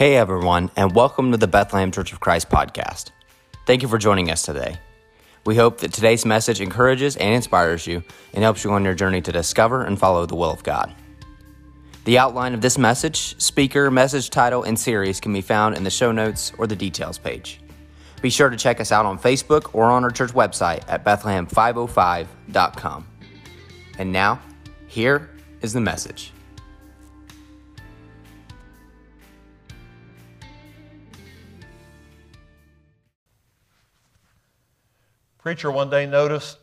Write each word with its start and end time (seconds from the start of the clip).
Hey 0.00 0.16
everyone, 0.16 0.70
and 0.76 0.94
welcome 0.94 1.30
to 1.30 1.36
the 1.36 1.46
Bethlehem 1.46 1.92
Church 1.92 2.10
of 2.10 2.20
Christ 2.20 2.48
podcast. 2.48 3.10
Thank 3.66 3.82
you 3.82 3.88
for 3.88 3.98
joining 3.98 4.30
us 4.30 4.40
today. 4.40 4.78
We 5.44 5.56
hope 5.56 5.76
that 5.80 5.92
today's 5.92 6.24
message 6.24 6.62
encourages 6.62 7.18
and 7.18 7.34
inspires 7.34 7.86
you 7.86 8.02
and 8.32 8.42
helps 8.42 8.64
you 8.64 8.72
on 8.72 8.82
your 8.82 8.94
journey 8.94 9.20
to 9.20 9.30
discover 9.30 9.84
and 9.84 9.98
follow 9.98 10.24
the 10.24 10.36
will 10.36 10.50
of 10.50 10.62
God. 10.62 10.94
The 12.06 12.16
outline 12.16 12.54
of 12.54 12.62
this 12.62 12.78
message, 12.78 13.38
speaker, 13.38 13.90
message 13.90 14.30
title, 14.30 14.62
and 14.62 14.80
series 14.80 15.20
can 15.20 15.34
be 15.34 15.42
found 15.42 15.76
in 15.76 15.84
the 15.84 15.90
show 15.90 16.12
notes 16.12 16.50
or 16.56 16.66
the 16.66 16.74
details 16.74 17.18
page. 17.18 17.60
Be 18.22 18.30
sure 18.30 18.48
to 18.48 18.56
check 18.56 18.80
us 18.80 18.92
out 18.92 19.04
on 19.04 19.18
Facebook 19.18 19.74
or 19.74 19.90
on 19.90 20.02
our 20.02 20.10
church 20.10 20.30
website 20.30 20.82
at 20.88 21.04
Bethlehem505.com. 21.04 23.06
And 23.98 24.12
now, 24.12 24.40
here 24.86 25.28
is 25.60 25.74
the 25.74 25.82
message. 25.82 26.32
Preacher 35.42 35.70
one 35.70 35.88
day 35.88 36.04
noticed 36.04 36.58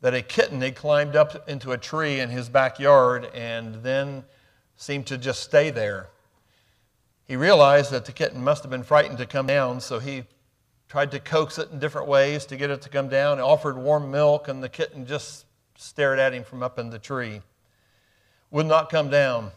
that 0.00 0.14
a 0.14 0.22
kitten 0.22 0.62
had 0.62 0.74
climbed 0.74 1.14
up 1.14 1.46
into 1.46 1.72
a 1.72 1.76
tree 1.76 2.20
in 2.20 2.30
his 2.30 2.48
backyard 2.48 3.26
and 3.34 3.82
then 3.82 4.24
seemed 4.76 5.06
to 5.08 5.18
just 5.18 5.42
stay 5.42 5.68
there. 5.68 6.08
He 7.26 7.36
realized 7.36 7.90
that 7.90 8.06
the 8.06 8.12
kitten 8.12 8.42
must 8.42 8.62
have 8.62 8.70
been 8.70 8.82
frightened 8.82 9.18
to 9.18 9.26
come 9.26 9.46
down, 9.46 9.82
so 9.82 9.98
he 9.98 10.24
tried 10.88 11.10
to 11.10 11.20
coax 11.20 11.58
it 11.58 11.70
in 11.70 11.78
different 11.78 12.08
ways 12.08 12.46
to 12.46 12.56
get 12.56 12.70
it 12.70 12.80
to 12.80 12.88
come 12.88 13.10
down. 13.10 13.36
He 13.36 13.42
offered 13.42 13.76
warm 13.76 14.10
milk, 14.10 14.48
and 14.48 14.62
the 14.62 14.70
kitten 14.70 15.04
just 15.04 15.44
stared 15.76 16.18
at 16.18 16.32
him 16.32 16.44
from 16.44 16.62
up 16.62 16.78
in 16.78 16.88
the 16.88 16.98
tree. 16.98 17.42
Would 18.50 18.64
not 18.64 18.88
come 18.88 19.10
down. 19.10 19.50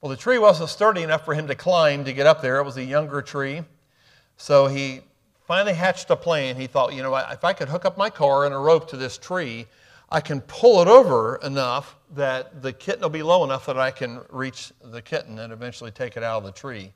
Well, 0.00 0.10
the 0.10 0.16
tree 0.16 0.38
wasn't 0.38 0.70
sturdy 0.70 1.02
enough 1.02 1.24
for 1.24 1.34
him 1.34 1.48
to 1.48 1.56
climb 1.56 2.04
to 2.04 2.12
get 2.12 2.28
up 2.28 2.40
there. 2.40 2.58
It 2.58 2.64
was 2.64 2.76
a 2.76 2.84
younger 2.84 3.20
tree. 3.20 3.62
So 4.36 4.68
he 4.68 5.00
finally 5.46 5.74
hatched 5.74 6.10
a 6.10 6.16
plan. 6.16 6.56
He 6.56 6.66
thought, 6.66 6.94
you 6.94 7.02
know, 7.02 7.14
if 7.16 7.44
I 7.44 7.52
could 7.52 7.68
hook 7.68 7.84
up 7.84 7.96
my 7.96 8.10
car 8.10 8.44
and 8.46 8.54
a 8.54 8.58
rope 8.58 8.88
to 8.90 8.96
this 8.96 9.18
tree, 9.18 9.66
I 10.10 10.20
can 10.20 10.40
pull 10.42 10.80
it 10.80 10.88
over 10.88 11.36
enough 11.42 11.96
that 12.14 12.62
the 12.62 12.72
kitten 12.72 13.02
will 13.02 13.10
be 13.10 13.22
low 13.22 13.44
enough 13.44 13.66
that 13.66 13.78
I 13.78 13.90
can 13.90 14.20
reach 14.30 14.72
the 14.82 15.02
kitten 15.02 15.38
and 15.38 15.52
eventually 15.52 15.90
take 15.90 16.16
it 16.16 16.22
out 16.22 16.38
of 16.38 16.44
the 16.44 16.52
tree. 16.52 16.92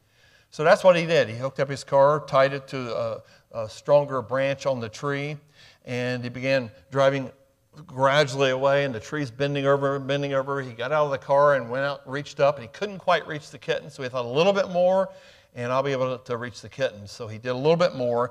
So 0.50 0.64
that's 0.64 0.82
what 0.82 0.96
he 0.96 1.04
did. 1.04 1.28
He 1.28 1.36
hooked 1.36 1.60
up 1.60 1.68
his 1.68 1.84
car, 1.84 2.24
tied 2.26 2.52
it 2.52 2.68
to 2.68 2.96
a, 2.96 3.22
a 3.52 3.68
stronger 3.68 4.22
branch 4.22 4.66
on 4.66 4.80
the 4.80 4.88
tree, 4.88 5.36
and 5.84 6.22
he 6.22 6.30
began 6.30 6.70
driving 6.90 7.30
gradually 7.86 8.50
away, 8.50 8.84
and 8.84 8.94
the 8.94 9.00
tree's 9.00 9.30
bending 9.30 9.66
over, 9.66 9.96
and 9.96 10.06
bending 10.06 10.34
over. 10.34 10.62
He 10.62 10.72
got 10.72 10.90
out 10.90 11.04
of 11.04 11.10
the 11.10 11.18
car 11.18 11.54
and 11.54 11.70
went 11.70 11.84
out, 11.84 12.08
reached 12.10 12.40
up, 12.40 12.56
and 12.56 12.62
he 12.62 12.68
couldn't 12.68 12.98
quite 12.98 13.26
reach 13.26 13.50
the 13.50 13.58
kitten, 13.58 13.90
so 13.90 14.02
he 14.02 14.08
thought 14.08 14.24
a 14.24 14.28
little 14.28 14.52
bit 14.52 14.70
more, 14.70 15.10
and 15.58 15.72
I'll 15.72 15.82
be 15.82 15.92
able 15.92 16.16
to 16.16 16.36
reach 16.36 16.60
the 16.60 16.68
kitten. 16.68 17.08
So 17.08 17.26
he 17.26 17.38
did 17.38 17.50
a 17.50 17.54
little 17.54 17.76
bit 17.76 17.94
more, 17.94 18.30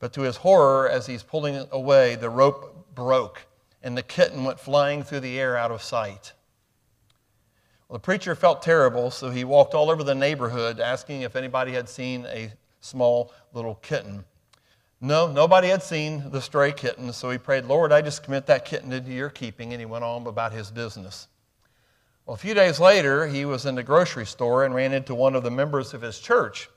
but 0.00 0.12
to 0.14 0.22
his 0.22 0.36
horror, 0.36 0.88
as 0.88 1.06
he's 1.06 1.22
pulling 1.22 1.54
it 1.54 1.68
away, 1.70 2.14
the 2.14 2.30
rope 2.30 2.94
broke, 2.94 3.46
and 3.82 3.96
the 3.96 4.02
kitten 4.02 4.44
went 4.44 4.58
flying 4.58 5.02
through 5.02 5.20
the 5.20 5.38
air 5.38 5.56
out 5.56 5.70
of 5.70 5.82
sight. 5.82 6.32
Well, 7.88 7.98
the 7.98 8.02
preacher 8.02 8.34
felt 8.34 8.62
terrible, 8.62 9.10
so 9.10 9.30
he 9.30 9.44
walked 9.44 9.74
all 9.74 9.90
over 9.90 10.02
the 10.02 10.14
neighborhood 10.14 10.80
asking 10.80 11.22
if 11.22 11.36
anybody 11.36 11.72
had 11.72 11.88
seen 11.88 12.26
a 12.26 12.50
small 12.80 13.32
little 13.52 13.74
kitten. 13.76 14.24
No, 14.98 15.30
nobody 15.30 15.68
had 15.68 15.82
seen 15.82 16.30
the 16.30 16.40
stray 16.40 16.72
kitten, 16.72 17.12
so 17.12 17.28
he 17.28 17.36
prayed, 17.36 17.66
Lord, 17.66 17.92
I 17.92 18.00
just 18.00 18.22
commit 18.22 18.46
that 18.46 18.64
kitten 18.64 18.92
into 18.92 19.12
your 19.12 19.28
keeping, 19.28 19.72
and 19.72 19.80
he 19.80 19.84
went 19.84 20.04
on 20.04 20.26
about 20.26 20.52
his 20.52 20.70
business. 20.70 21.28
Well, 22.26 22.34
a 22.34 22.38
few 22.38 22.54
days 22.54 22.78
later, 22.78 23.26
he 23.26 23.44
was 23.44 23.66
in 23.66 23.74
the 23.74 23.82
grocery 23.82 24.26
store 24.26 24.64
and 24.64 24.74
ran 24.74 24.92
into 24.92 25.14
one 25.14 25.34
of 25.34 25.42
the 25.42 25.50
members 25.50 25.92
of 25.92 26.02
his 26.02 26.20
church. 26.20 26.68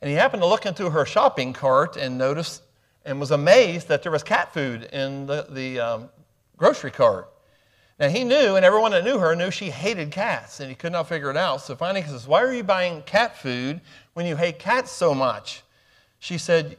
And 0.00 0.08
he 0.08 0.16
happened 0.16 0.42
to 0.42 0.48
look 0.48 0.64
into 0.64 0.90
her 0.90 1.04
shopping 1.04 1.52
cart 1.52 1.96
and 1.96 2.16
noticed 2.16 2.62
and 3.04 3.20
was 3.20 3.30
amazed 3.30 3.88
that 3.88 4.02
there 4.02 4.12
was 4.12 4.22
cat 4.22 4.54
food 4.54 4.84
in 4.84 5.26
the, 5.26 5.46
the 5.50 5.80
um, 5.80 6.08
grocery 6.56 6.90
cart. 6.90 7.30
Now, 8.00 8.08
he 8.08 8.24
knew, 8.24 8.56
and 8.56 8.64
everyone 8.64 8.90
that 8.92 9.04
knew 9.04 9.18
her 9.18 9.36
knew 9.36 9.50
she 9.50 9.70
hated 9.70 10.10
cats, 10.10 10.60
and 10.60 10.68
he 10.68 10.74
could 10.74 10.92
not 10.92 11.08
figure 11.08 11.30
it 11.30 11.36
out. 11.36 11.60
So 11.60 11.76
finally, 11.76 12.00
he 12.00 12.08
says, 12.08 12.26
Why 12.26 12.42
are 12.42 12.52
you 12.52 12.64
buying 12.64 13.02
cat 13.02 13.36
food 13.36 13.80
when 14.14 14.26
you 14.26 14.34
hate 14.34 14.58
cats 14.58 14.90
so 14.90 15.14
much? 15.14 15.62
She 16.18 16.38
said, 16.38 16.76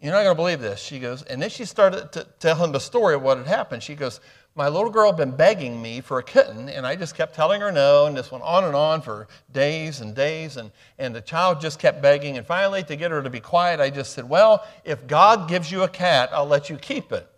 You're 0.00 0.12
not 0.12 0.22
going 0.22 0.34
to 0.36 0.40
believe 0.40 0.60
this. 0.60 0.80
She 0.80 1.00
goes, 1.00 1.22
and 1.22 1.42
then 1.42 1.50
she 1.50 1.64
started 1.64 2.12
to 2.12 2.26
tell 2.38 2.56
him 2.56 2.72
the 2.72 2.78
story 2.78 3.14
of 3.14 3.22
what 3.22 3.38
had 3.38 3.46
happened. 3.46 3.82
She 3.82 3.94
goes, 3.94 4.20
my 4.58 4.66
little 4.66 4.90
girl 4.90 5.12
had 5.12 5.16
been 5.16 5.36
begging 5.36 5.80
me 5.80 6.00
for 6.00 6.18
a 6.18 6.22
kitten, 6.22 6.68
and 6.68 6.84
I 6.84 6.96
just 6.96 7.14
kept 7.14 7.32
telling 7.32 7.60
her 7.60 7.70
no, 7.70 8.06
and 8.06 8.16
this 8.16 8.32
went 8.32 8.42
on 8.42 8.64
and 8.64 8.74
on 8.74 9.00
for 9.00 9.28
days 9.52 10.00
and 10.00 10.16
days, 10.16 10.56
and, 10.56 10.72
and 10.98 11.14
the 11.14 11.20
child 11.20 11.60
just 11.60 11.78
kept 11.78 12.02
begging. 12.02 12.36
And 12.36 12.44
finally, 12.44 12.82
to 12.82 12.96
get 12.96 13.12
her 13.12 13.22
to 13.22 13.30
be 13.30 13.38
quiet, 13.38 13.78
I 13.78 13.88
just 13.88 14.14
said, 14.14 14.28
Well, 14.28 14.66
if 14.84 15.06
God 15.06 15.48
gives 15.48 15.70
you 15.70 15.84
a 15.84 15.88
cat, 15.88 16.30
I'll 16.32 16.44
let 16.44 16.68
you 16.68 16.76
keep 16.76 17.12
it. 17.12 17.30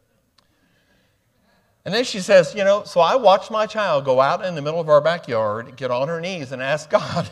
And 1.84 1.92
then 1.92 2.04
she 2.04 2.20
says, 2.20 2.54
You 2.54 2.64
know, 2.64 2.84
so 2.84 3.02
I 3.02 3.16
watched 3.16 3.50
my 3.50 3.66
child 3.66 4.06
go 4.06 4.22
out 4.22 4.42
in 4.42 4.54
the 4.54 4.62
middle 4.62 4.80
of 4.80 4.88
our 4.88 5.02
backyard, 5.02 5.76
get 5.76 5.90
on 5.90 6.08
her 6.08 6.22
knees, 6.22 6.52
and 6.52 6.62
ask 6.62 6.88
God 6.88 7.28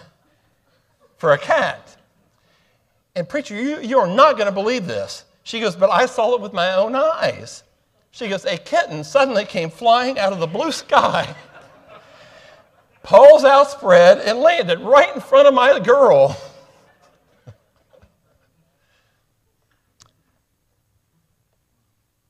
for 1.16 1.32
a 1.32 1.38
cat. 1.38 1.96
And, 3.16 3.26
preacher, 3.26 3.54
you, 3.54 3.80
you 3.80 3.98
are 4.00 4.06
not 4.06 4.36
going 4.36 4.48
to 4.48 4.52
believe 4.52 4.86
this. 4.86 5.24
She 5.44 5.60
goes, 5.60 5.76
But 5.76 5.88
I 5.88 6.04
saw 6.04 6.34
it 6.34 6.42
with 6.42 6.52
my 6.52 6.74
own 6.74 6.94
eyes. 6.94 7.62
She 8.10 8.28
goes, 8.28 8.44
A 8.44 8.56
kitten 8.56 9.04
suddenly 9.04 9.44
came 9.44 9.70
flying 9.70 10.18
out 10.18 10.32
of 10.32 10.40
the 10.40 10.46
blue 10.46 10.72
sky, 10.72 11.34
paws 13.02 13.44
outspread, 13.44 14.18
and 14.18 14.38
landed 14.38 14.80
right 14.80 15.14
in 15.14 15.20
front 15.20 15.46
of 15.48 15.54
my 15.54 15.78
girl. 15.78 16.36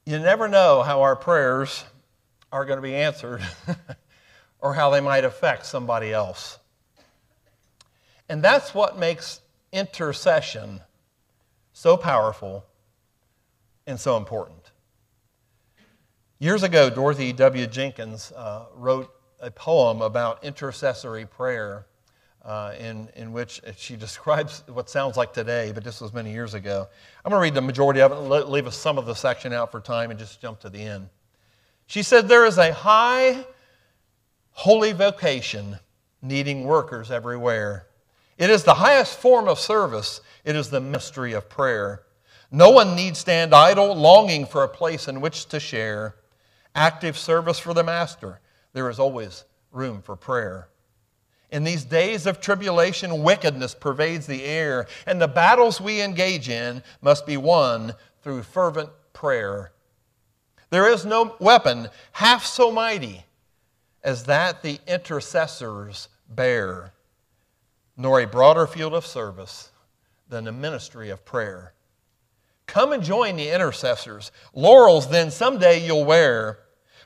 you 0.08 0.18
never 0.18 0.48
know 0.48 0.82
how 0.82 1.02
our 1.02 1.14
prayers 1.14 1.84
are 2.50 2.64
going 2.64 2.78
to 2.78 2.82
be 2.82 2.94
answered 2.94 3.42
or 4.60 4.72
how 4.72 4.88
they 4.88 5.00
might 5.00 5.24
affect 5.24 5.66
somebody 5.66 6.12
else. 6.12 6.58
And 8.28 8.42
that's 8.42 8.74
what 8.74 8.98
makes 8.98 9.40
intercession 9.70 10.80
so 11.74 11.96
powerful 11.96 12.64
and 13.86 14.00
so 14.00 14.16
important. 14.16 14.57
Years 16.41 16.62
ago, 16.62 16.88
Dorothy 16.88 17.32
W. 17.32 17.66
Jenkins 17.66 18.31
uh, 18.31 18.66
wrote 18.76 19.12
a 19.41 19.50
poem 19.50 20.03
about 20.03 20.44
intercessory 20.44 21.26
prayer 21.26 21.87
uh, 22.44 22.75
in, 22.78 23.09
in 23.16 23.32
which 23.32 23.60
she 23.76 23.97
describes 23.97 24.62
what 24.69 24.88
sounds 24.88 25.16
like 25.16 25.32
today, 25.32 25.72
but 25.75 25.82
this 25.82 26.00
was 26.00 26.12
many 26.12 26.31
years 26.31 26.54
ago. 26.54 26.87
I'm 27.25 27.31
going 27.31 27.41
to 27.41 27.43
read 27.43 27.54
the 27.54 27.60
majority 27.60 28.00
of 28.00 28.12
it, 28.12 28.49
leave 28.49 28.72
some 28.72 28.99
of 28.99 29.06
the 29.06 29.15
section 29.15 29.53
out 29.53 29.72
for 29.72 29.81
time, 29.81 30.10
and 30.10 30.19
just 30.19 30.41
jump 30.41 30.60
to 30.60 30.71
the 30.71 30.81
end. 30.81 31.09
She 31.88 32.04
said, 32.04 32.28
There 32.28 32.47
is 32.47 32.56
a 32.56 32.72
high, 32.72 33.44
holy 34.53 34.93
vocation 34.93 35.81
needing 36.22 36.62
workers 36.62 37.10
everywhere. 37.10 37.88
It 38.37 38.49
is 38.49 38.62
the 38.62 38.75
highest 38.75 39.19
form 39.19 39.49
of 39.49 39.59
service, 39.59 40.20
it 40.44 40.55
is 40.55 40.70
the 40.70 40.81
mystery 40.81 41.32
of 41.32 41.49
prayer. 41.49 42.03
No 42.53 42.70
one 42.70 42.94
need 42.94 43.16
stand 43.16 43.53
idle, 43.53 43.93
longing 43.97 44.47
for 44.47 44.62
a 44.62 44.69
place 44.69 45.09
in 45.09 45.20
which 45.20 45.47
to 45.47 45.59
share 45.59 46.15
active 46.78 47.18
service 47.18 47.58
for 47.58 47.74
the 47.74 47.82
Master, 47.82 48.40
there 48.72 48.88
is 48.88 49.00
always 49.00 49.44
room 49.72 50.00
for 50.00 50.14
prayer. 50.14 50.68
In 51.50 51.64
these 51.64 51.84
days 51.84 52.24
of 52.24 52.40
tribulation, 52.40 53.24
wickedness 53.24 53.74
pervades 53.74 54.26
the 54.26 54.44
air, 54.44 54.86
and 55.04 55.20
the 55.20 55.26
battles 55.26 55.80
we 55.80 56.00
engage 56.00 56.48
in 56.48 56.84
must 57.02 57.26
be 57.26 57.36
won 57.36 57.94
through 58.22 58.44
fervent 58.44 58.90
prayer. 59.12 59.72
There 60.70 60.88
is 60.88 61.04
no 61.04 61.34
weapon 61.40 61.88
half 62.12 62.46
so 62.46 62.70
mighty 62.70 63.24
as 64.04 64.24
that 64.24 64.62
the 64.62 64.78
intercessors 64.86 66.08
bear, 66.28 66.92
nor 67.96 68.20
a 68.20 68.26
broader 68.26 68.69
field 68.69 68.94
of 68.94 69.04
service 69.04 69.70
than 70.28 70.44
the 70.44 70.52
ministry 70.52 71.10
of 71.10 71.24
prayer. 71.24 71.72
Come 72.66 72.92
and 72.92 73.02
join 73.02 73.34
the 73.34 73.52
intercessors. 73.52 74.31
Laurels 74.54 75.08
then 75.08 75.32
someday 75.32 75.84
you'll 75.84 76.04
wear 76.04 76.58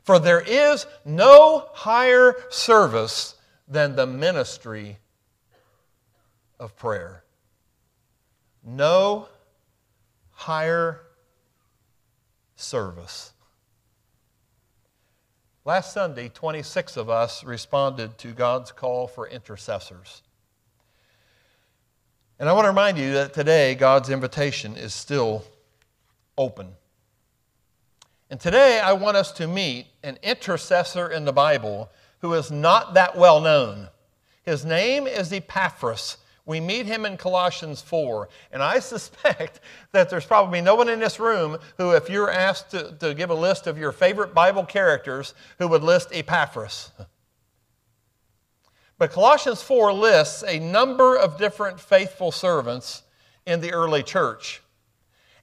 for 0.02 0.19
there 0.19 0.40
is 0.40 0.87
no 1.04 1.69
higher 1.72 2.34
service 2.50 3.37
than 3.69 3.96
the 3.96 4.06
ministry 4.06 4.99
of 6.58 6.76
prayer. 6.76 7.25
No 8.64 9.28
higher 10.31 11.00
service. 12.56 13.32
Last 15.64 15.93
Sunday, 15.93 16.28
26 16.28 16.96
of 16.96 17.08
us 17.08 17.44
responded 17.44 18.19
to 18.19 18.32
God's 18.32 18.72
call 18.72 19.06
for 19.06 19.28
intercessors. 19.28 20.22
And 22.40 22.49
I 22.49 22.52
want 22.52 22.64
to 22.64 22.70
remind 22.70 22.99
you 22.99 23.12
that 23.12 23.32
today 23.32 23.76
God's 23.76 24.10
invitation 24.10 24.76
is 24.76 24.93
still 24.93 25.44
open. 26.37 26.75
And 28.32 28.40
today 28.40 28.81
I 28.81 28.94
want 28.94 29.19
us 29.19 29.31
to 29.32 29.46
meet 29.46 29.88
an 30.02 30.17
intercessor 30.23 31.06
in 31.06 31.26
the 31.26 31.34
Bible 31.34 31.90
who 32.20 32.32
is 32.32 32.50
not 32.50 32.94
that 32.94 33.14
well 33.14 33.43
known. 33.43 33.88
His 34.43 34.64
name 34.64 35.06
is 35.06 35.34
Epaphras, 35.34 36.17
We 36.46 36.58
meet 36.58 36.87
him 36.87 37.05
in 37.05 37.19
Colossians 37.19 37.82
4. 37.82 38.31
And 38.50 38.62
I 38.62 38.79
suspect 38.79 39.61
that 39.93 40.08
there's 40.08 40.25
probably 40.25 40.62
no 40.62 40.75
one 40.76 40.88
in 40.88 40.99
this 40.99 41.20
room 41.20 41.58
who, 41.76 41.90
if 41.90 42.08
you're 42.08 42.31
asked 42.31 42.70
to, 42.70 42.96
to 43.00 43.12
give 43.12 43.29
a 43.29 43.34
list 43.34 43.67
of 43.67 43.76
your 43.76 43.93
favorite 43.93 44.32
Bible 44.32 44.64
characters, 44.64 45.35
who 45.58 45.69
would 45.69 45.82
list 45.82 46.08
Epaphras. 46.11 46.90
But 48.96 49.12
Colossians 49.12 49.61
4 49.61 49.93
lists 49.93 50.43
a 50.49 50.58
number 50.58 51.19
of 51.19 51.37
different 51.37 51.78
faithful 51.78 52.32
servants 52.32 53.02
in 53.44 53.61
the 53.61 53.75
early 53.75 54.02
church. 54.02 54.62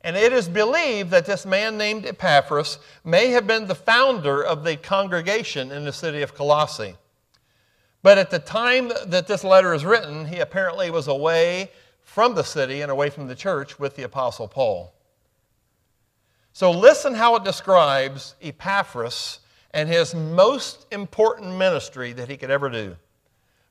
And 0.02 0.16
it 0.16 0.32
is 0.32 0.48
believed 0.48 1.12
that 1.12 1.26
this 1.26 1.46
man 1.46 1.78
named 1.78 2.06
Epaphras 2.06 2.80
may 3.04 3.32
have 3.32 3.46
been 3.46 3.68
the 3.68 3.76
founder 3.76 4.42
of 4.42 4.64
the 4.64 4.78
congregation 4.78 5.72
in 5.72 5.84
the 5.84 5.92
city 5.92 6.22
of 6.22 6.34
Colossae. 6.34 6.96
But 8.02 8.18
at 8.18 8.30
the 8.30 8.40
time 8.40 8.92
that 9.08 9.28
this 9.28 9.44
letter 9.44 9.74
is 9.74 9.84
written, 9.84 10.26
he 10.26 10.40
apparently 10.40 10.90
was 10.90 11.08
away 11.08 11.72
from 12.02 12.34
the 12.34 12.44
city 12.44 12.82
and 12.82 12.90
away 12.90 13.10
from 13.10 13.28
the 13.28 13.36
church 13.36 13.78
with 13.78 13.96
the 13.96 14.04
Apostle 14.04 14.48
Paul. 14.48 14.94
So 16.54 16.72
listen 16.72 17.14
how 17.14 17.36
it 17.36 17.44
describes 17.44 18.36
Epaphras 18.42 19.40
and 19.72 19.88
his 19.88 20.16
most 20.16 20.88
important 20.92 21.56
ministry 21.58 22.14
that 22.14 22.30
he 22.30 22.38
could 22.38 22.50
ever 22.50 22.70
do. 22.70 22.96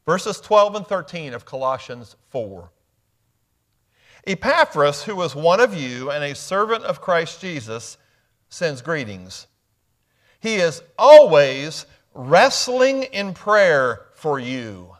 Verses 0.06 0.40
12 0.40 0.76
and 0.76 0.86
13 0.86 1.34
of 1.34 1.44
Colossians 1.44 2.16
4. 2.30 2.70
Epaphras, 4.28 5.04
who 5.04 5.16
was 5.16 5.34
one 5.34 5.58
of 5.58 5.74
you 5.74 6.10
and 6.10 6.22
a 6.22 6.34
servant 6.34 6.84
of 6.84 7.00
Christ 7.00 7.40
Jesus, 7.40 7.96
sends 8.50 8.82
greetings. 8.82 9.46
He 10.38 10.56
is 10.56 10.82
always 10.98 11.86
wrestling 12.12 13.04
in 13.04 13.32
prayer 13.32 14.02
for 14.14 14.38
you, 14.38 14.96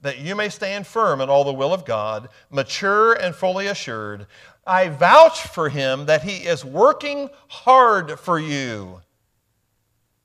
that 0.00 0.18
you 0.18 0.34
may 0.34 0.48
stand 0.48 0.86
firm 0.86 1.20
in 1.20 1.28
all 1.28 1.44
the 1.44 1.52
will 1.52 1.72
of 1.72 1.84
God, 1.84 2.28
mature 2.50 3.12
and 3.12 3.34
fully 3.34 3.68
assured. 3.68 4.26
I 4.66 4.88
vouch 4.88 5.40
for 5.40 5.68
him 5.68 6.06
that 6.06 6.22
he 6.22 6.46
is 6.46 6.64
working 6.64 7.30
hard 7.48 8.18
for 8.18 8.38
you 8.38 9.02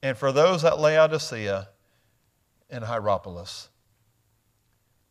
and 0.02 0.18
for 0.18 0.32
those 0.32 0.66
at 0.66 0.80
Laodicea 0.80 1.70
and 2.70 2.84
Hierapolis. 2.84 3.70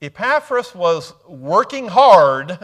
Epaphras 0.02 0.74
was 0.74 1.14
working 1.28 1.86
hard 1.86 2.58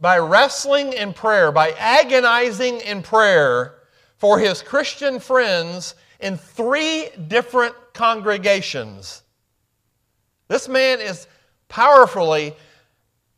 by 0.00 0.18
wrestling 0.18 0.94
in 0.94 1.12
prayer, 1.12 1.52
by 1.52 1.72
agonizing 1.72 2.80
in 2.80 3.02
prayer 3.02 3.74
for 4.16 4.38
his 4.38 4.62
Christian 4.62 5.20
friends 5.20 5.94
in 6.20 6.38
three 6.38 7.10
different 7.28 7.74
congregations. 7.92 9.22
This 10.48 10.66
man 10.66 11.00
is 11.00 11.26
powerfully, 11.68 12.54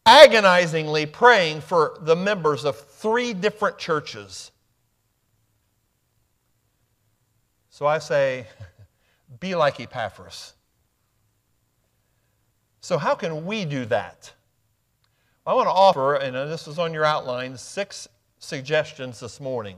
agonizingly 0.07 1.07
praying 1.07 1.63
for 1.63 1.99
the 2.03 2.15
members 2.15 2.65
of 2.65 2.79
three 2.79 3.35
different 3.35 3.79
churches. 3.79 4.53
So 7.71 7.85
I 7.85 7.99
say, 7.99 8.47
be 9.41 9.57
like 9.57 9.81
Epaphras. 9.81 10.56
So, 12.87 12.99
how 12.99 13.17
can 13.17 13.45
we 13.45 13.65
do 13.65 13.85
that? 13.87 14.33
I 15.45 15.55
want 15.55 15.67
to 15.67 15.73
offer, 15.73 16.15
and 16.15 16.37
this 16.37 16.69
is 16.69 16.79
on 16.79 16.95
your 16.95 17.05
outline, 17.05 17.57
six 17.57 18.07
suggestions 18.39 19.19
this 19.19 19.41
morning 19.41 19.77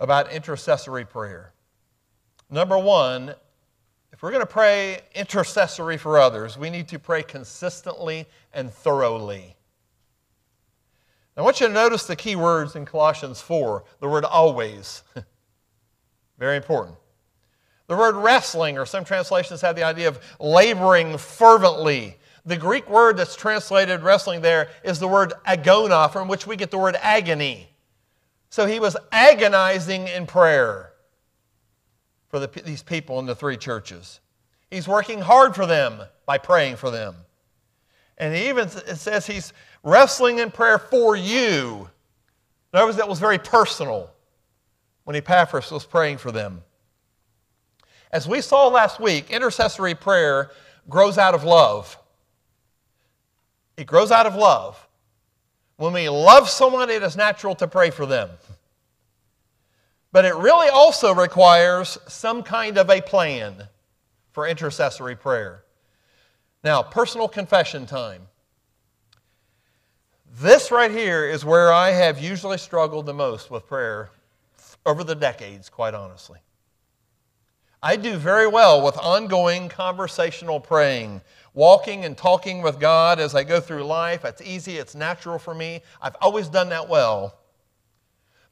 about 0.00 0.32
intercessory 0.32 1.04
prayer. 1.04 1.52
Number 2.50 2.76
one, 2.76 3.36
if 4.12 4.20
we're 4.20 4.32
going 4.32 4.42
to 4.42 4.46
pray 4.46 4.98
intercessory 5.14 5.96
for 5.96 6.18
others, 6.18 6.58
we 6.58 6.70
need 6.70 6.88
to 6.88 6.98
pray 6.98 7.22
consistently 7.22 8.26
and 8.52 8.68
thoroughly. 8.68 9.54
I 11.36 11.42
want 11.42 11.60
you 11.60 11.68
to 11.68 11.72
notice 11.72 12.04
the 12.04 12.16
key 12.16 12.34
words 12.34 12.74
in 12.74 12.84
Colossians 12.84 13.40
4 13.40 13.84
the 14.00 14.08
word 14.08 14.24
always. 14.24 15.04
Very 16.36 16.56
important. 16.56 16.96
The 17.88 17.96
word 17.96 18.16
wrestling, 18.16 18.78
or 18.78 18.86
some 18.86 19.04
translations 19.04 19.62
have 19.62 19.74
the 19.74 19.82
idea 19.82 20.08
of 20.08 20.20
laboring 20.38 21.18
fervently. 21.18 22.16
The 22.44 22.56
Greek 22.56 22.88
word 22.88 23.16
that's 23.16 23.34
translated 23.34 24.02
wrestling 24.02 24.42
there 24.42 24.68
is 24.84 25.00
the 25.00 25.08
word 25.08 25.32
agona, 25.46 26.10
from 26.12 26.28
which 26.28 26.46
we 26.46 26.56
get 26.56 26.70
the 26.70 26.78
word 26.78 26.96
agony. 27.00 27.68
So 28.50 28.66
he 28.66 28.78
was 28.78 28.96
agonizing 29.10 30.06
in 30.08 30.26
prayer 30.26 30.92
for 32.28 32.38
the, 32.38 32.48
these 32.62 32.82
people 32.82 33.18
in 33.18 33.26
the 33.26 33.34
three 33.34 33.56
churches. 33.56 34.20
He's 34.70 34.86
working 34.86 35.20
hard 35.20 35.54
for 35.54 35.66
them 35.66 36.02
by 36.26 36.38
praying 36.38 36.76
for 36.76 36.90
them. 36.90 37.14
And 38.18 38.34
he 38.34 38.48
even 38.48 38.68
it 38.68 38.96
says 38.96 39.26
he's 39.26 39.52
wrestling 39.82 40.38
in 40.40 40.50
prayer 40.50 40.78
for 40.78 41.16
you. 41.16 41.88
Notice 42.74 42.96
that 42.96 43.08
was 43.08 43.18
very 43.18 43.38
personal 43.38 44.10
when 45.04 45.16
Epaphras 45.16 45.70
was 45.70 45.86
praying 45.86 46.18
for 46.18 46.30
them. 46.30 46.62
As 48.10 48.26
we 48.26 48.40
saw 48.40 48.68
last 48.68 49.00
week, 49.00 49.30
intercessory 49.30 49.94
prayer 49.94 50.50
grows 50.88 51.18
out 51.18 51.34
of 51.34 51.44
love. 51.44 51.98
It 53.76 53.86
grows 53.86 54.10
out 54.10 54.26
of 54.26 54.34
love. 54.34 54.88
When 55.76 55.92
we 55.92 56.08
love 56.08 56.48
someone, 56.48 56.90
it 56.90 57.02
is 57.02 57.16
natural 57.16 57.54
to 57.56 57.68
pray 57.68 57.90
for 57.90 58.06
them. 58.06 58.30
But 60.10 60.24
it 60.24 60.34
really 60.34 60.68
also 60.68 61.14
requires 61.14 61.98
some 62.08 62.42
kind 62.42 62.78
of 62.78 62.90
a 62.90 63.00
plan 63.00 63.68
for 64.32 64.48
intercessory 64.48 65.14
prayer. 65.14 65.64
Now, 66.64 66.82
personal 66.82 67.28
confession 67.28 67.86
time. 67.86 68.22
This 70.40 70.70
right 70.70 70.90
here 70.90 71.24
is 71.24 71.44
where 71.44 71.72
I 71.72 71.90
have 71.90 72.20
usually 72.20 72.58
struggled 72.58 73.06
the 73.06 73.14
most 73.14 73.50
with 73.50 73.66
prayer 73.66 74.10
over 74.86 75.04
the 75.04 75.14
decades, 75.14 75.68
quite 75.68 75.94
honestly. 75.94 76.38
I 77.82 77.96
do 77.96 78.16
very 78.16 78.48
well 78.48 78.82
with 78.84 78.98
ongoing 78.98 79.68
conversational 79.68 80.58
praying, 80.58 81.20
walking 81.54 82.04
and 82.04 82.16
talking 82.16 82.60
with 82.60 82.80
God 82.80 83.20
as 83.20 83.34
I 83.34 83.44
go 83.44 83.60
through 83.60 83.84
life. 83.84 84.24
It's 84.24 84.42
easy, 84.42 84.78
it's 84.78 84.94
natural 84.94 85.38
for 85.38 85.54
me. 85.54 85.82
I've 86.02 86.16
always 86.20 86.48
done 86.48 86.70
that 86.70 86.88
well. 86.88 87.38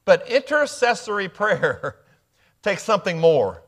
But 0.05 0.29
intercessory 0.29 1.27
prayer 1.29 1.97
takes 2.61 2.83
something 2.83 3.19
more. 3.19 3.63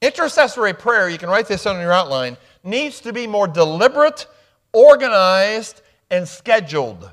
Intercessory 0.00 0.72
prayer, 0.72 1.08
you 1.08 1.18
can 1.18 1.28
write 1.28 1.46
this 1.46 1.66
on 1.66 1.80
your 1.80 1.92
outline, 1.92 2.36
needs 2.62 3.00
to 3.00 3.12
be 3.12 3.26
more 3.26 3.46
deliberate, 3.46 4.26
organized, 4.72 5.82
and 6.10 6.26
scheduled. 6.26 7.10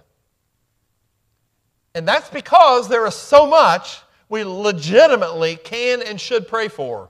And 1.96 2.08
that's 2.08 2.30
because 2.30 2.88
there 2.88 3.06
is 3.08 3.16
so 3.16 3.48
much 3.48 4.02
we 4.30 4.44
legitimately 4.44 5.56
can 5.56 6.02
and 6.02 6.20
should 6.20 6.48
pray 6.48 6.68
for. 6.68 7.10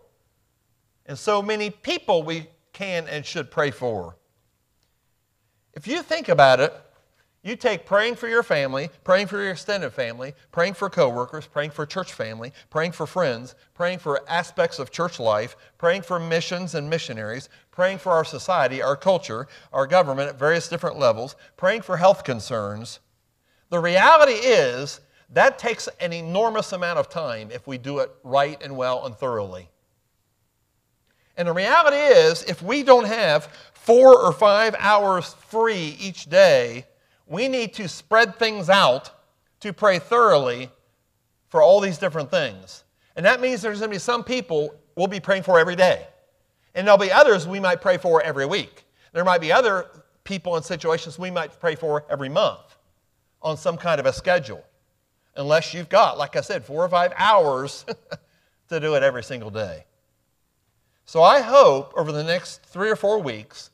And 1.06 1.18
so 1.18 1.42
many 1.42 1.70
people 1.70 2.24
we 2.24 2.48
can 2.74 3.08
and 3.08 3.26
should 3.26 3.50
pray 3.50 3.72
for. 3.72 4.16
If 5.74 5.88
you 5.88 6.02
think 6.02 6.30
about 6.30 6.60
it, 6.60 6.74
you 7.44 7.56
take 7.56 7.86
praying 7.86 8.16
for 8.16 8.28
your 8.28 8.44
family, 8.44 8.90
praying 9.06 9.28
for 9.28 9.42
your 9.42 9.52
extended 9.52 9.92
family, 9.94 10.34
praying 10.52 10.74
for 10.74 10.90
coworkers, 10.90 11.48
praying 11.48 11.72
for 11.72 11.86
church 11.86 12.12
family, 12.12 12.52
praying 12.70 12.92
for 12.92 13.08
friends, 13.08 13.56
praying 13.74 14.00
for 14.00 14.22
aspects 14.30 14.80
of 14.80 14.92
church 14.92 15.20
life, 15.20 15.56
praying 15.78 16.02
for 16.02 16.20
missions 16.20 16.76
and 16.76 16.90
missionaries, 16.90 17.48
praying 17.72 18.00
for 18.00 18.12
our 18.12 18.26
society, 18.26 18.82
our 18.82 18.98
culture, 18.98 19.48
our 19.72 19.88
government 19.88 20.30
at 20.30 20.38
various 20.38 20.68
different 20.68 21.00
levels, 21.00 21.36
praying 21.56 21.82
for 21.82 21.96
health 21.96 22.26
concerns. 22.26 23.00
The 23.70 23.80
reality 23.80 24.34
is 24.34 25.00
that 25.30 25.60
takes 25.60 25.88
an 26.00 26.14
enormous 26.14 26.72
amount 26.72 27.00
of 27.00 27.10
time 27.10 27.50
if 27.52 27.68
we 27.68 27.78
do 27.78 28.00
it 28.00 28.12
right 28.24 28.62
and 28.62 28.76
well 28.76 29.06
and 29.06 29.16
thoroughly. 29.16 29.70
And 31.36 31.48
the 31.48 31.54
reality 31.54 31.98
is, 31.98 32.44
if 32.44 32.62
we 32.62 32.82
don't 32.82 33.06
have 33.06 33.50
four 33.74 34.18
or 34.20 34.32
five 34.32 34.76
hours 34.80 35.36
free 35.36 35.98
each 36.00 36.30
day, 36.30 36.86
we 37.28 37.48
need 37.48 37.74
to 37.74 37.88
spread 37.88 38.38
things 38.38 38.70
out 38.70 39.12
to 39.60 39.74
pray 39.74 40.00
thoroughly 40.00 40.70
for 41.50 41.62
all 41.62 41.80
these 41.80 41.98
different 41.98 42.32
things. 42.32 42.84
And 43.16 43.26
that 43.26 43.42
means 43.42 43.62
there's 43.62 43.80
going 43.80 43.92
to 43.92 43.96
be 43.96 44.00
some 44.00 44.24
people 44.24 44.74
we'll 44.96 45.08
be 45.08 45.20
praying 45.20 45.44
for 45.44 45.60
every 45.60 45.76
day. 45.76 46.08
And 46.74 46.88
there'll 46.88 46.98
be 46.98 47.12
others 47.12 47.48
we 47.48 47.60
might 47.60 47.82
pray 47.82 47.98
for 47.98 48.22
every 48.22 48.46
week. 48.46 48.86
There 49.14 49.26
might 49.26 49.42
be 49.42 49.52
other 49.52 49.88
people 50.24 50.56
and 50.56 50.66
situations 50.66 51.20
we 51.20 51.32
might 51.32 51.60
pray 51.60 51.76
for 51.76 52.06
every 52.10 52.30
month 52.30 52.78
on 53.42 53.58
some 53.58 53.78
kind 53.78 54.00
of 54.00 54.06
a 54.06 54.14
schedule 54.14 54.64
unless 55.38 55.74
you've 55.74 55.90
got, 55.90 56.18
like 56.18 56.36
I 56.36 56.42
said, 56.42 56.66
four 56.66 56.84
or 56.84 56.90
five 56.90 57.14
hours 57.16 57.86
to 58.70 58.80
do 58.80 58.96
it 58.96 59.04
every 59.04 59.24
single 59.24 59.50
day. 59.50 59.86
So 61.06 61.24
I 61.24 61.42
hope 61.42 61.94
over 61.96 62.12
the 62.12 62.24
next 62.24 62.64
three 62.64 62.90
or 62.90 62.98
four 62.98 63.22
weeks, 63.22 63.70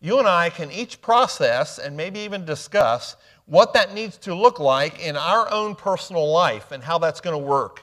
you 0.00 0.18
and 0.18 0.28
I 0.28 0.50
can 0.50 0.70
each 0.70 1.02
process 1.02 1.78
and 1.78 1.96
maybe 1.96 2.20
even 2.20 2.44
discuss 2.44 3.16
what 3.46 3.74
that 3.74 3.94
needs 3.94 4.16
to 4.18 4.34
look 4.34 4.58
like 4.58 4.98
in 5.04 5.16
our 5.16 5.50
own 5.52 5.74
personal 5.74 6.30
life 6.30 6.72
and 6.72 6.82
how 6.82 6.98
that's 6.98 7.20
going 7.20 7.38
to 7.38 7.44
work. 7.44 7.82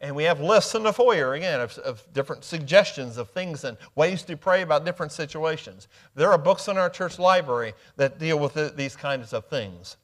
And 0.00 0.16
we 0.16 0.24
have 0.24 0.40
lists 0.40 0.74
in 0.74 0.82
the 0.82 0.92
foyer, 0.94 1.34
again, 1.34 1.60
of, 1.60 1.76
of, 1.78 2.02
different 2.14 2.42
suggestions 2.42 3.18
of 3.18 3.28
things 3.30 3.64
and 3.64 3.76
ways 3.94 4.22
to 4.22 4.36
pray 4.36 4.62
about 4.62 4.86
different 4.86 5.12
situations. 5.12 5.88
There 6.14 6.30
are 6.30 6.38
books 6.38 6.68
in 6.68 6.78
our 6.78 6.88
church 6.88 7.18
library 7.18 7.74
that 7.96 8.18
deal 8.18 8.38
with 8.38 8.54
the, 8.54 8.72
these 8.74 8.96
kinds 8.96 9.34
of 9.34 9.44
things. 9.46 9.98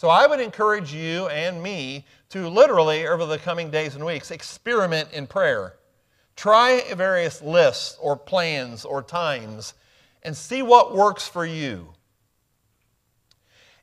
So 0.00 0.08
I 0.08 0.26
would 0.26 0.40
encourage 0.40 0.94
you 0.94 1.28
and 1.28 1.62
me 1.62 2.06
to 2.30 2.48
literally, 2.48 3.06
over 3.06 3.26
the 3.26 3.36
coming 3.36 3.70
days 3.70 3.96
and 3.96 4.06
weeks, 4.06 4.30
experiment 4.30 5.12
in 5.12 5.26
prayer. 5.26 5.74
Try 6.36 6.82
various 6.94 7.42
lists 7.42 7.98
or 8.00 8.16
plans 8.16 8.86
or 8.86 9.02
times 9.02 9.74
and 10.22 10.34
see 10.34 10.62
what 10.62 10.96
works 10.96 11.28
for 11.28 11.44
you. 11.44 11.92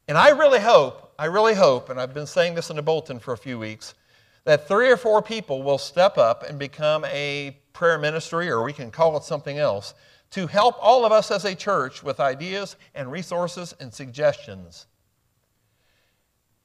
And 0.08 0.18
I 0.18 0.30
really 0.30 0.60
hope, 0.60 1.14
I 1.20 1.26
really 1.26 1.54
hope, 1.54 1.92
and 1.92 2.02
I've 2.02 2.16
been 2.16 2.26
saying 2.26 2.56
this 2.56 2.72
in 2.72 2.78
the 2.78 2.82
bulletin 2.82 3.20
for 3.20 3.36
a 3.36 3.38
few 3.38 3.60
weeks, 3.60 3.94
that 4.44 4.68
three 4.68 4.90
or 4.90 4.98
four 4.98 5.22
people 5.22 5.62
will 5.62 5.78
step 5.78 6.18
up 6.18 6.42
and 6.42 6.58
become 6.58 7.06
a 7.06 7.56
prayer 7.74 8.00
ministry, 8.00 8.50
or 8.50 8.64
we 8.64 8.74
can 8.74 8.90
call 8.90 9.16
it 9.18 9.24
something 9.24 9.60
else, 9.60 9.94
to 10.32 10.48
help 10.48 10.78
all 10.82 11.06
of 11.06 11.12
us 11.12 11.30
as 11.30 11.46
a 11.46 11.54
church 11.54 12.02
with 12.02 12.20
ideas 12.20 12.76
and 12.96 13.12
resources 13.12 13.76
and 13.80 13.94
suggestions. 13.94 14.88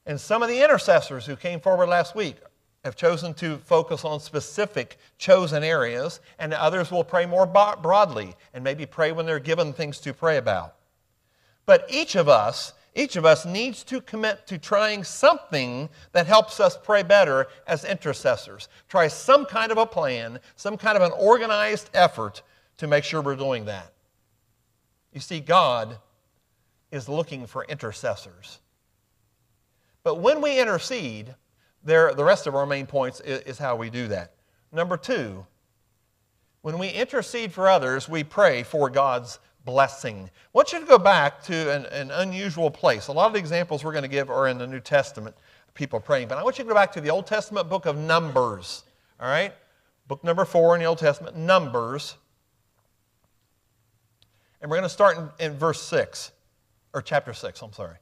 And 0.06 0.20
some 0.20 0.42
of 0.42 0.48
the 0.48 0.62
intercessors 0.62 1.26
who 1.26 1.36
came 1.36 1.60
forward 1.60 1.88
last 1.88 2.14
week 2.14 2.36
have 2.84 2.96
chosen 2.96 3.32
to 3.34 3.58
focus 3.58 4.04
on 4.04 4.18
specific 4.18 4.98
chosen 5.16 5.62
areas, 5.62 6.20
and 6.38 6.52
others 6.52 6.90
will 6.90 7.04
pray 7.04 7.26
more 7.26 7.46
broadly 7.46 8.34
and 8.52 8.64
maybe 8.64 8.86
pray 8.86 9.12
when 9.12 9.24
they're 9.24 9.38
given 9.38 9.72
things 9.72 10.00
to 10.00 10.12
pray 10.12 10.36
about. 10.36 10.74
But 11.64 11.86
each 11.88 12.16
of 12.16 12.28
us 12.28 12.72
each 12.94 13.16
of 13.16 13.24
us 13.24 13.46
needs 13.46 13.84
to 13.84 14.00
commit 14.00 14.46
to 14.46 14.58
trying 14.58 15.02
something 15.02 15.88
that 16.12 16.26
helps 16.26 16.60
us 16.60 16.76
pray 16.76 17.02
better 17.02 17.46
as 17.66 17.84
intercessors. 17.84 18.68
Try 18.88 19.08
some 19.08 19.46
kind 19.46 19.72
of 19.72 19.78
a 19.78 19.86
plan, 19.86 20.40
some 20.56 20.76
kind 20.76 20.96
of 20.96 21.02
an 21.02 21.12
organized 21.18 21.88
effort 21.94 22.42
to 22.76 22.86
make 22.86 23.04
sure 23.04 23.22
we're 23.22 23.36
doing 23.36 23.64
that. 23.64 23.92
You 25.12 25.20
see, 25.20 25.40
God 25.40 25.96
is 26.90 27.08
looking 27.08 27.46
for 27.46 27.64
intercessors. 27.64 28.58
But 30.04 30.16
when 30.16 30.40
we 30.40 30.58
intercede, 30.58 31.34
there, 31.84 32.14
the 32.14 32.24
rest 32.24 32.46
of 32.46 32.54
our 32.54 32.66
main 32.66 32.86
points 32.86 33.20
is, 33.20 33.40
is 33.40 33.58
how 33.58 33.76
we 33.76 33.90
do 33.90 34.08
that. 34.08 34.34
Number 34.72 34.96
two, 34.96 35.46
when 36.62 36.78
we 36.78 36.88
intercede 36.88 37.52
for 37.52 37.68
others, 37.68 38.08
we 38.08 38.24
pray 38.24 38.62
for 38.62 38.88
God's 38.88 39.38
blessing. 39.64 40.30
I 40.32 40.48
want 40.52 40.72
you 40.72 40.80
to 40.80 40.86
go 40.86 40.98
back 40.98 41.42
to 41.44 41.72
an, 41.72 41.86
an 41.86 42.10
unusual 42.10 42.70
place. 42.70 43.08
A 43.08 43.12
lot 43.12 43.26
of 43.26 43.32
the 43.32 43.38
examples 43.38 43.84
we're 43.84 43.92
going 43.92 44.02
to 44.02 44.08
give 44.08 44.30
are 44.30 44.48
in 44.48 44.58
the 44.58 44.66
New 44.66 44.80
Testament, 44.80 45.36
people 45.74 46.00
praying. 46.00 46.28
But 46.28 46.38
I 46.38 46.42
want 46.42 46.58
you 46.58 46.64
to 46.64 46.68
go 46.68 46.74
back 46.74 46.92
to 46.92 47.00
the 47.00 47.10
Old 47.10 47.26
Testament 47.26 47.68
book 47.68 47.86
of 47.86 47.96
Numbers. 47.96 48.84
All 49.20 49.28
right? 49.28 49.52
Book 50.08 50.22
number 50.24 50.44
four 50.44 50.74
in 50.74 50.80
the 50.80 50.86
Old 50.86 50.98
Testament, 50.98 51.36
Numbers. 51.36 52.16
And 54.60 54.70
we're 54.70 54.76
going 54.76 54.88
to 54.88 54.92
start 54.92 55.18
in, 55.18 55.46
in 55.46 55.58
verse 55.58 55.82
6, 55.82 56.32
or 56.94 57.02
chapter 57.02 57.32
6, 57.32 57.62
I'm 57.62 57.72
sorry. 57.72 57.96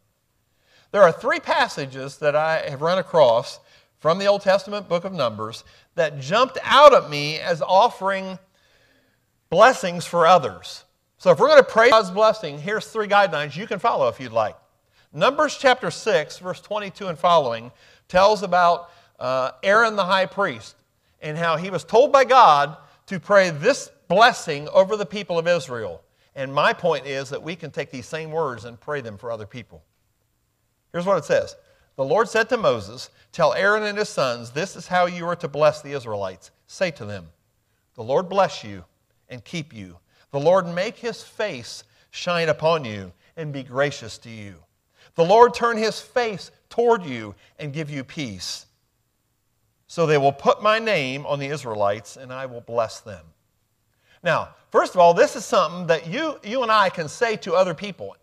There 0.92 1.02
are 1.02 1.12
three 1.12 1.40
passages 1.40 2.18
that 2.18 2.34
I 2.34 2.68
have 2.68 2.82
run 2.82 2.98
across 2.98 3.60
from 3.98 4.18
the 4.18 4.26
Old 4.26 4.42
Testament 4.42 4.88
book 4.88 5.04
of 5.04 5.12
Numbers 5.12 5.62
that 5.94 6.18
jumped 6.18 6.58
out 6.64 6.94
at 6.94 7.08
me 7.08 7.38
as 7.38 7.62
offering 7.62 8.38
blessings 9.50 10.04
for 10.04 10.26
others. 10.26 10.84
So 11.18 11.30
if 11.30 11.38
we're 11.38 11.48
going 11.48 11.62
to 11.62 11.70
pray 11.70 11.90
God's 11.90 12.10
blessing, 12.10 12.58
here's 12.58 12.86
three 12.86 13.06
guidelines 13.06 13.56
you 13.56 13.66
can 13.66 13.78
follow 13.78 14.08
if 14.08 14.18
you'd 14.18 14.32
like. 14.32 14.56
Numbers 15.12 15.58
chapter 15.58 15.90
6, 15.90 16.38
verse 16.38 16.60
22 16.60 17.08
and 17.08 17.18
following, 17.18 17.70
tells 18.08 18.42
about 18.42 18.90
uh, 19.18 19.50
Aaron 19.62 19.96
the 19.96 20.04
high 20.04 20.26
priest 20.26 20.76
and 21.20 21.36
how 21.36 21.56
he 21.56 21.70
was 21.70 21.84
told 21.84 22.10
by 22.10 22.24
God 22.24 22.76
to 23.06 23.20
pray 23.20 23.50
this 23.50 23.90
blessing 24.08 24.68
over 24.70 24.96
the 24.96 25.06
people 25.06 25.38
of 25.38 25.46
Israel. 25.46 26.02
And 26.34 26.54
my 26.54 26.72
point 26.72 27.06
is 27.06 27.28
that 27.30 27.42
we 27.42 27.54
can 27.54 27.70
take 27.70 27.90
these 27.90 28.06
same 28.06 28.30
words 28.30 28.64
and 28.64 28.80
pray 28.80 29.00
them 29.00 29.18
for 29.18 29.30
other 29.30 29.46
people. 29.46 29.82
Here's 30.92 31.06
what 31.06 31.18
it 31.18 31.24
says 31.24 31.56
The 31.96 32.04
Lord 32.04 32.28
said 32.28 32.48
to 32.48 32.56
Moses, 32.56 33.10
Tell 33.32 33.54
Aaron 33.54 33.84
and 33.84 33.98
his 33.98 34.08
sons, 34.08 34.50
this 34.50 34.74
is 34.76 34.88
how 34.88 35.06
you 35.06 35.26
are 35.26 35.36
to 35.36 35.48
bless 35.48 35.82
the 35.82 35.92
Israelites. 35.92 36.50
Say 36.66 36.90
to 36.92 37.04
them, 37.04 37.28
The 37.94 38.02
Lord 38.02 38.28
bless 38.28 38.64
you 38.64 38.84
and 39.28 39.44
keep 39.44 39.72
you. 39.72 39.98
The 40.32 40.40
Lord 40.40 40.66
make 40.66 40.96
his 40.96 41.22
face 41.22 41.84
shine 42.10 42.48
upon 42.48 42.84
you 42.84 43.12
and 43.36 43.52
be 43.52 43.62
gracious 43.62 44.18
to 44.18 44.30
you. 44.30 44.56
The 45.14 45.24
Lord 45.24 45.54
turn 45.54 45.76
his 45.76 46.00
face 46.00 46.50
toward 46.68 47.04
you 47.04 47.34
and 47.58 47.72
give 47.72 47.90
you 47.90 48.04
peace. 48.04 48.66
So 49.86 50.06
they 50.06 50.18
will 50.18 50.32
put 50.32 50.62
my 50.62 50.78
name 50.78 51.26
on 51.26 51.40
the 51.40 51.48
Israelites 51.48 52.16
and 52.16 52.32
I 52.32 52.46
will 52.46 52.60
bless 52.60 53.00
them. 53.00 53.24
Now, 54.22 54.50
first 54.70 54.94
of 54.94 55.00
all, 55.00 55.14
this 55.14 55.34
is 55.34 55.44
something 55.44 55.86
that 55.88 56.06
you, 56.06 56.38
you 56.44 56.62
and 56.62 56.70
I 56.70 56.90
can 56.90 57.08
say 57.08 57.36
to 57.38 57.54
other 57.54 57.74
people. 57.74 58.16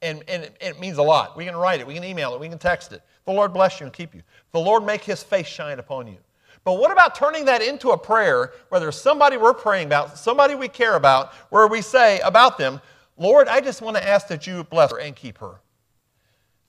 And, 0.00 0.22
and 0.28 0.50
it, 0.60 0.78
means 0.78 0.98
a 0.98 1.02
lot. 1.02 1.36
We 1.36 1.44
can 1.44 1.56
write 1.56 1.80
it, 1.80 1.86
we 1.86 1.94
can 1.94 2.04
email 2.04 2.34
it, 2.34 2.40
we 2.40 2.48
can 2.48 2.58
text 2.58 2.92
it. 2.92 3.02
The 3.24 3.32
Lord 3.32 3.52
bless 3.52 3.80
you 3.80 3.86
and 3.86 3.92
keep 3.92 4.14
you. 4.14 4.22
The 4.52 4.60
Lord 4.60 4.84
make 4.84 5.02
his 5.02 5.22
face 5.22 5.46
shine 5.46 5.78
upon 5.80 6.06
you. 6.06 6.18
But 6.64 6.74
what 6.74 6.92
about 6.92 7.14
turning 7.14 7.46
that 7.46 7.62
into 7.62 7.90
a 7.90 7.98
prayer 7.98 8.52
where 8.68 8.80
there's 8.80 9.00
somebody 9.00 9.36
we're 9.36 9.54
praying 9.54 9.86
about, 9.86 10.18
somebody 10.18 10.54
we 10.54 10.68
care 10.68 10.94
about, 10.94 11.32
where 11.50 11.66
we 11.66 11.82
say 11.82 12.20
about 12.20 12.58
them, 12.58 12.80
Lord, 13.16 13.48
I 13.48 13.60
just 13.60 13.82
want 13.82 13.96
to 13.96 14.06
ask 14.06 14.28
that 14.28 14.46
you 14.46 14.62
bless 14.64 14.92
her 14.92 15.00
and 15.00 15.16
keep 15.16 15.38
her. 15.38 15.60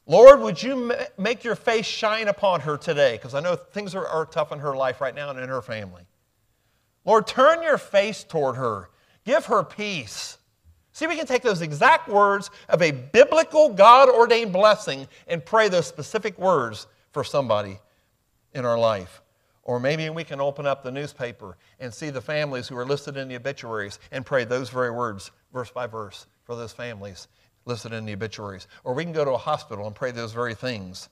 Lord, 0.08 0.40
would 0.40 0.62
you 0.64 0.92
make 1.20 1.44
your 1.44 1.56
face 1.56 1.86
shine 1.86 2.30
upon 2.30 2.62
her 2.62 2.78
today? 2.78 3.18
Because 3.18 3.36
I 3.36 3.42
know 3.42 3.56
things 3.56 3.94
are, 3.94 4.08
are 4.08 4.26
tough 4.26 4.52
in 4.52 4.58
her 4.58 4.76
life 4.76 5.02
right 5.02 5.14
now 5.14 5.30
and 5.30 5.40
in 5.40 5.48
her 5.50 5.62
family. 5.62 6.02
Lord, 7.06 7.28
turn 7.28 7.62
your 7.62 7.78
face 7.78 8.24
toward 8.24 8.56
her. 8.56 8.90
Give 9.24 9.46
her 9.46 9.64
peace. 9.64 10.39
See, 11.00 11.08
we 11.08 11.16
can 11.16 11.28
take 11.28 11.44
those 11.44 11.62
exact 11.62 12.10
words 12.10 12.52
of 12.68 12.82
a 12.82 12.92
biblical, 12.92 13.70
God 13.70 14.10
ordained 14.10 14.52
blessing 14.52 15.08
and 15.30 15.46
pray 15.46 15.70
those 15.70 15.88
specific 15.88 16.38
words 16.38 16.88
for 17.14 17.24
somebody 17.24 17.80
in 18.54 18.66
our 18.66 18.78
life. 18.78 19.22
Or 19.64 19.80
maybe 19.80 20.10
we 20.10 20.26
can 20.26 20.42
open 20.42 20.68
up 20.68 20.84
the 20.84 20.92
newspaper 20.92 21.56
and 21.80 21.94
see 21.94 22.10
the 22.10 22.20
families 22.20 22.68
who 22.68 22.76
are 22.76 22.86
listed 22.86 23.16
in 23.16 23.30
the 23.30 23.38
obituaries 23.38 23.98
and 24.12 24.26
pray 24.26 24.44
those 24.44 24.70
very 24.70 24.92
words, 24.92 25.32
verse 25.54 25.72
by 25.72 25.88
verse, 25.88 26.28
for 26.44 26.58
those 26.58 26.74
families 26.74 27.30
listed 27.64 27.94
in 27.94 28.06
the 28.06 28.12
obituaries. 28.12 28.68
Or 28.84 28.94
we 28.94 29.06
can 29.06 29.14
go 29.14 29.24
to 29.24 29.32
a 29.32 29.38
hospital 29.38 29.88
and 29.88 29.96
pray 29.96 30.12
those 30.12 30.34
very 30.34 30.54
things. 30.54 31.08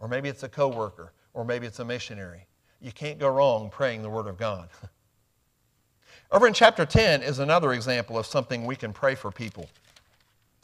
Or 0.00 0.08
maybe 0.08 0.28
it's 0.28 0.42
a 0.42 0.48
coworker, 0.48 1.12
or 1.32 1.44
maybe 1.44 1.68
it's 1.68 1.78
a 1.78 1.84
missionary. 1.84 2.48
You 2.80 2.90
can't 2.90 3.20
go 3.20 3.28
wrong 3.28 3.70
praying 3.70 4.02
the 4.02 4.10
Word 4.10 4.26
of 4.26 4.36
God. 4.36 4.68
Over 6.34 6.48
in 6.48 6.52
chapter 6.52 6.84
10 6.84 7.22
is 7.22 7.38
another 7.38 7.74
example 7.74 8.18
of 8.18 8.26
something 8.26 8.66
we 8.66 8.74
can 8.74 8.92
pray 8.92 9.14
for 9.14 9.30
people. 9.30 9.70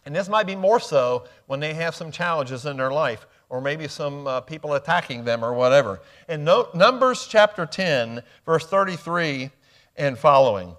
And 0.05 0.13
this 0.13 0.29
might 0.29 0.49
be 0.49 0.57
more 0.57 0.81
so 0.81 1.29
when 1.47 1.61
they 1.61 1.75
have 1.75 1.95
some 1.95 2.11
challenges 2.11 2.67
in 2.67 2.77
their 2.77 2.91
life 2.91 3.25
or 3.49 3.61
maybe 3.61 3.87
some 3.87 4.27
uh, 4.27 4.41
people 4.41 4.75
attacking 4.75 5.23
them 5.23 5.45
or 5.45 5.55
whatever. 5.55 6.01
In 6.29 6.43
no, 6.43 6.71
Numbers 6.75 7.29
chapter 7.29 7.67
10, 7.67 8.21
verse 8.45 8.67
33 8.67 9.51
and 9.95 10.19
following, 10.19 10.75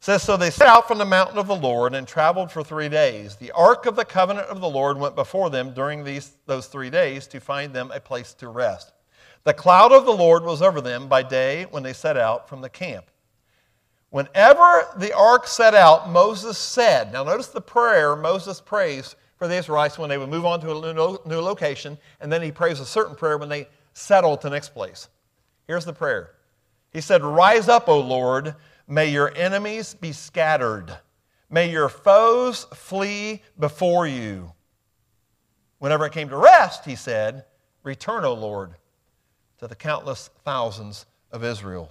says, 0.00 0.22
So 0.22 0.38
they 0.38 0.48
set 0.48 0.68
out 0.68 0.88
from 0.88 0.96
the 0.96 1.04
mountain 1.04 1.36
of 1.36 1.48
the 1.48 1.54
Lord 1.54 1.94
and 1.94 2.08
traveled 2.08 2.50
for 2.50 2.64
three 2.64 2.88
days. 2.88 3.36
The 3.36 3.50
ark 3.50 3.84
of 3.84 3.94
the 3.94 4.06
covenant 4.06 4.48
of 4.48 4.62
the 4.62 4.70
Lord 4.70 4.96
went 4.96 5.16
before 5.16 5.50
them 5.50 5.74
during 5.74 6.02
these, 6.02 6.32
those 6.46 6.66
three 6.66 6.88
days 6.88 7.26
to 7.26 7.40
find 7.40 7.74
them 7.74 7.90
a 7.92 8.00
place 8.00 8.32
to 8.34 8.48
rest. 8.48 8.94
The 9.44 9.54
cloud 9.54 9.92
of 9.92 10.04
the 10.04 10.12
Lord 10.12 10.44
was 10.44 10.62
over 10.62 10.80
them 10.80 11.08
by 11.08 11.22
day 11.22 11.64
when 11.70 11.82
they 11.82 11.92
set 11.92 12.16
out 12.16 12.48
from 12.48 12.60
the 12.60 12.68
camp. 12.68 13.10
Whenever 14.10 14.88
the 14.98 15.16
ark 15.16 15.46
set 15.46 15.74
out, 15.74 16.10
Moses 16.10 16.58
said, 16.58 17.12
Now 17.12 17.24
notice 17.24 17.48
the 17.48 17.60
prayer 17.60 18.14
Moses 18.14 18.60
prays 18.60 19.16
for 19.36 19.48
the 19.48 19.56
Israelites 19.56 19.98
when 19.98 20.08
they 20.08 20.18
would 20.18 20.28
move 20.28 20.46
on 20.46 20.60
to 20.60 20.70
a 20.70 21.28
new 21.28 21.40
location, 21.40 21.98
and 22.20 22.30
then 22.30 22.42
he 22.42 22.52
prays 22.52 22.78
a 22.78 22.86
certain 22.86 23.16
prayer 23.16 23.38
when 23.38 23.48
they 23.48 23.68
settle 23.94 24.36
to 24.36 24.48
the 24.48 24.54
next 24.54 24.74
place. 24.74 25.08
Here's 25.66 25.84
the 25.84 25.92
prayer 25.92 26.34
He 26.92 27.00
said, 27.00 27.24
Rise 27.24 27.68
up, 27.68 27.88
O 27.88 27.98
Lord, 27.98 28.54
may 28.86 29.10
your 29.10 29.34
enemies 29.34 29.94
be 29.94 30.12
scattered, 30.12 30.96
may 31.50 31.70
your 31.70 31.88
foes 31.88 32.64
flee 32.74 33.42
before 33.58 34.06
you. 34.06 34.52
Whenever 35.78 36.06
it 36.06 36.12
came 36.12 36.28
to 36.28 36.36
rest, 36.36 36.84
he 36.84 36.94
said, 36.94 37.46
Return, 37.82 38.24
O 38.24 38.34
Lord, 38.34 38.76
to 39.62 39.68
the 39.68 39.76
countless 39.76 40.28
thousands 40.44 41.06
of 41.30 41.44
Israel. 41.44 41.88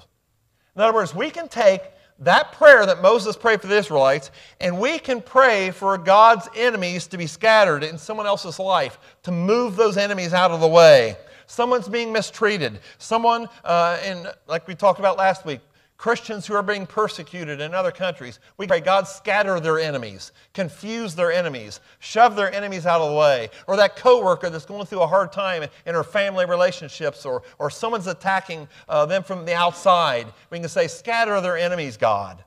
In 0.75 0.81
other 0.81 0.93
words, 0.93 1.15
we 1.15 1.29
can 1.29 1.47
take 1.47 1.81
that 2.19 2.51
prayer 2.51 2.85
that 2.85 3.01
Moses 3.01 3.37
prayed 3.37 3.61
for 3.61 3.67
the 3.67 3.77
Israelites, 3.77 4.29
and 4.59 4.77
we 4.77 4.99
can 4.99 5.21
pray 5.21 5.71
for 5.71 5.97
God's 5.97 6.49
enemies 6.53 7.07
to 7.07 7.17
be 7.17 7.27
scattered 7.27 7.85
in 7.85 7.97
someone 7.97 8.25
else's 8.25 8.59
life, 8.59 8.99
to 9.23 9.31
move 9.31 9.77
those 9.77 9.95
enemies 9.95 10.33
out 10.33 10.51
of 10.51 10.59
the 10.59 10.67
way. 10.67 11.15
Someone's 11.47 11.87
being 11.87 12.11
mistreated. 12.11 12.81
Someone, 12.97 13.47
uh, 13.63 13.97
in, 14.05 14.27
like 14.47 14.67
we 14.67 14.75
talked 14.75 14.99
about 14.99 15.17
last 15.17 15.45
week, 15.45 15.61
Christians 16.01 16.47
who 16.47 16.55
are 16.55 16.63
being 16.63 16.87
persecuted 16.87 17.61
in 17.61 17.75
other 17.75 17.91
countries. 17.91 18.39
We 18.57 18.65
pray, 18.65 18.79
God, 18.79 19.07
scatter 19.07 19.59
their 19.59 19.77
enemies, 19.77 20.31
confuse 20.51 21.13
their 21.13 21.31
enemies, 21.31 21.79
shove 21.99 22.35
their 22.35 22.51
enemies 22.51 22.87
out 22.87 23.01
of 23.01 23.11
the 23.11 23.15
way. 23.15 23.51
Or 23.67 23.77
that 23.77 23.95
coworker 23.95 24.49
that's 24.49 24.65
going 24.65 24.87
through 24.87 25.01
a 25.01 25.07
hard 25.07 25.31
time 25.31 25.61
in 25.85 25.93
her 25.93 26.03
family 26.03 26.47
relationships, 26.47 27.23
or, 27.23 27.43
or 27.59 27.69
someone's 27.69 28.07
attacking 28.07 28.67
uh, 28.89 29.05
them 29.05 29.21
from 29.21 29.45
the 29.45 29.53
outside. 29.53 30.25
We 30.49 30.59
can 30.59 30.69
say, 30.69 30.87
scatter 30.87 31.39
their 31.39 31.55
enemies, 31.55 31.97
God. 31.97 32.43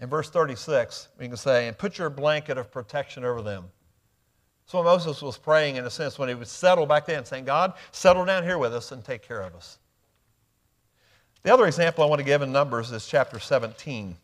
In 0.00 0.10
verse 0.10 0.28
36, 0.28 1.08
we 1.18 1.28
can 1.28 1.38
say, 1.38 1.66
and 1.66 1.78
put 1.78 1.96
your 1.96 2.10
blanket 2.10 2.58
of 2.58 2.70
protection 2.70 3.24
over 3.24 3.40
them. 3.40 3.64
So 4.66 4.82
Moses 4.82 5.22
was 5.22 5.38
praying 5.38 5.76
in 5.76 5.86
a 5.86 5.90
sense 5.90 6.18
when 6.18 6.28
he 6.28 6.34
would 6.34 6.46
settle 6.46 6.84
back 6.84 7.06
then, 7.06 7.24
saying, 7.24 7.46
God, 7.46 7.72
settle 7.90 8.26
down 8.26 8.42
here 8.42 8.58
with 8.58 8.74
us 8.74 8.92
and 8.92 9.02
take 9.02 9.22
care 9.22 9.40
of 9.40 9.54
us. 9.54 9.78
The 11.42 11.52
other 11.52 11.66
example 11.66 12.04
I 12.04 12.06
want 12.06 12.18
to 12.18 12.24
give 12.24 12.42
in 12.42 12.52
Numbers 12.52 12.92
is 12.92 13.06
chapter 13.06 13.38
17. 13.38 14.14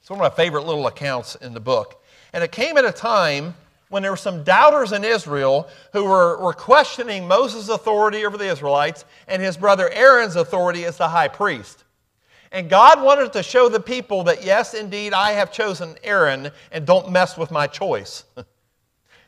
It's 0.00 0.08
one 0.08 0.18
of 0.18 0.22
my 0.22 0.34
favorite 0.34 0.64
little 0.64 0.86
accounts 0.86 1.34
in 1.34 1.52
the 1.52 1.60
book. 1.60 2.02
And 2.32 2.42
it 2.42 2.50
came 2.50 2.78
at 2.78 2.86
a 2.86 2.92
time 2.92 3.54
when 3.90 4.02
there 4.02 4.12
were 4.12 4.16
some 4.16 4.42
doubters 4.42 4.92
in 4.92 5.04
Israel 5.04 5.68
who 5.92 6.04
were, 6.04 6.40
were 6.40 6.54
questioning 6.54 7.28
Moses' 7.28 7.68
authority 7.68 8.24
over 8.24 8.38
the 8.38 8.48
Israelites 8.48 9.04
and 9.28 9.42
his 9.42 9.58
brother 9.58 9.90
Aaron's 9.90 10.36
authority 10.36 10.86
as 10.86 10.96
the 10.96 11.08
high 11.08 11.28
priest. 11.28 11.84
And 12.52 12.70
God 12.70 13.02
wanted 13.02 13.32
to 13.34 13.42
show 13.42 13.68
the 13.68 13.80
people 13.80 14.24
that, 14.24 14.42
yes, 14.42 14.72
indeed, 14.74 15.12
I 15.12 15.32
have 15.32 15.52
chosen 15.52 15.96
Aaron 16.02 16.50
and 16.72 16.86
don't 16.86 17.10
mess 17.12 17.36
with 17.36 17.50
my 17.50 17.66
choice. 17.66 18.24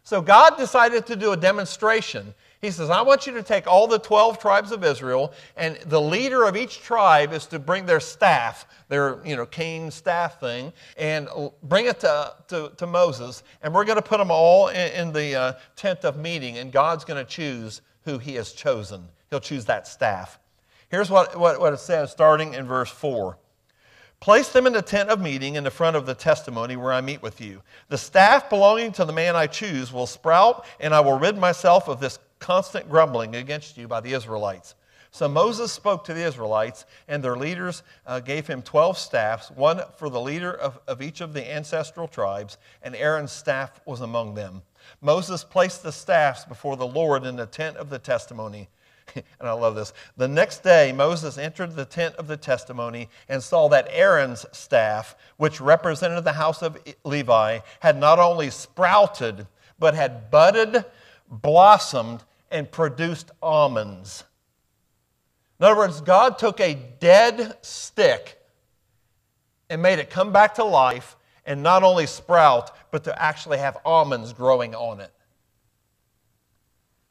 so 0.02 0.22
God 0.22 0.56
decided 0.56 1.06
to 1.06 1.16
do 1.16 1.32
a 1.32 1.36
demonstration. 1.36 2.34
He 2.62 2.70
says, 2.70 2.90
I 2.90 3.02
want 3.02 3.26
you 3.26 3.32
to 3.32 3.42
take 3.42 3.66
all 3.66 3.88
the 3.88 3.98
12 3.98 4.38
tribes 4.38 4.70
of 4.70 4.84
Israel, 4.84 5.32
and 5.56 5.76
the 5.86 6.00
leader 6.00 6.44
of 6.44 6.56
each 6.56 6.80
tribe 6.80 7.32
is 7.32 7.44
to 7.46 7.58
bring 7.58 7.86
their 7.86 7.98
staff, 7.98 8.66
their 8.88 9.18
you 9.26 9.34
know, 9.34 9.44
cane 9.44 9.90
staff 9.90 10.38
thing, 10.38 10.72
and 10.96 11.28
bring 11.64 11.86
it 11.86 11.98
to, 12.00 12.32
to, 12.46 12.70
to 12.76 12.86
Moses. 12.86 13.42
And 13.62 13.74
we're 13.74 13.84
going 13.84 13.96
to 13.96 14.02
put 14.02 14.18
them 14.18 14.30
all 14.30 14.68
in, 14.68 14.92
in 14.92 15.12
the 15.12 15.34
uh, 15.34 15.52
tent 15.74 16.04
of 16.04 16.16
meeting, 16.16 16.58
and 16.58 16.70
God's 16.70 17.04
going 17.04 17.22
to 17.22 17.28
choose 17.28 17.82
who 18.04 18.18
he 18.18 18.36
has 18.36 18.52
chosen. 18.52 19.08
He'll 19.30 19.40
choose 19.40 19.64
that 19.64 19.88
staff. 19.88 20.38
Here's 20.88 21.10
what, 21.10 21.36
what, 21.36 21.58
what 21.58 21.72
it 21.72 21.80
says 21.80 22.12
starting 22.12 22.54
in 22.54 22.64
verse 22.64 22.90
4. 22.90 23.38
Place 24.20 24.50
them 24.50 24.68
in 24.68 24.72
the 24.72 24.82
tent 24.82 25.08
of 25.08 25.20
meeting 25.20 25.56
in 25.56 25.64
the 25.64 25.70
front 25.70 25.96
of 25.96 26.06
the 26.06 26.14
testimony 26.14 26.76
where 26.76 26.92
I 26.92 27.00
meet 27.00 27.22
with 27.22 27.40
you. 27.40 27.60
The 27.88 27.98
staff 27.98 28.48
belonging 28.48 28.92
to 28.92 29.04
the 29.04 29.12
man 29.12 29.34
I 29.34 29.48
choose 29.48 29.92
will 29.92 30.06
sprout, 30.06 30.64
and 30.78 30.94
I 30.94 31.00
will 31.00 31.18
rid 31.18 31.36
myself 31.36 31.88
of 31.88 31.98
this 31.98 32.20
constant 32.42 32.90
grumbling 32.90 33.36
against 33.36 33.78
you 33.78 33.88
by 33.88 34.00
the 34.00 34.12
Israelites. 34.12 34.74
So 35.12 35.28
Moses 35.28 35.70
spoke 35.70 36.04
to 36.04 36.14
the 36.14 36.24
Israelites, 36.24 36.86
and 37.06 37.22
their 37.22 37.36
leaders 37.36 37.82
uh, 38.06 38.20
gave 38.20 38.46
him 38.46 38.62
12 38.62 38.98
staffs, 38.98 39.50
one 39.50 39.82
for 39.96 40.08
the 40.08 40.20
leader 40.20 40.52
of, 40.52 40.80
of 40.88 41.00
each 41.00 41.20
of 41.20 41.34
the 41.34 41.54
ancestral 41.54 42.08
tribes, 42.08 42.58
and 42.82 42.96
Aaron's 42.96 43.30
staff 43.30 43.80
was 43.84 44.00
among 44.00 44.34
them. 44.34 44.62
Moses 45.00 45.44
placed 45.44 45.82
the 45.82 45.92
staffs 45.92 46.44
before 46.44 46.76
the 46.76 46.86
Lord 46.86 47.24
in 47.24 47.36
the 47.36 47.46
tent 47.46 47.76
of 47.76 47.90
the 47.90 47.98
testimony. 47.98 48.68
and 49.14 49.24
I 49.40 49.52
love 49.52 49.74
this. 49.74 49.92
The 50.16 50.28
next 50.28 50.64
day, 50.64 50.92
Moses 50.92 51.36
entered 51.38 51.76
the 51.76 51.84
tent 51.84 52.16
of 52.16 52.26
the 52.26 52.36
testimony 52.36 53.08
and 53.28 53.42
saw 53.42 53.68
that 53.68 53.88
Aaron's 53.90 54.46
staff, 54.52 55.14
which 55.36 55.60
represented 55.60 56.24
the 56.24 56.32
house 56.32 56.62
of 56.62 56.78
Levi, 57.04 57.58
had 57.80 57.98
not 57.98 58.18
only 58.18 58.50
sprouted, 58.50 59.46
but 59.78 59.94
had 59.94 60.30
budded, 60.30 60.84
blossomed, 61.28 62.24
and 62.52 62.70
produced 62.70 63.30
almonds. 63.42 64.24
In 65.58 65.66
other 65.66 65.76
words, 65.76 66.00
God 66.00 66.38
took 66.38 66.60
a 66.60 66.74
dead 66.74 67.56
stick 67.62 68.38
and 69.70 69.80
made 69.80 69.98
it 69.98 70.10
come 70.10 70.32
back 70.32 70.54
to 70.56 70.64
life 70.64 71.16
and 71.46 71.62
not 71.62 71.82
only 71.82 72.06
sprout, 72.06 72.70
but 72.90 73.04
to 73.04 73.22
actually 73.22 73.58
have 73.58 73.78
almonds 73.84 74.32
growing 74.32 74.74
on 74.74 75.00
it. 75.00 75.12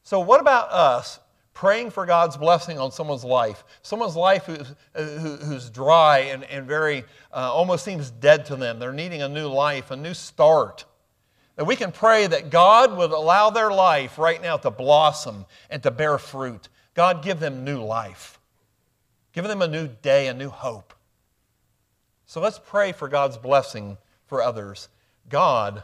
So, 0.03 0.19
what 0.19 0.41
about 0.41 0.71
us 0.71 1.19
praying 1.53 1.91
for 1.91 2.05
God's 2.05 2.37
blessing 2.37 2.77
on 2.79 2.91
someone's 2.91 3.23
life? 3.23 3.63
Someone's 3.81 4.15
life 4.15 4.45
who's, 4.45 4.73
who's 4.95 5.69
dry 5.69 6.19
and, 6.19 6.43
and 6.45 6.67
very 6.67 7.03
uh, 7.33 7.53
almost 7.53 7.85
seems 7.85 8.11
dead 8.11 8.45
to 8.47 8.55
them. 8.55 8.79
They're 8.79 8.93
needing 8.93 9.21
a 9.21 9.29
new 9.29 9.47
life, 9.47 9.91
a 9.91 9.95
new 9.95 10.13
start. 10.13 10.85
We 11.65 11.75
can 11.75 11.91
pray 11.91 12.27
that 12.27 12.49
God 12.49 12.95
would 12.95 13.11
allow 13.11 13.49
their 13.49 13.71
life 13.71 14.17
right 14.17 14.41
now 14.41 14.57
to 14.57 14.71
blossom 14.71 15.45
and 15.69 15.83
to 15.83 15.91
bear 15.91 16.17
fruit. 16.17 16.69
God, 16.93 17.23
give 17.23 17.39
them 17.39 17.63
new 17.63 17.83
life. 17.83 18.39
Give 19.33 19.45
them 19.45 19.61
a 19.61 19.67
new 19.67 19.87
day, 19.87 20.27
a 20.27 20.33
new 20.33 20.49
hope. 20.49 20.93
So 22.25 22.39
let's 22.41 22.59
pray 22.59 22.91
for 22.91 23.07
God's 23.07 23.37
blessing 23.37 23.97
for 24.27 24.41
others. 24.41 24.89
God, 25.29 25.83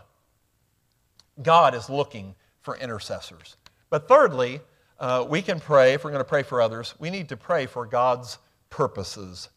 God 1.41 1.75
is 1.75 1.89
looking 1.89 2.35
for 2.61 2.77
intercessors. 2.77 3.57
But 3.89 4.07
thirdly, 4.07 4.61
uh, 4.99 5.25
we 5.27 5.41
can 5.41 5.59
pray, 5.59 5.93
if 5.93 6.03
we're 6.03 6.11
going 6.11 6.23
to 6.23 6.29
pray 6.29 6.43
for 6.43 6.61
others, 6.61 6.95
we 6.99 7.09
need 7.09 7.29
to 7.29 7.37
pray 7.37 7.65
for 7.65 7.85
God's 7.85 8.37
purposes. 8.69 9.49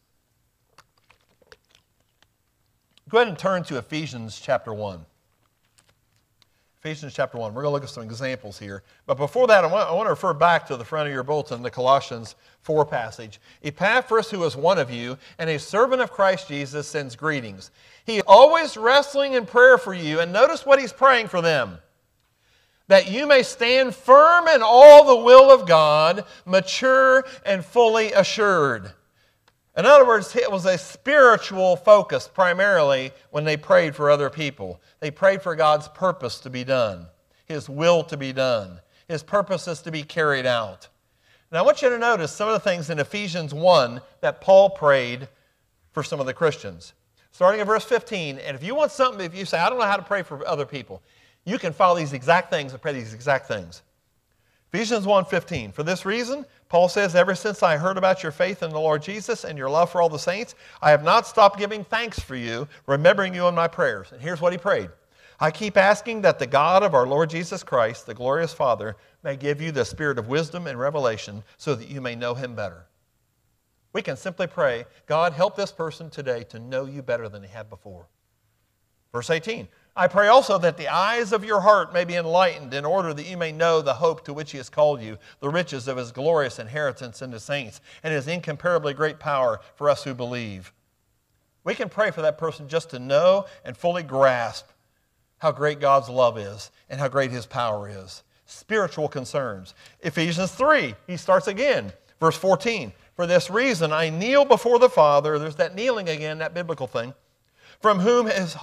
Go 3.09 3.17
ahead 3.17 3.27
and 3.27 3.37
turn 3.37 3.63
to 3.63 3.77
Ephesians 3.77 4.39
chapter 4.39 4.73
1. 4.73 5.05
Ephesians 6.83 7.13
chapter 7.13 7.37
1. 7.37 7.53
We're 7.53 7.61
going 7.61 7.69
to 7.69 7.73
look 7.73 7.83
at 7.83 7.89
some 7.89 8.01
examples 8.01 8.57
here. 8.57 8.81
But 9.05 9.15
before 9.15 9.45
that, 9.45 9.63
I 9.63 9.67
want, 9.67 9.87
I 9.87 9.93
want, 9.93 10.07
to 10.07 10.09
refer 10.09 10.33
back 10.33 10.65
to 10.65 10.77
the 10.77 10.83
front 10.83 11.07
of 11.07 11.13
your 11.13 11.21
bulletin, 11.21 11.61
the 11.61 11.69
Colossians 11.69 12.33
4 12.63 12.87
passage. 12.87 13.39
Epaphras, 13.63 14.31
who 14.31 14.43
is 14.45 14.55
one 14.55 14.79
of 14.79 14.89
you 14.89 15.15
and 15.37 15.47
a 15.47 15.59
servant 15.59 16.01
of 16.01 16.11
Christ 16.11 16.47
Jesus, 16.47 16.87
sends 16.87 17.15
greetings. 17.15 17.69
He 18.05 18.17
is 18.17 18.23
always 18.25 18.77
wrestling 18.77 19.33
in 19.33 19.45
prayer 19.45 19.77
for 19.77 19.93
you. 19.93 20.21
And 20.21 20.33
notice 20.33 20.65
what 20.65 20.79
he's 20.79 20.91
praying 20.91 21.27
for 21.27 21.39
them 21.39 21.77
that 22.87 23.11
you 23.11 23.27
may 23.27 23.43
stand 23.43 23.95
firm 23.95 24.47
in 24.47 24.61
all 24.63 25.05
the 25.05 25.23
will 25.23 25.51
of 25.51 25.67
God, 25.67 26.25
mature 26.47 27.23
and 27.45 27.63
fully 27.63 28.11
assured. 28.11 28.91
In 29.77 29.85
other 29.85 30.05
words, 30.05 30.35
it 30.35 30.51
was 30.51 30.65
a 30.65 30.77
spiritual 30.77 31.77
focus 31.77 32.27
primarily 32.27 33.11
when 33.29 33.45
they 33.45 33.55
prayed 33.55 33.95
for 33.95 34.11
other 34.11 34.29
people. 34.29 34.81
They 34.99 35.11
prayed 35.11 35.41
for 35.41 35.55
God's 35.55 35.87
purpose 35.87 36.39
to 36.41 36.49
be 36.49 36.63
done, 36.63 37.07
His 37.45 37.69
will 37.69 38.03
to 38.05 38.17
be 38.17 38.33
done, 38.33 38.81
His 39.07 39.23
purposes 39.23 39.81
to 39.83 39.91
be 39.91 40.03
carried 40.03 40.45
out. 40.45 40.89
Now, 41.51 41.59
I 41.59 41.61
want 41.63 41.81
you 41.81 41.89
to 41.89 41.97
notice 41.97 42.31
some 42.31 42.47
of 42.47 42.53
the 42.53 42.59
things 42.59 42.89
in 42.89 42.99
Ephesians 42.99 43.53
1 43.53 44.01
that 44.21 44.41
Paul 44.41 44.69
prayed 44.69 45.27
for 45.91 46.03
some 46.03 46.19
of 46.19 46.25
the 46.25 46.33
Christians. 46.33 46.93
Starting 47.31 47.61
in 47.61 47.67
verse 47.67 47.85
15, 47.85 48.39
and 48.39 48.55
if 48.55 48.63
you 48.63 48.75
want 48.75 48.91
something, 48.91 49.25
if 49.25 49.35
you 49.35 49.45
say, 49.45 49.57
I 49.57 49.69
don't 49.69 49.79
know 49.79 49.85
how 49.85 49.95
to 49.97 50.03
pray 50.03 50.21
for 50.21 50.45
other 50.45 50.65
people, 50.65 51.01
you 51.45 51.57
can 51.57 51.73
follow 51.73 51.97
these 51.97 52.13
exact 52.13 52.49
things 52.49 52.73
and 52.73 52.81
pray 52.81 52.93
these 52.93 53.13
exact 53.13 53.47
things. 53.47 53.81
Ephesians 54.73 55.05
1:15. 55.05 55.73
For 55.73 55.83
this 55.83 56.05
reason, 56.05 56.45
Paul 56.69 56.87
says, 56.87 57.13
ever 57.13 57.35
since 57.35 57.61
I 57.61 57.75
heard 57.75 57.97
about 57.97 58.23
your 58.23 58.31
faith 58.31 58.63
in 58.63 58.69
the 58.69 58.79
Lord 58.79 59.01
Jesus 59.01 59.43
and 59.43 59.57
your 59.57 59.69
love 59.69 59.91
for 59.91 60.01
all 60.01 60.07
the 60.07 60.17
saints, 60.17 60.55
I 60.81 60.91
have 60.91 61.03
not 61.03 61.27
stopped 61.27 61.59
giving 61.59 61.83
thanks 61.83 62.19
for 62.19 62.37
you, 62.37 62.69
remembering 62.87 63.35
you 63.35 63.47
in 63.47 63.55
my 63.55 63.67
prayers. 63.67 64.13
And 64.13 64.21
here's 64.21 64.39
what 64.39 64.53
he 64.53 64.57
prayed. 64.57 64.89
I 65.41 65.51
keep 65.51 65.75
asking 65.75 66.21
that 66.21 66.39
the 66.39 66.47
God 66.47 66.83
of 66.83 66.93
our 66.93 67.05
Lord 67.05 67.29
Jesus 67.29 67.63
Christ, 67.63 68.05
the 68.05 68.13
glorious 68.13 68.53
Father, 68.53 68.95
may 69.23 69.35
give 69.35 69.59
you 69.59 69.73
the 69.73 69.83
spirit 69.83 70.17
of 70.17 70.29
wisdom 70.29 70.67
and 70.67 70.79
revelation 70.79 71.43
so 71.57 71.75
that 71.75 71.89
you 71.89 71.99
may 71.99 72.15
know 72.15 72.33
him 72.33 72.55
better. 72.55 72.85
We 73.91 74.01
can 74.01 74.15
simply 74.15 74.47
pray, 74.47 74.85
God, 75.05 75.33
help 75.33 75.57
this 75.57 75.71
person 75.71 76.09
today 76.09 76.43
to 76.45 76.59
know 76.59 76.85
you 76.85 77.01
better 77.01 77.27
than 77.27 77.41
they 77.41 77.49
had 77.49 77.69
before. 77.69 78.07
Verse 79.11 79.29
18 79.29 79.67
I 79.95 80.07
pray 80.07 80.29
also 80.29 80.57
that 80.57 80.77
the 80.77 80.87
eyes 80.87 81.33
of 81.33 81.43
your 81.43 81.59
heart 81.59 81.93
may 81.93 82.05
be 82.05 82.15
enlightened 82.15 82.73
in 82.73 82.85
order 82.85 83.13
that 83.13 83.25
you 83.25 83.35
may 83.35 83.51
know 83.51 83.81
the 83.81 83.95
hope 83.95 84.23
to 84.25 84.33
which 84.33 84.51
he 84.51 84.57
has 84.57 84.69
called 84.69 85.01
you, 85.01 85.17
the 85.41 85.49
riches 85.49 85.87
of 85.87 85.97
his 85.97 86.13
glorious 86.13 86.59
inheritance 86.59 87.21
in 87.21 87.31
the 87.31 87.39
saints, 87.39 87.81
and 88.01 88.13
his 88.13 88.27
incomparably 88.27 88.93
great 88.93 89.19
power 89.19 89.59
for 89.75 89.89
us 89.89 90.03
who 90.03 90.13
believe. 90.13 90.71
We 91.65 91.75
can 91.75 91.89
pray 91.89 92.11
for 92.11 92.21
that 92.21 92.37
person 92.37 92.69
just 92.69 92.89
to 92.91 92.99
know 92.99 93.45
and 93.65 93.75
fully 93.75 94.03
grasp 94.03 94.67
how 95.39 95.51
great 95.51 95.79
God's 95.79 96.07
love 96.07 96.37
is 96.37 96.71
and 96.89 96.99
how 96.99 97.09
great 97.09 97.31
his 97.31 97.45
power 97.45 97.89
is. 97.89 98.23
Spiritual 98.45 99.09
concerns. 99.09 99.73
Ephesians 100.01 100.51
3, 100.51 100.95
he 101.07 101.17
starts 101.17 101.47
again, 101.47 101.91
verse 102.19 102.37
14. 102.37 102.93
For 103.15 103.27
this 103.27 103.49
reason 103.49 103.91
I 103.91 104.09
kneel 104.09 104.45
before 104.45 104.79
the 104.79 104.89
Father. 104.89 105.37
There's 105.37 105.57
that 105.57 105.75
kneeling 105.75 106.09
again, 106.09 106.37
that 106.39 106.53
biblical 106.53 106.87
thing. 106.87 107.13
From 107.81 107.99
whom 107.99 108.27
his 108.27 108.55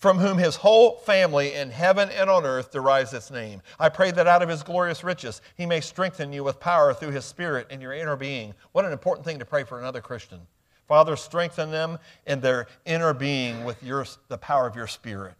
from 0.00 0.18
whom 0.18 0.38
his 0.38 0.56
whole 0.56 0.96
family 0.96 1.52
in 1.52 1.70
heaven 1.70 2.08
and 2.10 2.30
on 2.30 2.46
earth 2.46 2.72
derives 2.72 3.12
its 3.12 3.30
name. 3.30 3.60
I 3.78 3.90
pray 3.90 4.10
that 4.12 4.26
out 4.26 4.42
of 4.42 4.48
his 4.48 4.62
glorious 4.62 5.04
riches 5.04 5.42
he 5.56 5.66
may 5.66 5.82
strengthen 5.82 6.32
you 6.32 6.42
with 6.42 6.58
power 6.58 6.94
through 6.94 7.10
his 7.10 7.26
spirit 7.26 7.70
in 7.70 7.82
your 7.82 7.92
inner 7.92 8.16
being. 8.16 8.54
What 8.72 8.86
an 8.86 8.92
important 8.92 9.26
thing 9.26 9.38
to 9.38 9.44
pray 9.44 9.62
for 9.62 9.78
another 9.78 10.00
Christian. 10.00 10.40
Father, 10.88 11.16
strengthen 11.16 11.70
them 11.70 11.98
in 12.26 12.40
their 12.40 12.66
inner 12.86 13.12
being 13.12 13.62
with 13.62 13.80
your, 13.82 14.06
the 14.28 14.38
power 14.38 14.66
of 14.66 14.74
your 14.74 14.88
spirit, 14.88 15.34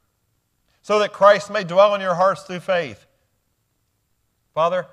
so 0.83 0.99
that 1.01 1.13
Christ 1.13 1.51
may 1.51 1.65
dwell 1.65 1.95
in 1.95 2.01
your 2.01 2.15
hearts 2.15 2.43
through 2.43 2.61
faith. 2.61 3.07
Father, 4.55 4.87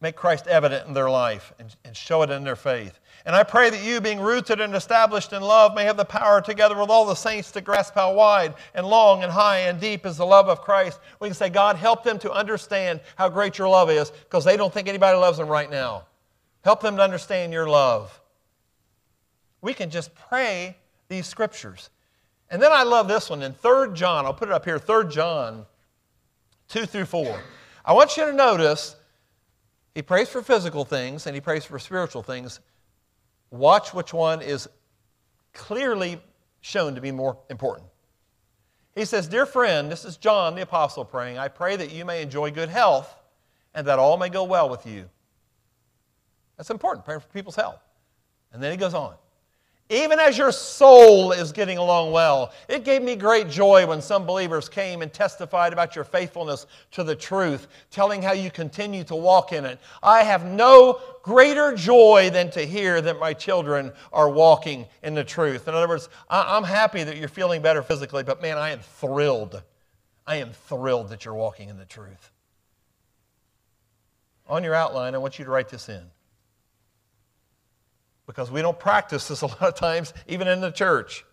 make 0.00 0.16
Christ 0.16 0.46
evident 0.46 0.86
in 0.86 0.92
their 0.92 1.10
life 1.10 1.52
and, 1.58 1.74
and 1.84 1.96
show 1.96 2.22
it 2.22 2.30
in 2.30 2.44
their 2.44 2.56
faith. 2.56 3.00
And 3.28 3.36
I 3.36 3.42
pray 3.42 3.68
that 3.68 3.84
you, 3.84 4.00
being 4.00 4.20
rooted 4.20 4.58
and 4.58 4.74
established 4.74 5.34
in 5.34 5.42
love, 5.42 5.74
may 5.74 5.84
have 5.84 5.98
the 5.98 6.04
power 6.06 6.40
together 6.40 6.74
with 6.74 6.88
all 6.88 7.04
the 7.04 7.14
saints 7.14 7.50
to 7.50 7.60
grasp 7.60 7.94
how 7.94 8.14
wide 8.14 8.54
and 8.74 8.86
long 8.86 9.22
and 9.22 9.30
high 9.30 9.58
and 9.58 9.78
deep 9.78 10.06
is 10.06 10.16
the 10.16 10.24
love 10.24 10.48
of 10.48 10.62
Christ. 10.62 10.98
We 11.20 11.28
can 11.28 11.34
say, 11.34 11.50
God, 11.50 11.76
help 11.76 12.02
them 12.02 12.18
to 12.20 12.32
understand 12.32 13.00
how 13.16 13.28
great 13.28 13.58
your 13.58 13.68
love 13.68 13.90
is 13.90 14.10
because 14.10 14.46
they 14.46 14.56
don't 14.56 14.72
think 14.72 14.88
anybody 14.88 15.18
loves 15.18 15.36
them 15.36 15.46
right 15.46 15.70
now. 15.70 16.06
Help 16.64 16.80
them 16.80 16.96
to 16.96 17.02
understand 17.02 17.52
your 17.52 17.68
love. 17.68 18.18
We 19.60 19.74
can 19.74 19.90
just 19.90 20.14
pray 20.14 20.78
these 21.08 21.26
scriptures. 21.26 21.90
And 22.50 22.62
then 22.62 22.72
I 22.72 22.82
love 22.82 23.08
this 23.08 23.28
one 23.28 23.42
in 23.42 23.52
3 23.52 23.92
John. 23.92 24.24
I'll 24.24 24.32
put 24.32 24.48
it 24.48 24.54
up 24.54 24.64
here 24.64 24.78
3 24.78 25.06
John 25.10 25.66
2 26.68 26.86
through 26.86 27.04
4. 27.04 27.42
I 27.84 27.92
want 27.92 28.16
you 28.16 28.24
to 28.24 28.32
notice 28.32 28.96
he 29.94 30.00
prays 30.00 30.30
for 30.30 30.40
physical 30.40 30.86
things 30.86 31.26
and 31.26 31.34
he 31.34 31.42
prays 31.42 31.66
for 31.66 31.78
spiritual 31.78 32.22
things. 32.22 32.60
Watch 33.50 33.94
which 33.94 34.12
one 34.12 34.42
is 34.42 34.68
clearly 35.52 36.20
shown 36.60 36.94
to 36.94 37.00
be 37.00 37.12
more 37.12 37.38
important. 37.48 37.88
He 38.94 39.04
says, 39.04 39.28
Dear 39.28 39.46
friend, 39.46 39.90
this 39.90 40.04
is 40.04 40.16
John 40.16 40.54
the 40.54 40.62
Apostle 40.62 41.04
praying, 41.04 41.38
I 41.38 41.48
pray 41.48 41.76
that 41.76 41.92
you 41.92 42.04
may 42.04 42.22
enjoy 42.22 42.50
good 42.50 42.68
health 42.68 43.14
and 43.74 43.86
that 43.86 43.98
all 43.98 44.16
may 44.16 44.28
go 44.28 44.44
well 44.44 44.68
with 44.68 44.86
you. 44.86 45.08
That's 46.56 46.70
important, 46.70 47.04
praying 47.04 47.20
for 47.20 47.28
people's 47.28 47.56
health. 47.56 47.80
And 48.52 48.62
then 48.62 48.72
he 48.72 48.76
goes 48.76 48.94
on 48.94 49.14
even 49.90 50.18
as 50.18 50.36
your 50.36 50.52
soul 50.52 51.32
is 51.32 51.50
getting 51.50 51.78
along 51.78 52.12
well. 52.12 52.52
It 52.68 52.84
gave 52.84 53.02
me 53.02 53.16
great 53.16 53.48
joy 53.48 53.86
when 53.86 54.02
some 54.02 54.26
believers 54.26 54.68
came 54.68 55.00
and 55.00 55.10
testified 55.12 55.72
about 55.72 55.96
your 55.96 56.04
faithfulness 56.04 56.66
to 56.92 57.02
the 57.02 57.16
truth, 57.16 57.68
telling 57.90 58.20
how 58.20 58.32
you 58.32 58.50
continue 58.50 59.02
to 59.04 59.16
walk 59.16 59.52
in 59.52 59.64
it. 59.64 59.78
I 60.02 60.24
have 60.24 60.44
no 60.44 61.00
greater 61.22 61.74
joy 61.74 62.28
than 62.30 62.50
to 62.50 62.66
hear 62.66 63.00
that 63.00 63.18
my 63.18 63.32
children 63.32 63.92
are 64.12 64.28
walking 64.28 64.86
in 65.02 65.14
the 65.14 65.24
truth. 65.24 65.68
In 65.68 65.74
other 65.74 65.88
words, 65.88 66.10
I'm 66.28 66.64
happy 66.64 67.02
that 67.04 67.16
you're 67.16 67.28
feeling 67.28 67.62
better 67.62 67.82
physically, 67.82 68.22
but 68.22 68.42
man, 68.42 68.58
I 68.58 68.70
am 68.70 68.80
thrilled. 68.80 69.62
I 70.26 70.36
am 70.36 70.52
thrilled 70.52 71.08
that 71.08 71.24
you're 71.24 71.34
walking 71.34 71.70
in 71.70 71.78
the 71.78 71.86
truth. 71.86 72.30
On 74.46 74.62
your 74.64 74.74
outline, 74.74 75.14
I 75.14 75.18
want 75.18 75.38
you 75.38 75.46
to 75.46 75.50
write 75.50 75.70
this 75.70 75.88
in 75.88 76.02
because 78.28 78.50
we 78.50 78.62
don't 78.62 78.78
practice 78.78 79.26
this 79.26 79.40
a 79.42 79.46
lot 79.46 79.62
of 79.62 79.74
times, 79.74 80.14
even 80.28 80.46
in 80.46 80.60
the 80.60 80.70
church. 80.70 81.24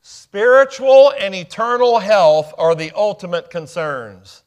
Spiritual 0.00 1.12
and 1.18 1.34
eternal 1.34 1.98
health 1.98 2.54
are 2.56 2.76
the 2.76 2.92
ultimate 2.94 3.50
concerns, 3.50 4.44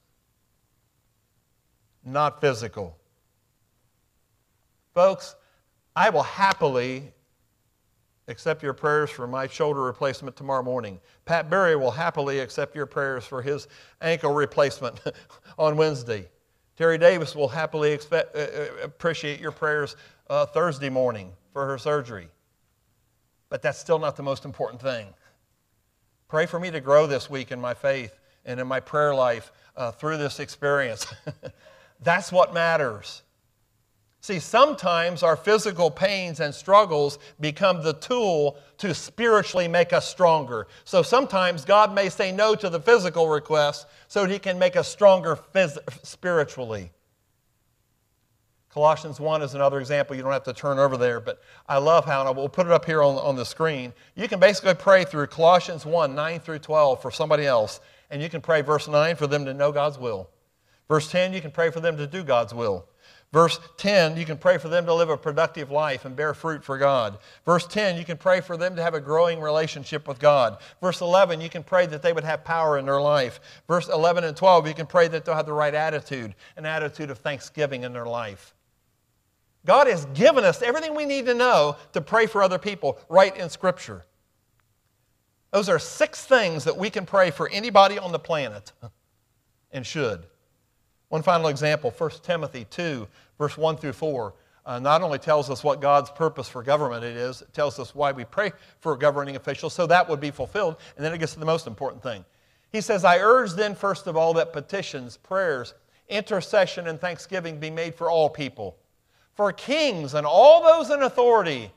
not 2.06 2.40
physical. 2.40 2.98
Folks, 4.94 5.36
I 5.94 6.10
will 6.10 6.24
happily 6.24 7.12
accept 8.30 8.64
your 8.64 8.74
prayers 8.74 9.10
for 9.10 9.28
my 9.28 9.46
shoulder 9.48 9.82
replacement 9.82 10.38
tomorrow 10.38 10.64
morning. 10.64 11.00
Pat 11.26 11.50
Berry 11.50 11.76
will 11.76 11.92
happily 11.92 12.40
accept 12.40 12.76
your 12.76 12.86
prayers 12.86 13.26
for 13.26 13.42
his 13.42 13.68
ankle 14.02 14.34
replacement 14.34 15.02
on 15.58 15.76
Wednesday. 15.76 16.30
Terry 16.78 16.98
Davis 16.98 17.36
will 17.36 17.50
happily 17.50 17.92
expect, 17.92 18.36
uh, 18.36 18.40
uh 18.40 18.68
appreciate 18.84 19.40
your 19.40 19.52
prayers 19.52 19.98
uh, 20.30 20.46
Thursday 20.46 20.90
morning 20.90 21.34
for 21.54 21.66
her 21.66 21.78
surgery. 21.78 22.28
But 23.50 23.62
that's 23.62 23.80
still 23.80 24.00
not 24.00 24.16
the 24.16 24.24
most 24.24 24.46
important 24.46 24.82
thing. 24.82 25.08
Pray 26.28 26.46
for 26.46 26.60
me 26.60 26.72
to 26.72 26.80
grow 26.80 27.08
this 27.08 27.30
week 27.30 27.52
in 27.52 27.60
my 27.60 27.74
faith 27.74 28.18
and 28.46 28.60
in 28.60 28.68
my 28.68 28.80
prayer 28.80 29.14
life 29.14 29.52
uh, 29.76 29.92
through 29.92 30.18
this 30.18 30.40
experience. 30.40 31.06
that's 32.02 32.32
what 32.32 32.54
matters. 32.54 33.22
See, 34.22 34.40
sometimes 34.40 35.24
our 35.24 35.36
physical 35.36 35.90
pains 35.90 36.40
and 36.40 36.54
struggles 36.54 37.18
become 37.40 37.82
the 37.82 37.94
tool 37.94 38.56
to 38.78 38.94
spiritually 38.94 39.68
make 39.68 39.94
us 39.94 40.08
stronger. 40.08 40.68
So 40.86 41.02
sometimes 41.02 41.66
God 41.66 41.94
may 41.94 42.08
say 42.08 42.32
no 42.32 42.54
to 42.56 42.70
the 42.70 42.80
physical 42.80 43.28
request 43.28 43.88
so 44.08 44.26
He 44.26 44.38
can 44.38 44.60
make 44.60 44.76
us 44.76 44.88
stronger 44.88 45.36
phys- 45.54 45.80
spiritually. 46.06 46.92
Colossians 48.74 49.20
1 49.20 49.42
is 49.42 49.54
another 49.54 49.82
example. 49.82 50.16
You 50.16 50.22
don't 50.22 50.32
have 50.32 50.46
to 50.46 50.54
turn 50.54 50.80
over 50.80 50.96
there, 50.96 51.20
but 51.20 51.42
I 51.68 51.78
love 51.78 52.06
how, 52.06 52.26
and 52.26 52.38
we'll 52.38 52.48
put 52.48 52.68
it 52.68 52.72
up 52.72 52.86
here 52.86 53.04
on, 53.04 53.18
on 53.18 53.36
the 53.36 53.44
screen. 53.44 53.92
You 54.16 54.30
can 54.30 54.40
basically 54.40 54.76
pray 54.76 55.04
through 55.04 55.28
Colossians 55.28 55.86
1, 55.86 56.16
9 56.16 56.40
through 56.40 56.60
12 56.60 57.02
for 57.02 57.12
somebody 57.12 57.46
else, 57.46 57.82
and 58.10 58.22
you 58.22 58.30
can 58.30 58.40
pray 58.40 58.62
verse 58.62 58.88
9 58.88 59.18
for 59.18 59.28
them 59.28 59.44
to 59.44 59.54
know 59.54 59.74
God's 59.74 60.00
will. 60.00 60.30
Verse 60.88 61.12
10, 61.12 61.34
you 61.34 61.42
can 61.42 61.52
pray 61.52 61.70
for 61.70 61.82
them 61.82 61.98
to 61.98 62.08
do 62.08 62.24
God's 62.24 62.54
will. 62.54 62.86
Verse 63.34 63.60
10, 63.78 64.16
you 64.18 64.26
can 64.26 64.38
pray 64.38 64.58
for 64.58 64.68
them 64.68 64.86
to 64.86 64.94
live 64.94 65.10
a 65.10 65.18
productive 65.18 65.70
life 65.72 66.04
and 66.06 66.16
bear 66.16 66.34
fruit 66.34 66.64
for 66.64 66.78
God. 66.78 67.18
Verse 67.46 67.66
10, 67.66 67.98
you 67.98 68.06
can 68.06 68.18
pray 68.18 68.40
for 68.40 68.56
them 68.56 68.76
to 68.76 68.84
have 68.84 68.94
a 68.94 69.00
growing 69.00 69.40
relationship 69.40 70.08
with 70.08 70.20
God. 70.20 70.58
Verse 70.82 71.02
11, 71.02 71.40
you 71.40 71.50
can 71.50 71.64
pray 71.64 71.86
that 71.88 72.02
they 72.02 72.12
would 72.12 72.26
have 72.26 72.46
power 72.46 72.78
in 72.78 72.86
their 72.86 73.02
life. 73.02 73.40
Verse 73.68 73.88
11 73.90 74.26
and 74.26 74.36
12, 74.36 74.68
you 74.68 74.74
can 74.74 74.86
pray 74.86 75.08
that 75.10 75.24
they'll 75.24 75.36
have 75.36 75.46
the 75.46 75.54
right 75.54 75.74
attitude, 75.74 76.36
an 76.58 76.66
attitude 76.66 77.10
of 77.10 77.20
thanksgiving 77.20 77.84
in 77.84 77.94
their 77.94 78.06
life. 78.06 78.54
God 79.66 79.88
has 79.88 80.06
given 80.14 80.44
us 80.44 80.62
everything 80.62 80.96
we 80.96 81.06
need 81.06 81.26
to 81.28 81.34
know 81.34 81.76
to 81.94 82.02
pray 82.02 82.26
for 82.26 82.42
other 82.42 82.58
people 82.58 82.98
right 83.10 83.36
in 83.36 83.50
Scripture. 83.50 84.06
Those 85.52 85.70
are 85.70 85.80
six 85.80 86.26
things 86.26 86.64
that 86.64 86.78
we 86.78 86.90
can 86.90 87.06
pray 87.06 87.30
for 87.30 87.50
anybody 87.50 88.00
on 88.00 88.12
the 88.12 88.20
planet 88.20 88.72
and 89.72 89.86
should. 89.86 90.26
One 91.10 91.22
final 91.22 91.48
example 91.48 91.94
1 91.96 92.10
Timothy 92.24 92.66
2, 92.70 93.08
verse 93.38 93.58
1 93.58 93.78
through 93.78 93.94
4. 93.94 94.34
Uh, 94.64 94.80
not 94.80 95.02
only 95.02 95.18
tells 95.18 95.50
us 95.50 95.64
what 95.64 95.82
God's 95.82 96.10
purpose 96.12 96.48
for 96.48 96.64
government 96.64 97.04
it 97.04 97.18
is, 97.18 97.42
it 97.42 97.52
tells 97.52 97.80
us 97.80 97.94
why 97.96 98.12
we 98.12 98.24
pray 98.24 98.52
for 98.80 98.96
governing 98.96 99.36
officials, 99.36 99.74
so 99.74 99.88
that 99.88 100.08
would 100.08 100.20
be 100.20 100.32
fulfilled. 100.32 100.78
And 100.96 101.06
then 101.06 101.14
it 101.14 101.18
gets 101.18 101.34
to 101.34 101.40
the 101.40 101.46
most 101.46 101.68
important 101.68 102.02
thing. 102.02 102.24
He 102.72 102.80
says, 102.80 103.04
I 103.04 103.18
urge 103.18 103.54
then, 103.54 103.76
first 103.76 104.08
of 104.08 104.16
all, 104.16 104.34
that 104.36 104.54
petitions, 104.54 105.18
prayers, 105.18 105.74
intercession, 106.10 106.88
and 106.88 107.02
thanksgiving 107.02 107.60
be 107.60 107.70
made 107.70 107.96
for 107.96 108.10
all 108.10 108.30
people 108.30 108.78
for 109.36 109.52
kings 109.52 110.14
and 110.14 110.26
all 110.26 110.64
those 110.64 110.90
in 110.90 111.02
authority. 111.04 111.72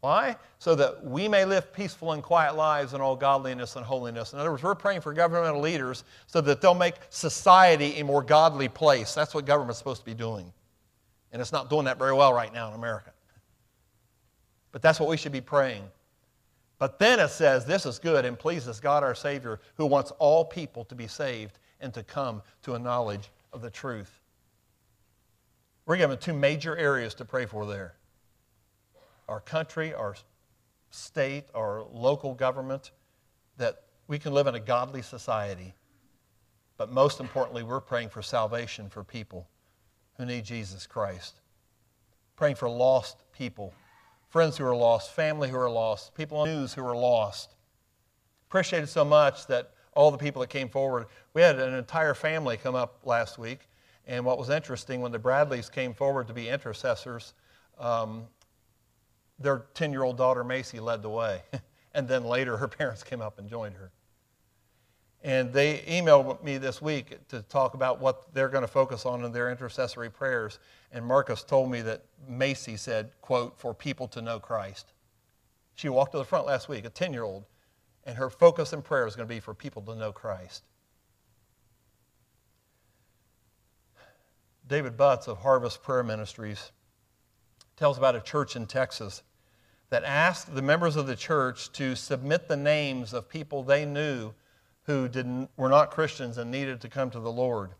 Why? 0.00 0.36
So 0.58 0.74
that 0.74 1.04
we 1.04 1.28
may 1.28 1.44
live 1.44 1.72
peaceful 1.72 2.12
and 2.12 2.22
quiet 2.22 2.56
lives 2.56 2.92
in 2.92 3.00
all 3.00 3.14
godliness 3.14 3.76
and 3.76 3.84
holiness. 3.84 4.32
In 4.32 4.40
other 4.40 4.50
words, 4.50 4.62
we're 4.62 4.74
praying 4.74 5.00
for 5.00 5.12
governmental 5.12 5.60
leaders 5.60 6.04
so 6.26 6.40
that 6.40 6.60
they'll 6.60 6.74
make 6.74 6.96
society 7.10 8.00
a 8.00 8.04
more 8.04 8.22
godly 8.22 8.68
place. 8.68 9.14
That's 9.14 9.32
what 9.32 9.46
government's 9.46 9.78
supposed 9.78 10.00
to 10.00 10.06
be 10.06 10.14
doing. 10.14 10.52
And 11.32 11.40
it's 11.40 11.52
not 11.52 11.70
doing 11.70 11.84
that 11.84 11.98
very 11.98 12.12
well 12.12 12.32
right 12.32 12.52
now 12.52 12.68
in 12.68 12.74
America. 12.74 13.12
But 14.72 14.82
that's 14.82 14.98
what 14.98 15.08
we 15.08 15.16
should 15.16 15.32
be 15.32 15.40
praying. 15.40 15.84
But 16.78 16.98
then 16.98 17.20
it 17.20 17.28
says, 17.28 17.64
This 17.64 17.86
is 17.86 18.00
good 18.00 18.24
and 18.24 18.36
pleases 18.36 18.80
God 18.80 19.04
our 19.04 19.14
Savior, 19.14 19.60
who 19.76 19.86
wants 19.86 20.10
all 20.18 20.44
people 20.44 20.84
to 20.86 20.96
be 20.96 21.06
saved 21.06 21.60
and 21.80 21.94
to 21.94 22.02
come 22.02 22.42
to 22.62 22.74
a 22.74 22.78
knowledge 22.78 23.30
of 23.52 23.62
the 23.62 23.70
truth. 23.70 24.21
We're 25.84 25.96
given 25.96 26.18
two 26.18 26.32
major 26.32 26.76
areas 26.76 27.14
to 27.14 27.24
pray 27.24 27.46
for 27.46 27.66
there 27.66 27.94
our 29.28 29.40
country, 29.40 29.94
our 29.94 30.14
state, 30.90 31.44
our 31.54 31.84
local 31.90 32.34
government, 32.34 32.90
that 33.56 33.84
we 34.08 34.18
can 34.18 34.34
live 34.34 34.46
in 34.46 34.54
a 34.54 34.60
godly 34.60 35.00
society. 35.00 35.74
But 36.76 36.92
most 36.92 37.18
importantly, 37.20 37.62
we're 37.62 37.80
praying 37.80 38.10
for 38.10 38.20
salvation 38.20 38.90
for 38.90 39.04
people 39.04 39.48
who 40.18 40.26
need 40.26 40.44
Jesus 40.44 40.86
Christ. 40.86 41.40
Praying 42.36 42.56
for 42.56 42.68
lost 42.68 43.22
people, 43.32 43.72
friends 44.28 44.58
who 44.58 44.64
are 44.66 44.76
lost, 44.76 45.12
family 45.12 45.48
who 45.48 45.56
are 45.56 45.70
lost, 45.70 46.14
people 46.14 46.38
on 46.38 46.48
news 46.48 46.74
who 46.74 46.84
are 46.84 46.96
lost. 46.96 47.54
Appreciated 48.48 48.88
so 48.88 49.04
much 49.04 49.46
that 49.46 49.72
all 49.94 50.10
the 50.10 50.18
people 50.18 50.40
that 50.40 50.50
came 50.50 50.68
forward, 50.68 51.06
we 51.32 51.40
had 51.40 51.58
an 51.58 51.74
entire 51.74 52.14
family 52.14 52.56
come 52.56 52.74
up 52.74 52.98
last 53.04 53.38
week 53.38 53.60
and 54.06 54.24
what 54.24 54.38
was 54.38 54.50
interesting, 54.50 55.00
when 55.00 55.12
the 55.12 55.18
Bradleys 55.18 55.68
came 55.68 55.94
forward 55.94 56.26
to 56.28 56.34
be 56.34 56.48
intercessors, 56.48 57.34
um, 57.78 58.24
their 59.38 59.64
10 59.74 59.92
year 59.92 60.02
old 60.02 60.16
daughter 60.16 60.44
Macy 60.44 60.80
led 60.80 61.02
the 61.02 61.08
way. 61.08 61.42
and 61.94 62.08
then 62.08 62.24
later, 62.24 62.56
her 62.56 62.68
parents 62.68 63.02
came 63.02 63.20
up 63.20 63.38
and 63.38 63.48
joined 63.48 63.76
her. 63.76 63.90
And 65.24 65.52
they 65.52 65.78
emailed 65.86 66.42
me 66.42 66.58
this 66.58 66.82
week 66.82 67.16
to 67.28 67.42
talk 67.42 67.74
about 67.74 68.00
what 68.00 68.34
they're 68.34 68.48
going 68.48 68.62
to 68.62 68.68
focus 68.68 69.06
on 69.06 69.24
in 69.24 69.30
their 69.30 69.50
intercessory 69.52 70.10
prayers. 70.10 70.58
And 70.90 71.06
Marcus 71.06 71.44
told 71.44 71.70
me 71.70 71.80
that 71.82 72.04
Macy 72.28 72.76
said, 72.76 73.10
quote, 73.20 73.56
for 73.56 73.72
people 73.72 74.08
to 74.08 74.22
know 74.22 74.40
Christ. 74.40 74.92
She 75.74 75.88
walked 75.88 76.12
to 76.12 76.18
the 76.18 76.24
front 76.24 76.46
last 76.46 76.68
week, 76.68 76.84
a 76.84 76.90
10 76.90 77.12
year 77.12 77.22
old, 77.22 77.44
and 78.04 78.16
her 78.16 78.30
focus 78.30 78.72
in 78.72 78.82
prayer 78.82 79.06
is 79.06 79.14
going 79.14 79.28
to 79.28 79.32
be 79.34 79.38
for 79.38 79.54
people 79.54 79.80
to 79.82 79.94
know 79.94 80.10
Christ. 80.10 80.64
David 84.68 84.96
Butts 84.96 85.28
of 85.28 85.38
Harvest 85.38 85.82
Prayer 85.82 86.02
Ministries 86.02 86.72
tells 87.76 87.98
about 87.98 88.14
a 88.14 88.20
church 88.20 88.54
in 88.56 88.66
Texas 88.66 89.22
that 89.90 90.04
asked 90.04 90.54
the 90.54 90.62
members 90.62 90.96
of 90.96 91.06
the 91.06 91.16
church 91.16 91.70
to 91.72 91.94
submit 91.94 92.48
the 92.48 92.56
names 92.56 93.12
of 93.12 93.28
people 93.28 93.62
they 93.62 93.84
knew 93.84 94.32
who 94.84 95.08
didn't, 95.08 95.50
were 95.56 95.68
not 95.68 95.90
Christians 95.90 96.38
and 96.38 96.50
needed 96.50 96.80
to 96.80 96.88
come 96.88 97.10
to 97.10 97.20
the 97.20 97.30
Lord. 97.30 97.72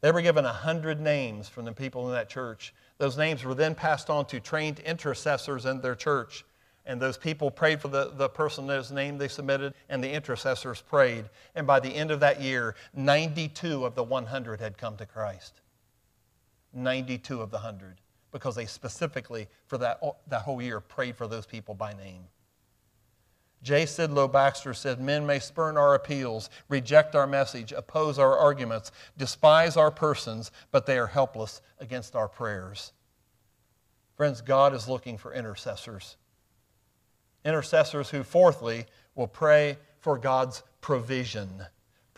They 0.00 0.10
were 0.10 0.22
given 0.22 0.44
a 0.44 0.52
hundred 0.52 1.00
names 1.00 1.48
from 1.48 1.64
the 1.64 1.72
people 1.72 2.06
in 2.08 2.14
that 2.14 2.28
church. 2.28 2.74
Those 2.98 3.16
names 3.16 3.44
were 3.44 3.54
then 3.54 3.74
passed 3.74 4.10
on 4.10 4.26
to 4.26 4.40
trained 4.40 4.80
intercessors 4.80 5.66
in 5.66 5.80
their 5.80 5.94
church. 5.94 6.44
And 6.86 7.00
those 7.00 7.18
people 7.18 7.50
prayed 7.50 7.80
for 7.82 7.88
the, 7.88 8.12
the 8.14 8.28
person 8.28 8.66
whose 8.66 8.90
name 8.90 9.18
they 9.18 9.28
submitted, 9.28 9.74
and 9.90 10.02
the 10.02 10.10
intercessors 10.10 10.80
prayed. 10.80 11.26
And 11.54 11.66
by 11.66 11.80
the 11.80 11.90
end 11.90 12.10
of 12.10 12.20
that 12.20 12.40
year, 12.40 12.76
92 12.94 13.84
of 13.84 13.94
the 13.94 14.02
100 14.02 14.60
had 14.60 14.78
come 14.78 14.96
to 14.96 15.04
Christ. 15.04 15.60
92 16.72 17.40
of 17.40 17.50
the 17.50 17.56
100, 17.56 18.00
because 18.32 18.54
they 18.54 18.66
specifically, 18.66 19.48
for 19.66 19.78
that, 19.78 20.00
that 20.28 20.42
whole 20.42 20.60
year, 20.60 20.80
prayed 20.80 21.16
for 21.16 21.26
those 21.26 21.46
people 21.46 21.74
by 21.74 21.92
name. 21.92 22.24
J. 23.62 23.84
Sidlow 23.84 24.30
Baxter 24.30 24.72
said, 24.72 25.00
Men 25.00 25.26
may 25.26 25.40
spurn 25.40 25.76
our 25.76 25.94
appeals, 25.94 26.48
reject 26.68 27.16
our 27.16 27.26
message, 27.26 27.72
oppose 27.72 28.18
our 28.18 28.36
arguments, 28.36 28.92
despise 29.16 29.76
our 29.76 29.90
persons, 29.90 30.52
but 30.70 30.86
they 30.86 30.98
are 30.98 31.08
helpless 31.08 31.60
against 31.80 32.14
our 32.14 32.28
prayers. 32.28 32.92
Friends, 34.16 34.40
God 34.40 34.74
is 34.74 34.88
looking 34.88 35.18
for 35.18 35.32
intercessors. 35.32 36.16
Intercessors 37.44 38.10
who, 38.10 38.22
fourthly, 38.22 38.86
will 39.14 39.28
pray 39.28 39.78
for 40.00 40.18
God's 40.18 40.62
provision. 40.80 41.66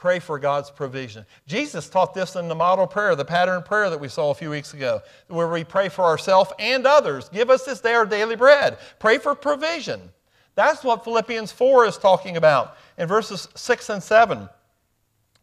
Pray 0.01 0.19
for 0.19 0.39
God's 0.39 0.71
provision. 0.71 1.27
Jesus 1.47 1.91
taught 1.91 2.15
this 2.15 2.35
in 2.35 2.49
the 2.49 2.55
model 2.55 2.87
prayer, 2.87 3.15
the 3.15 3.23
pattern 3.23 3.63
prayer 3.63 3.91
that 3.91 4.01
we 4.01 4.09
saw 4.09 4.31
a 4.31 4.35
few 4.35 4.49
weeks 4.49 4.73
ago, 4.73 5.03
where 5.29 5.47
we 5.47 5.63
pray 5.63 5.91
for 5.91 6.05
ourselves 6.07 6.51
and 6.59 6.87
others. 6.87 7.29
Give 7.29 7.51
us 7.51 7.67
this 7.67 7.83
day 7.83 7.93
our 7.93 8.07
daily 8.07 8.35
bread. 8.35 8.79
Pray 8.99 9.19
for 9.19 9.35
provision. 9.35 10.01
That's 10.55 10.83
what 10.83 11.05
Philippians 11.05 11.53
4 11.53 11.85
is 11.85 11.99
talking 11.99 12.39
about 12.39 12.79
in 12.97 13.09
verses 13.09 13.47
6 13.55 13.91
and 13.91 14.03
7. 14.03 14.49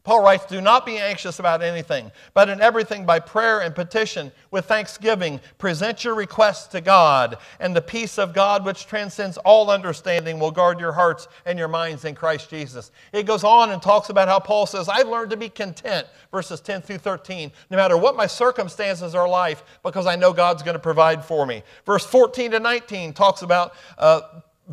Paul 0.07 0.23
writes, 0.23 0.45
Do 0.45 0.61
not 0.61 0.85
be 0.85 0.99
anxious 0.99 1.39
about 1.39 1.61
anything, 1.61 2.13
but 2.33 2.47
in 2.47 2.61
everything 2.61 3.05
by 3.05 3.19
prayer 3.19 3.59
and 3.59 3.75
petition 3.75 4.31
with 4.51 4.63
thanksgiving, 4.63 5.41
present 5.57 6.05
your 6.05 6.15
requests 6.15 6.67
to 6.67 6.79
God, 6.79 7.35
and 7.59 7.75
the 7.75 7.81
peace 7.81 8.17
of 8.17 8.33
God, 8.33 8.63
which 8.63 8.87
transcends 8.87 9.35
all 9.39 9.69
understanding, 9.69 10.39
will 10.39 10.49
guard 10.49 10.79
your 10.79 10.93
hearts 10.93 11.27
and 11.45 11.59
your 11.59 11.67
minds 11.67 12.05
in 12.05 12.15
Christ 12.15 12.49
Jesus. 12.49 12.91
It 13.11 13.25
goes 13.25 13.43
on 13.43 13.71
and 13.71 13.81
talks 13.81 14.07
about 14.07 14.29
how 14.29 14.39
Paul 14.39 14.65
says, 14.65 14.87
I've 14.87 15.09
learned 15.09 15.31
to 15.31 15.37
be 15.37 15.49
content, 15.49 16.07
verses 16.31 16.61
10 16.61 16.83
through 16.83 16.99
13, 16.99 17.51
no 17.69 17.75
matter 17.75 17.97
what 17.97 18.15
my 18.15 18.27
circumstances 18.27 19.13
are 19.13 19.27
life, 19.27 19.61
because 19.83 20.05
I 20.05 20.15
know 20.15 20.31
God's 20.31 20.63
going 20.63 20.75
to 20.75 20.79
provide 20.79 21.25
for 21.25 21.45
me. 21.45 21.63
Verse 21.85 22.05
14 22.05 22.51
to 22.51 22.61
19 22.61 23.11
talks 23.11 23.41
about 23.41 23.73
uh, 23.97 24.21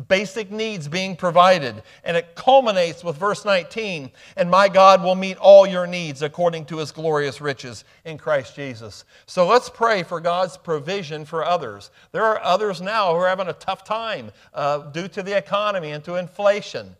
basic 0.07 0.51
needs 0.51 0.87
being 0.87 1.15
provided. 1.15 1.83
And 2.03 2.17
it 2.17 2.35
culminates 2.35 3.03
with 3.03 3.17
verse 3.17 3.45
19 3.45 4.11
And 4.35 4.49
my 4.49 4.69
God 4.69 5.03
will 5.03 5.15
meet 5.15 5.37
all 5.37 5.65
your 5.65 5.87
needs 5.87 6.21
according 6.21 6.65
to 6.65 6.77
his 6.77 6.91
glorious 6.91 7.41
riches 7.41 7.83
in 8.03 8.17
Christ 8.17 8.55
Jesus. 8.55 9.05
So 9.25 9.47
let's 9.47 9.69
pray 9.69 10.03
for 10.03 10.19
God's 10.19 10.57
provision 10.57 11.25
for 11.25 11.45
others. 11.45 11.91
There 12.11 12.23
are 12.23 12.41
others 12.41 12.81
now 12.81 13.13
who 13.13 13.19
are 13.19 13.29
having 13.29 13.47
a 13.47 13.53
tough 13.53 13.83
time 13.83 14.31
uh, 14.53 14.79
due 14.91 15.07
to 15.09 15.23
the 15.23 15.37
economy 15.37 15.91
and 15.91 16.03
to 16.03 16.15
inflation. 16.15 16.95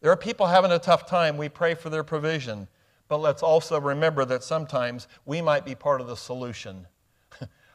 There 0.00 0.10
are 0.10 0.16
people 0.16 0.46
having 0.46 0.72
a 0.72 0.78
tough 0.78 1.06
time. 1.06 1.36
We 1.36 1.48
pray 1.48 1.74
for 1.74 1.90
their 1.90 2.04
provision. 2.04 2.68
But 3.08 3.18
let's 3.18 3.42
also 3.42 3.80
remember 3.80 4.24
that 4.24 4.44
sometimes 4.44 5.08
we 5.26 5.42
might 5.42 5.64
be 5.64 5.74
part 5.74 6.00
of 6.00 6.06
the 6.06 6.16
solution. 6.16 6.86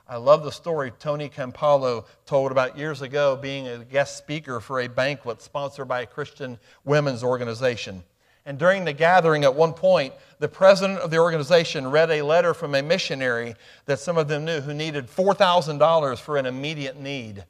I 0.07 0.17
love 0.17 0.43
the 0.43 0.51
story 0.51 0.91
Tony 0.99 1.29
Campolo 1.29 2.05
told 2.27 2.51
about 2.51 2.77
years 2.77 3.01
ago 3.01 3.35
being 3.35 3.67
a 3.67 3.79
guest 3.79 4.17
speaker 4.17 4.59
for 4.59 4.81
a 4.81 4.87
banquet 4.87 5.41
sponsored 5.41 5.87
by 5.87 6.01
a 6.01 6.05
Christian 6.05 6.59
women's 6.83 7.23
organization. 7.23 8.03
And 8.45 8.59
during 8.59 8.85
the 8.85 8.93
gathering, 8.93 9.43
at 9.43 9.55
one 9.55 9.73
point, 9.73 10.13
the 10.37 10.47
president 10.47 10.99
of 10.99 11.09
the 11.09 11.17
organization 11.17 11.89
read 11.89 12.11
a 12.11 12.21
letter 12.21 12.53
from 12.53 12.75
a 12.75 12.83
missionary 12.83 13.55
that 13.87 13.99
some 13.99 14.15
of 14.15 14.27
them 14.27 14.45
knew 14.45 14.61
who 14.61 14.75
needed 14.75 15.07
$4,000 15.07 16.19
for 16.19 16.37
an 16.37 16.45
immediate 16.45 16.99
need. 16.99 17.43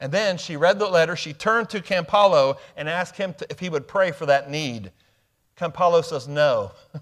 And 0.00 0.10
then 0.10 0.38
she 0.38 0.56
read 0.56 0.80
the 0.80 0.88
letter, 0.88 1.14
she 1.14 1.32
turned 1.32 1.70
to 1.70 1.80
Campolo 1.80 2.58
and 2.76 2.88
asked 2.88 3.16
him 3.16 3.32
to, 3.34 3.46
if 3.48 3.60
he 3.60 3.68
would 3.68 3.86
pray 3.86 4.10
for 4.10 4.26
that 4.26 4.50
need. 4.50 4.90
Campolo 5.56 6.04
says, 6.04 6.26
No. 6.26 6.72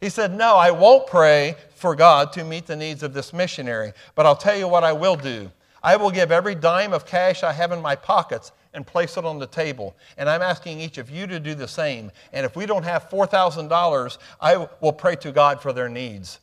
He 0.00 0.10
said, 0.10 0.32
No, 0.32 0.54
I 0.54 0.70
won't 0.70 1.06
pray 1.06 1.56
for 1.78 1.94
God 1.94 2.32
to 2.32 2.44
meet 2.44 2.66
the 2.66 2.76
needs 2.76 3.02
of 3.02 3.14
this 3.14 3.32
missionary, 3.32 3.92
but 4.14 4.26
I'll 4.26 4.36
tell 4.36 4.56
you 4.56 4.68
what 4.68 4.84
I 4.84 4.92
will 4.92 5.16
do. 5.16 5.50
I 5.82 5.96
will 5.96 6.10
give 6.10 6.32
every 6.32 6.54
dime 6.54 6.92
of 6.92 7.06
cash 7.06 7.42
I 7.42 7.52
have 7.52 7.72
in 7.72 7.80
my 7.80 7.94
pockets 7.94 8.52
and 8.74 8.86
place 8.86 9.16
it 9.16 9.24
on 9.24 9.38
the 9.38 9.46
table. 9.46 9.96
And 10.16 10.28
I'm 10.28 10.42
asking 10.42 10.80
each 10.80 10.98
of 10.98 11.10
you 11.10 11.26
to 11.26 11.40
do 11.40 11.54
the 11.54 11.68
same. 11.68 12.10
And 12.32 12.44
if 12.44 12.56
we 12.56 12.66
don't 12.66 12.82
have 12.82 13.08
$4,000, 13.08 14.18
I 14.40 14.68
will 14.80 14.92
pray 14.92 15.16
to 15.16 15.32
God 15.32 15.60
for 15.60 15.72
their 15.72 15.88
needs. 15.88 16.40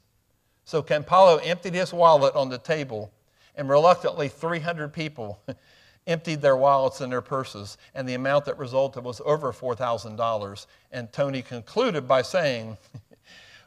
So 0.64 0.82
Campolo 0.82 1.40
emptied 1.44 1.76
his 1.76 1.94
wallet 1.94 2.36
on 2.36 2.50
the 2.50 2.58
table, 2.58 3.12
and 3.56 3.70
reluctantly, 3.70 4.28
300 4.28 4.92
people 4.92 5.40
emptied 6.08 6.42
their 6.42 6.58
wallets 6.58 7.02
and 7.02 7.12
their 7.12 7.22
purses, 7.22 7.78
and 7.94 8.10
the 8.10 8.16
amount 8.16 8.46
that 8.46 8.58
resulted 8.58 9.04
was 9.04 9.22
over 9.26 9.54
$4,000. 9.54 10.66
And 10.92 11.12
Tony 11.12 11.42
concluded 11.42 12.08
by 12.08 12.22
saying, 12.24 12.78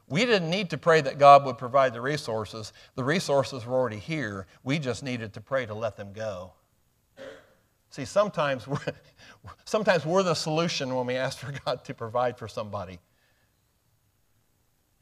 We 0.09 0.25
didn't 0.25 0.49
need 0.49 0.71
to 0.71 0.79
pray 0.79 1.03
that 1.03 1.19
God 1.19 1.45
would 1.45 1.59
provide 1.59 1.93
the 1.93 2.01
resources. 2.01 2.73
The 2.95 3.05
resources 3.05 3.67
were 3.67 3.75
already 3.75 3.99
here. 3.99 4.47
We 4.65 4.79
just 4.79 5.03
needed 5.03 5.35
to 5.35 5.41
pray 5.41 5.67
to 5.67 5.75
let 5.75 5.97
them 5.97 6.13
go. 6.13 6.53
See, 7.91 8.05
sometimes 8.05 8.67
we're, 8.67 8.79
sometimes 9.65 10.07
we're 10.07 10.23
the 10.23 10.35
solution 10.35 10.95
when 10.95 11.07
we 11.07 11.15
ask 11.15 11.39
for 11.39 11.53
God 11.65 11.85
to 11.85 11.95
provide 11.95 12.39
for 12.39 12.49
somebody. 12.49 12.99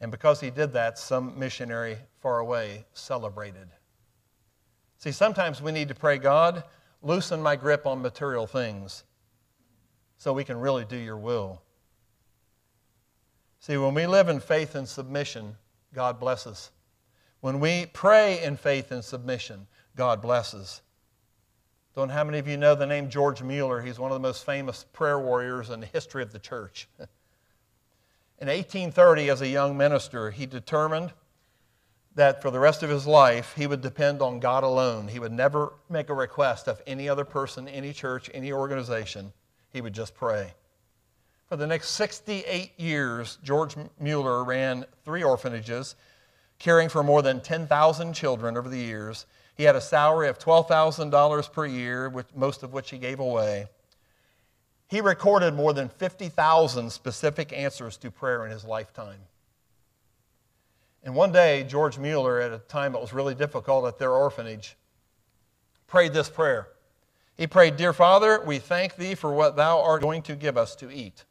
And 0.01 0.11
because 0.11 0.41
he 0.41 0.51
did 0.51 0.73
that, 0.73 0.99
some 0.99 1.39
missionary 1.39 1.99
far 2.21 2.41
away 2.41 2.85
celebrated. 2.93 3.69
See, 4.99 5.13
sometimes 5.13 5.63
we 5.63 5.73
need 5.73 5.89
to 5.89 5.95
pray, 5.95 6.19
God, 6.19 6.65
loosen 7.03 7.41
my 7.43 7.57
grip 7.57 7.87
on 7.87 8.03
material 8.03 8.47
things 8.47 9.05
so 10.19 10.33
we 10.33 10.45
can 10.45 10.59
really 10.59 10.85
do 10.85 10.97
your 10.97 11.17
will. 11.17 11.63
See, 13.67 13.77
when 13.77 13.95
we 13.95 14.07
live 14.07 14.29
in 14.29 14.39
faith 14.39 14.77
and 14.77 14.89
submission, 14.89 15.57
God 15.93 16.21
blesses. 16.21 16.71
When 17.41 17.59
we 17.59 17.87
pray 17.87 18.41
in 18.41 18.57
faith 18.57 18.93
and 18.93 19.05
submission, 19.05 19.67
God 19.97 20.23
blesses. 20.23 20.83
Don't 21.97 22.11
how 22.11 22.23
many 22.23 22.39
of 22.39 22.47
you 22.47 22.57
know 22.57 22.77
the 22.77 22.87
name 22.87 23.11
George 23.11 23.43
Mueller? 23.43 23.83
He's 23.83 23.99
one 23.99 24.13
of 24.13 24.15
the 24.15 24.29
most 24.29 24.47
famous 24.47 24.85
prayer 24.93 25.19
warriors 25.19 25.69
in 25.71 25.81
the 25.81 25.87
history 25.87 26.23
of 26.23 26.31
the 26.31 26.39
church. 26.39 26.89
in 28.39 28.47
1830, 28.47 29.31
as 29.31 29.41
a 29.41 29.49
young 29.49 29.77
minister, 29.77 30.31
he 30.31 30.47
determined 30.47 31.13
that 32.15 32.43
for 32.43 32.53
the 32.53 32.61
rest 32.61 32.85
of 32.85 32.91
his 32.91 33.05
life, 33.05 33.53
he 33.57 33.67
would 33.67 33.81
depend 33.81 34.23
on 34.23 34.39
God 34.39 34.63
alone. 34.63 35.09
He 35.09 35.19
would 35.19 35.33
never 35.33 35.73
make 35.91 36.09
a 36.09 36.15
request 36.15 36.69
of 36.69 36.81
any 36.87 37.09
other 37.09 37.25
person, 37.25 37.67
any 37.67 37.93
church, 37.93 38.31
any 38.33 38.53
organization. 38.53 39.33
He 39.73 39.81
would 39.81 39.93
just 39.93 40.15
pray. 40.15 40.55
For 41.49 41.57
the 41.57 41.67
next 41.67 41.91
68 41.91 42.73
years, 42.79 43.39
George 43.43 43.77
Mueller 44.01 44.43
ran 44.43 44.85
three 45.05 45.23
orphanages, 45.23 45.95
caring 46.59 46.89
for 46.89 47.05
more 47.05 47.23
than 47.23 47.41
10,000 47.41 48.13
children 48.15 48.57
over 48.57 48.69
the 48.69 48.79
years. 48.79 49.27
He 49.55 49.63
had 49.63 49.77
a 49.77 49.81
salary 49.81 50.29
of 50.29 50.41
$12,000 50.41 51.53
per 51.53 51.67
year, 51.67 52.13
most 52.35 52.65
of 52.65 52.73
which 52.73 52.91
he 52.91 52.99
gave 52.99 53.21
away. 53.21 53.67
He 54.89 55.01
recorded 55.01 55.55
more 55.55 55.73
than 55.73 55.89
50,000 55.89 56.91
specific 56.91 57.53
answers 57.53 57.97
to 57.99 58.11
prayer 58.11 58.45
in 58.45 58.51
his 58.51 58.65
lifetime. 58.65 59.21
And 61.05 61.15
one 61.15 61.31
day, 61.31 61.65
George 61.69 61.97
Mueller, 61.97 62.41
at 62.41 62.53
a 62.53 62.59
time 62.59 62.93
that 62.93 63.01
was 63.01 63.13
really 63.13 63.37
difficult 63.37 63.87
at 63.87 63.99
their 63.99 64.13
orphanage, 64.13 64.77
prayed 65.87 66.13
this 66.13 66.29
prayer. 66.29 66.69
He 67.37 67.47
prayed, 67.47 67.77
Dear 67.77 67.93
Father, 67.93 68.43
we 68.45 68.59
thank 68.59 68.97
thee 68.97 69.15
for 69.15 69.33
what 69.33 69.55
thou 69.55 69.81
art 69.81 70.03
going 70.03 70.23
to 70.23 70.35
give 70.35 70.57
us 70.57 70.75
to 70.77 70.91
eat. 70.91 71.25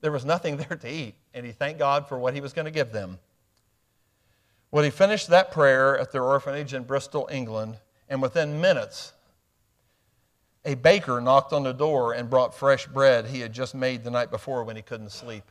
There 0.00 0.12
was 0.12 0.24
nothing 0.24 0.56
there 0.68 0.76
to 0.76 0.90
eat, 0.90 1.14
and 1.34 1.44
he 1.44 1.52
thanked 1.52 1.78
God 1.78 2.08
for 2.08 2.18
what 2.18 2.34
he 2.34 2.40
was 2.40 2.52
going 2.52 2.66
to 2.66 2.70
give 2.70 2.92
them. 2.92 3.18
Well, 4.70 4.84
he 4.84 4.90
finished 4.90 5.28
that 5.28 5.50
prayer 5.50 5.98
at 5.98 6.12
their 6.12 6.24
orphanage 6.24 6.74
in 6.74 6.84
Bristol, 6.84 7.28
England, 7.32 7.78
and 8.08 8.20
within 8.20 8.60
minutes, 8.60 9.14
a 10.64 10.74
baker 10.74 11.20
knocked 11.20 11.52
on 11.52 11.62
the 11.62 11.72
door 11.72 12.12
and 12.12 12.28
brought 12.28 12.54
fresh 12.54 12.86
bread 12.86 13.26
he 13.26 13.40
had 13.40 13.52
just 13.52 13.74
made 13.74 14.04
the 14.04 14.10
night 14.10 14.30
before 14.30 14.64
when 14.64 14.76
he 14.76 14.82
couldn't 14.82 15.10
sleep. 15.10 15.44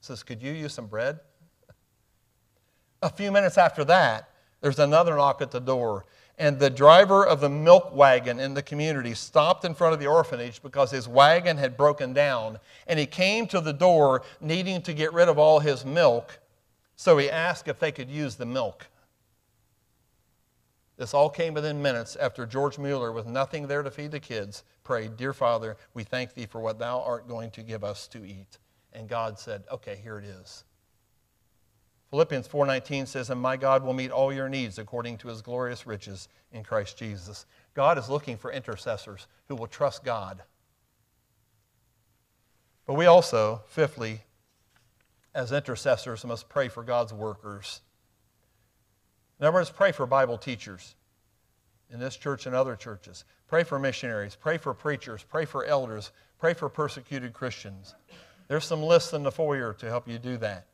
He 0.00 0.06
says, 0.06 0.22
Could 0.22 0.42
you 0.42 0.52
use 0.52 0.72
some 0.72 0.86
bread? 0.86 1.20
A 3.02 3.10
few 3.10 3.30
minutes 3.30 3.58
after 3.58 3.84
that, 3.84 4.30
there's 4.60 4.78
another 4.78 5.16
knock 5.16 5.42
at 5.42 5.50
the 5.50 5.60
door, 5.60 6.06
and 6.38 6.58
the 6.58 6.70
driver 6.70 7.26
of 7.26 7.40
the 7.40 7.48
milk 7.48 7.92
wagon 7.92 8.38
in 8.38 8.54
the 8.54 8.62
community 8.62 9.12
stopped 9.12 9.64
in 9.64 9.74
front 9.74 9.92
of 9.92 9.98
the 9.98 10.06
orphanage 10.06 10.62
because 10.62 10.90
his 10.92 11.08
wagon 11.08 11.56
had 11.56 11.76
broken 11.76 12.12
down. 12.12 12.60
And 12.86 12.98
he 12.98 13.06
came 13.06 13.48
to 13.48 13.60
the 13.60 13.72
door 13.72 14.22
needing 14.40 14.80
to 14.82 14.94
get 14.94 15.12
rid 15.12 15.28
of 15.28 15.38
all 15.38 15.58
his 15.58 15.84
milk. 15.84 16.38
So 16.94 17.18
he 17.18 17.28
asked 17.28 17.66
if 17.66 17.80
they 17.80 17.90
could 17.90 18.08
use 18.08 18.36
the 18.36 18.46
milk. 18.46 18.86
This 20.96 21.12
all 21.12 21.30
came 21.30 21.54
within 21.54 21.82
minutes 21.82 22.16
after 22.16 22.46
George 22.46 22.78
Mueller, 22.78 23.12
with 23.12 23.26
nothing 23.26 23.66
there 23.66 23.82
to 23.82 23.90
feed 23.90 24.10
the 24.10 24.20
kids, 24.20 24.64
prayed, 24.82 25.16
Dear 25.16 25.32
Father, 25.32 25.76
we 25.94 26.02
thank 26.02 26.34
thee 26.34 26.46
for 26.46 26.60
what 26.60 26.78
thou 26.78 27.00
art 27.00 27.28
going 27.28 27.50
to 27.52 27.62
give 27.62 27.84
us 27.84 28.08
to 28.08 28.24
eat. 28.24 28.58
And 28.92 29.08
God 29.08 29.38
said, 29.38 29.64
Okay, 29.72 29.96
here 30.02 30.18
it 30.18 30.24
is. 30.24 30.64
Philippians 32.10 32.48
4:19 32.48 33.06
says, 33.06 33.28
"And 33.28 33.40
my 33.40 33.56
God 33.56 33.82
will 33.82 33.92
meet 33.92 34.10
all 34.10 34.32
your 34.32 34.48
needs 34.48 34.78
according 34.78 35.18
to 35.18 35.28
his 35.28 35.42
glorious 35.42 35.86
riches 35.86 36.28
in 36.50 36.64
Christ 36.64 36.96
Jesus." 36.96 37.44
God 37.74 37.98
is 37.98 38.08
looking 38.08 38.38
for 38.38 38.50
intercessors 38.50 39.26
who 39.46 39.54
will 39.54 39.66
trust 39.66 40.04
God. 40.04 40.42
But 42.86 42.94
we 42.94 43.04
also, 43.04 43.62
fifthly, 43.66 44.24
as 45.34 45.52
intercessors, 45.52 46.24
must 46.24 46.48
pray 46.48 46.68
for 46.68 46.82
God's 46.82 47.12
workers. 47.12 47.82
In 49.38 49.46
other 49.46 49.54
words, 49.54 49.70
pray 49.70 49.92
for 49.92 50.06
Bible 50.06 50.38
teachers 50.38 50.96
in 51.90 52.00
this 52.00 52.16
church 52.16 52.46
and 52.46 52.56
other 52.56 52.74
churches. 52.74 53.24
Pray 53.46 53.64
for 53.64 53.78
missionaries. 53.78 54.34
Pray 54.34 54.56
for 54.56 54.72
preachers. 54.72 55.22
Pray 55.22 55.44
for 55.44 55.64
elders. 55.64 56.10
Pray 56.38 56.54
for 56.54 56.68
persecuted 56.70 57.34
Christians. 57.34 57.94
There's 58.48 58.64
some 58.64 58.82
lists 58.82 59.12
in 59.12 59.22
the 59.22 59.32
foyer 59.32 59.74
to 59.74 59.86
help 59.86 60.08
you 60.08 60.18
do 60.18 60.38
that. 60.38 60.66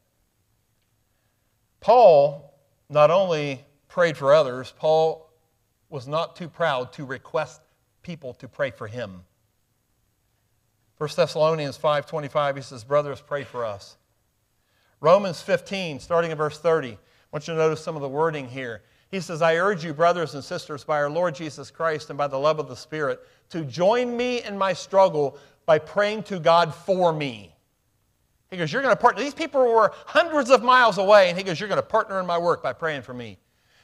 Paul 1.84 2.50
not 2.88 3.10
only 3.10 3.62
prayed 3.88 4.16
for 4.16 4.32
others, 4.32 4.72
Paul 4.78 5.30
was 5.90 6.08
not 6.08 6.34
too 6.34 6.48
proud 6.48 6.94
to 6.94 7.04
request 7.04 7.60
people 8.02 8.32
to 8.34 8.48
pray 8.48 8.70
for 8.70 8.86
him. 8.86 9.26
1 10.96 11.10
Thessalonians 11.14 11.76
5:25 11.76 12.56
he 12.56 12.62
says, 12.62 12.84
"Brothers, 12.84 13.20
pray 13.20 13.44
for 13.44 13.66
us." 13.66 13.98
Romans 15.00 15.42
15, 15.42 16.00
starting 16.00 16.30
in 16.30 16.38
verse 16.38 16.58
30. 16.58 16.92
I 16.92 16.98
want 17.30 17.46
you 17.46 17.52
to 17.52 17.60
notice 17.60 17.84
some 17.84 17.96
of 17.96 18.00
the 18.00 18.08
wording 18.08 18.48
here. 18.48 18.82
He 19.10 19.20
says, 19.20 19.42
I 19.42 19.56
urge 19.56 19.84
you, 19.84 19.92
brothers 19.92 20.32
and 20.32 20.42
sisters, 20.42 20.84
by 20.84 20.96
our 20.96 21.10
Lord 21.10 21.34
Jesus 21.34 21.70
Christ 21.70 22.08
and 22.08 22.16
by 22.16 22.28
the 22.28 22.38
love 22.38 22.58
of 22.58 22.68
the 22.68 22.76
Spirit, 22.76 23.20
to 23.50 23.62
join 23.62 24.16
me 24.16 24.42
in 24.42 24.56
my 24.56 24.72
struggle 24.72 25.36
by 25.66 25.78
praying 25.78 26.22
to 26.24 26.40
God 26.40 26.74
for 26.74 27.12
me. 27.12 27.53
He 28.50 28.56
goes, 28.56 28.72
You're 28.72 28.82
going 28.82 28.94
to 28.94 29.00
partner. 29.00 29.22
These 29.22 29.34
people 29.34 29.60
were 29.60 29.92
hundreds 30.06 30.50
of 30.50 30.62
miles 30.62 30.98
away, 30.98 31.28
and 31.28 31.38
he 31.38 31.44
goes, 31.44 31.58
You're 31.58 31.68
going 31.68 31.80
to 31.80 31.86
partner 31.86 32.20
in 32.20 32.26
my 32.26 32.38
work 32.38 32.62
by 32.62 32.72
praying 32.72 33.02
for 33.02 33.14
me. 33.14 33.38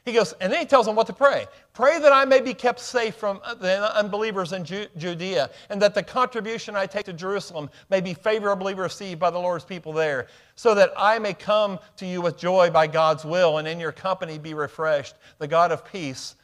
He 0.04 0.12
goes, 0.12 0.32
and 0.40 0.50
then 0.50 0.60
he 0.60 0.66
tells 0.66 0.86
them 0.86 0.96
what 0.96 1.06
to 1.08 1.12
pray. 1.12 1.46
Pray 1.74 1.98
that 1.98 2.12
I 2.12 2.24
may 2.24 2.40
be 2.40 2.54
kept 2.54 2.80
safe 2.80 3.14
from 3.16 3.40
the 3.60 3.94
unbelievers 3.96 4.52
in 4.52 4.64
Judea, 4.64 5.50
and 5.68 5.80
that 5.82 5.94
the 5.94 6.02
contribution 6.02 6.74
I 6.74 6.86
take 6.86 7.04
to 7.04 7.12
Jerusalem 7.12 7.68
may 7.90 8.00
be 8.00 8.14
favorably 8.14 8.72
received 8.72 9.20
by 9.20 9.30
the 9.30 9.38
Lord's 9.38 9.64
people 9.64 9.92
there, 9.92 10.28
so 10.54 10.74
that 10.74 10.90
I 10.96 11.18
may 11.18 11.34
come 11.34 11.78
to 11.96 12.06
you 12.06 12.22
with 12.22 12.38
joy 12.38 12.70
by 12.70 12.86
God's 12.86 13.26
will, 13.26 13.58
and 13.58 13.68
in 13.68 13.78
your 13.78 13.92
company 13.92 14.38
be 14.38 14.54
refreshed. 14.54 15.16
The 15.38 15.46
God 15.46 15.70
of 15.70 15.84
peace 15.84 16.34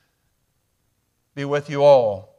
be 1.34 1.46
with 1.46 1.70
you 1.70 1.82
all. 1.82 2.36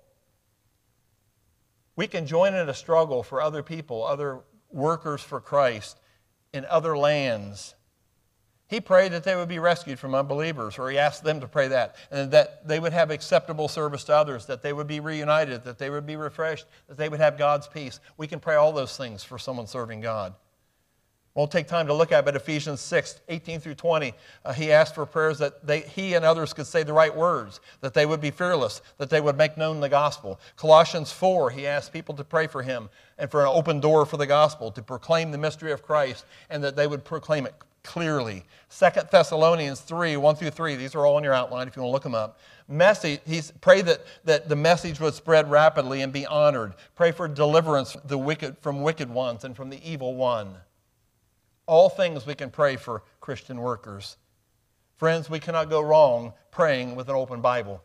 We 1.96 2.06
can 2.06 2.28
join 2.28 2.54
in 2.54 2.70
a 2.70 2.76
struggle 2.76 3.24
for 3.24 3.42
other 3.42 3.64
people, 3.64 4.04
other 4.04 4.42
workers 4.72 5.22
for 5.22 5.40
Christ 5.40 6.00
in 6.54 6.66
other 6.66 6.98
lands. 6.98 7.76
He 8.70 8.82
prayed 8.82 9.14
that 9.14 9.24
they 9.24 9.36
would 9.36 9.48
be 9.48 9.60
rescued 9.60 9.98
from 9.98 10.14
unbelievers, 10.14 10.78
or 10.78 10.90
he 10.90 10.98
asked 10.98 11.24
them 11.24 11.40
to 11.40 11.48
pray 11.48 11.70
that, 11.70 11.96
and 12.12 12.32
that 12.32 12.68
they 12.68 12.80
would 12.80 12.92
have 12.92 13.12
acceptable 13.12 13.70
service 13.70 14.04
to 14.06 14.14
others, 14.14 14.46
that 14.48 14.62
they 14.62 14.74
would 14.74 14.88
be 14.88 15.00
reunited, 15.00 15.64
that 15.64 15.78
they 15.78 15.90
would 15.90 16.06
be 16.06 16.18
refreshed, 16.18 16.66
that 16.90 16.98
they 16.98 17.08
would 17.08 17.22
have 17.22 17.38
God's 17.38 17.68
peace. 17.68 18.02
We 18.18 18.28
can 18.28 18.42
pray 18.42 18.56
all 18.56 18.74
those 18.74 18.98
things 18.98 19.24
for 19.24 19.38
someone 19.38 19.68
serving 19.68 20.02
God. 20.02 20.34
Won't 21.38 21.52
take 21.52 21.68
time 21.68 21.86
to 21.86 21.94
look 21.94 22.12
at, 22.12 22.26
but 22.26 22.36
Ephesians 22.36 22.82
6, 22.82 23.22
18 23.30 23.60
through 23.60 23.76
20, 23.76 24.16
uh, 24.44 24.54
he 24.54 24.72
asked 24.72 24.96
for 24.96 25.06
prayers 25.06 25.38
that 25.38 25.64
they, 25.64 25.82
he 25.82 26.16
and 26.16 26.26
others 26.26 26.52
could 26.52 26.66
say 26.66 26.82
the 26.82 26.94
right 26.94 27.16
words, 27.16 27.60
that 27.82 27.94
they 27.94 28.08
would 28.08 28.20
be 28.20 28.32
fearless, 28.32 28.82
that 28.98 29.12
they 29.12 29.22
would 29.22 29.38
make 29.38 29.56
known 29.56 29.80
the 29.80 29.88
gospel. 29.88 30.40
Colossians 30.56 31.12
4, 31.12 31.52
he 31.52 31.68
asked 31.68 31.94
people 31.94 32.16
to 32.16 32.24
pray 32.24 32.48
for 32.48 32.64
him 32.64 32.90
and 33.20 33.30
for 33.30 33.42
an 33.42 33.52
open 33.54 33.80
door 33.80 34.04
for 34.08 34.18
the 34.18 34.26
gospel, 34.26 34.72
to 34.72 34.82
proclaim 34.82 35.30
the 35.30 35.38
mystery 35.38 35.72
of 35.72 35.84
Christ, 35.84 36.26
and 36.50 36.64
that 36.64 36.76
they 36.76 36.88
would 36.88 37.06
proclaim 37.06 37.46
it 37.46 37.54
clearly. 37.84 38.44
2 38.76 39.02
Thessalonians 39.12 39.82
3, 39.82 40.18
1 40.18 40.36
through 40.38 40.50
3, 40.50 40.76
these 40.76 40.96
are 40.96 41.06
all 41.06 41.20
in 41.20 41.24
your 41.24 41.36
outline 41.36 41.68
if 41.68 41.76
you 41.76 41.84
want 41.84 41.90
to 41.90 41.94
look 41.94 42.04
them 42.04 42.16
up. 42.16 42.40
Message, 42.68 43.20
he's 43.28 43.52
pray 43.62 43.84
that, 43.84 44.02
that 44.26 44.50
the 44.50 44.56
message 44.56 45.00
would 45.00 45.14
spread 45.14 45.52
rapidly 45.52 46.02
and 46.02 46.12
be 46.12 46.26
honored. 46.26 46.74
Pray 46.96 47.12
for 47.12 47.28
deliverance 47.28 47.96
the 48.06 48.18
wicked, 48.18 48.58
from 48.58 48.82
wicked 48.82 49.08
ones 49.08 49.44
and 49.44 49.56
from 49.56 49.70
the 49.70 49.80
evil 49.88 50.16
one. 50.16 50.56
All 51.68 51.90
things 51.90 52.26
we 52.26 52.34
can 52.34 52.50
pray 52.50 52.76
for 52.76 53.04
Christian 53.20 53.62
workers. 53.62 54.18
Friends, 54.96 55.30
we 55.30 55.40
cannot 55.40 55.70
go 55.70 55.82
wrong 55.82 56.34
praying 56.50 56.96
with 56.96 57.08
an 57.10 57.16
open 57.16 57.40
Bible. 57.42 57.84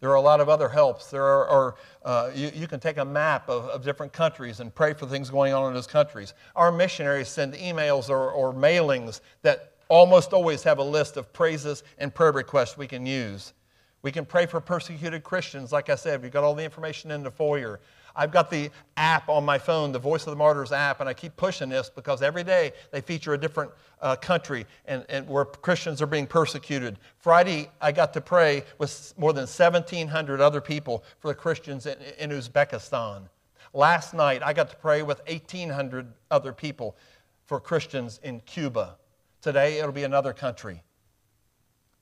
There 0.00 0.10
are 0.10 0.16
a 0.16 0.20
lot 0.20 0.40
of 0.40 0.50
other 0.50 0.68
helps. 0.68 1.10
There 1.10 1.24
are, 1.24 1.46
are 1.48 1.74
uh, 2.04 2.30
you, 2.34 2.50
you, 2.54 2.66
can 2.66 2.78
take 2.78 2.98
a 2.98 3.04
map 3.06 3.48
of, 3.48 3.64
of, 3.66 3.82
different 3.82 4.12
countries 4.12 4.60
and 4.60 4.74
pray 4.74 4.92
for 4.92 5.06
things 5.06 5.30
going 5.30 5.54
on 5.54 5.68
in 5.68 5.72
those 5.72 5.86
countries. 5.86 6.34
Our 6.54 6.70
missionaries 6.70 7.28
send 7.28 7.54
emails 7.54 8.10
or, 8.10 8.30
or 8.30 8.52
mailings 8.52 9.20
that 9.40 9.72
almost 9.88 10.34
always 10.34 10.62
have 10.64 10.78
a 10.78 10.82
list 10.82 11.16
of 11.16 11.32
praises 11.32 11.84
and 11.96 12.14
prayer 12.14 12.32
requests 12.32 12.76
we 12.76 12.86
can 12.86 13.06
use. 13.06 13.54
We 14.02 14.12
can 14.12 14.26
pray 14.26 14.44
for 14.44 14.60
persecuted 14.60 15.22
Christians. 15.22 15.72
Like 15.72 15.88
I 15.88 15.94
said, 15.94 16.20
we've 16.20 16.30
got 16.30 16.44
all 16.44 16.54
the 16.54 16.64
information 16.64 17.10
in 17.10 17.22
the 17.22 17.30
foyer. 17.30 17.80
I've 18.16 18.30
got 18.30 18.50
the 18.50 18.70
app 18.96 19.28
on 19.28 19.44
my 19.44 19.58
phone, 19.58 19.92
the 19.92 19.98
Voice 19.98 20.26
of 20.26 20.30
the 20.30 20.36
Martyrs 20.36 20.72
app, 20.72 21.00
and 21.00 21.08
I 21.08 21.14
keep 21.14 21.36
pushing 21.36 21.68
this 21.68 21.90
because 21.90 22.22
every 22.22 22.44
day 22.44 22.72
they 22.92 23.00
feature 23.00 23.34
a 23.34 23.38
different 23.38 23.72
uh, 24.00 24.16
country 24.16 24.66
and, 24.86 25.04
and 25.08 25.28
where 25.28 25.44
Christians 25.44 26.00
are 26.00 26.06
being 26.06 26.26
persecuted. 26.26 26.98
Friday, 27.18 27.70
I 27.80 27.92
got 27.92 28.12
to 28.14 28.20
pray 28.20 28.64
with 28.78 29.14
more 29.16 29.32
than 29.32 29.42
1,700 29.42 30.40
other 30.40 30.60
people 30.60 31.02
for 31.18 31.28
the 31.28 31.34
Christians 31.34 31.86
in, 31.86 31.96
in 32.18 32.30
Uzbekistan. 32.30 33.28
Last 33.72 34.14
night, 34.14 34.42
I 34.44 34.52
got 34.52 34.70
to 34.70 34.76
pray 34.76 35.02
with 35.02 35.20
1,800 35.26 36.12
other 36.30 36.52
people 36.52 36.96
for 37.46 37.58
Christians 37.58 38.20
in 38.22 38.40
Cuba. 38.40 38.96
Today, 39.42 39.78
it'll 39.78 39.92
be 39.92 40.04
another 40.04 40.32
country. 40.32 40.82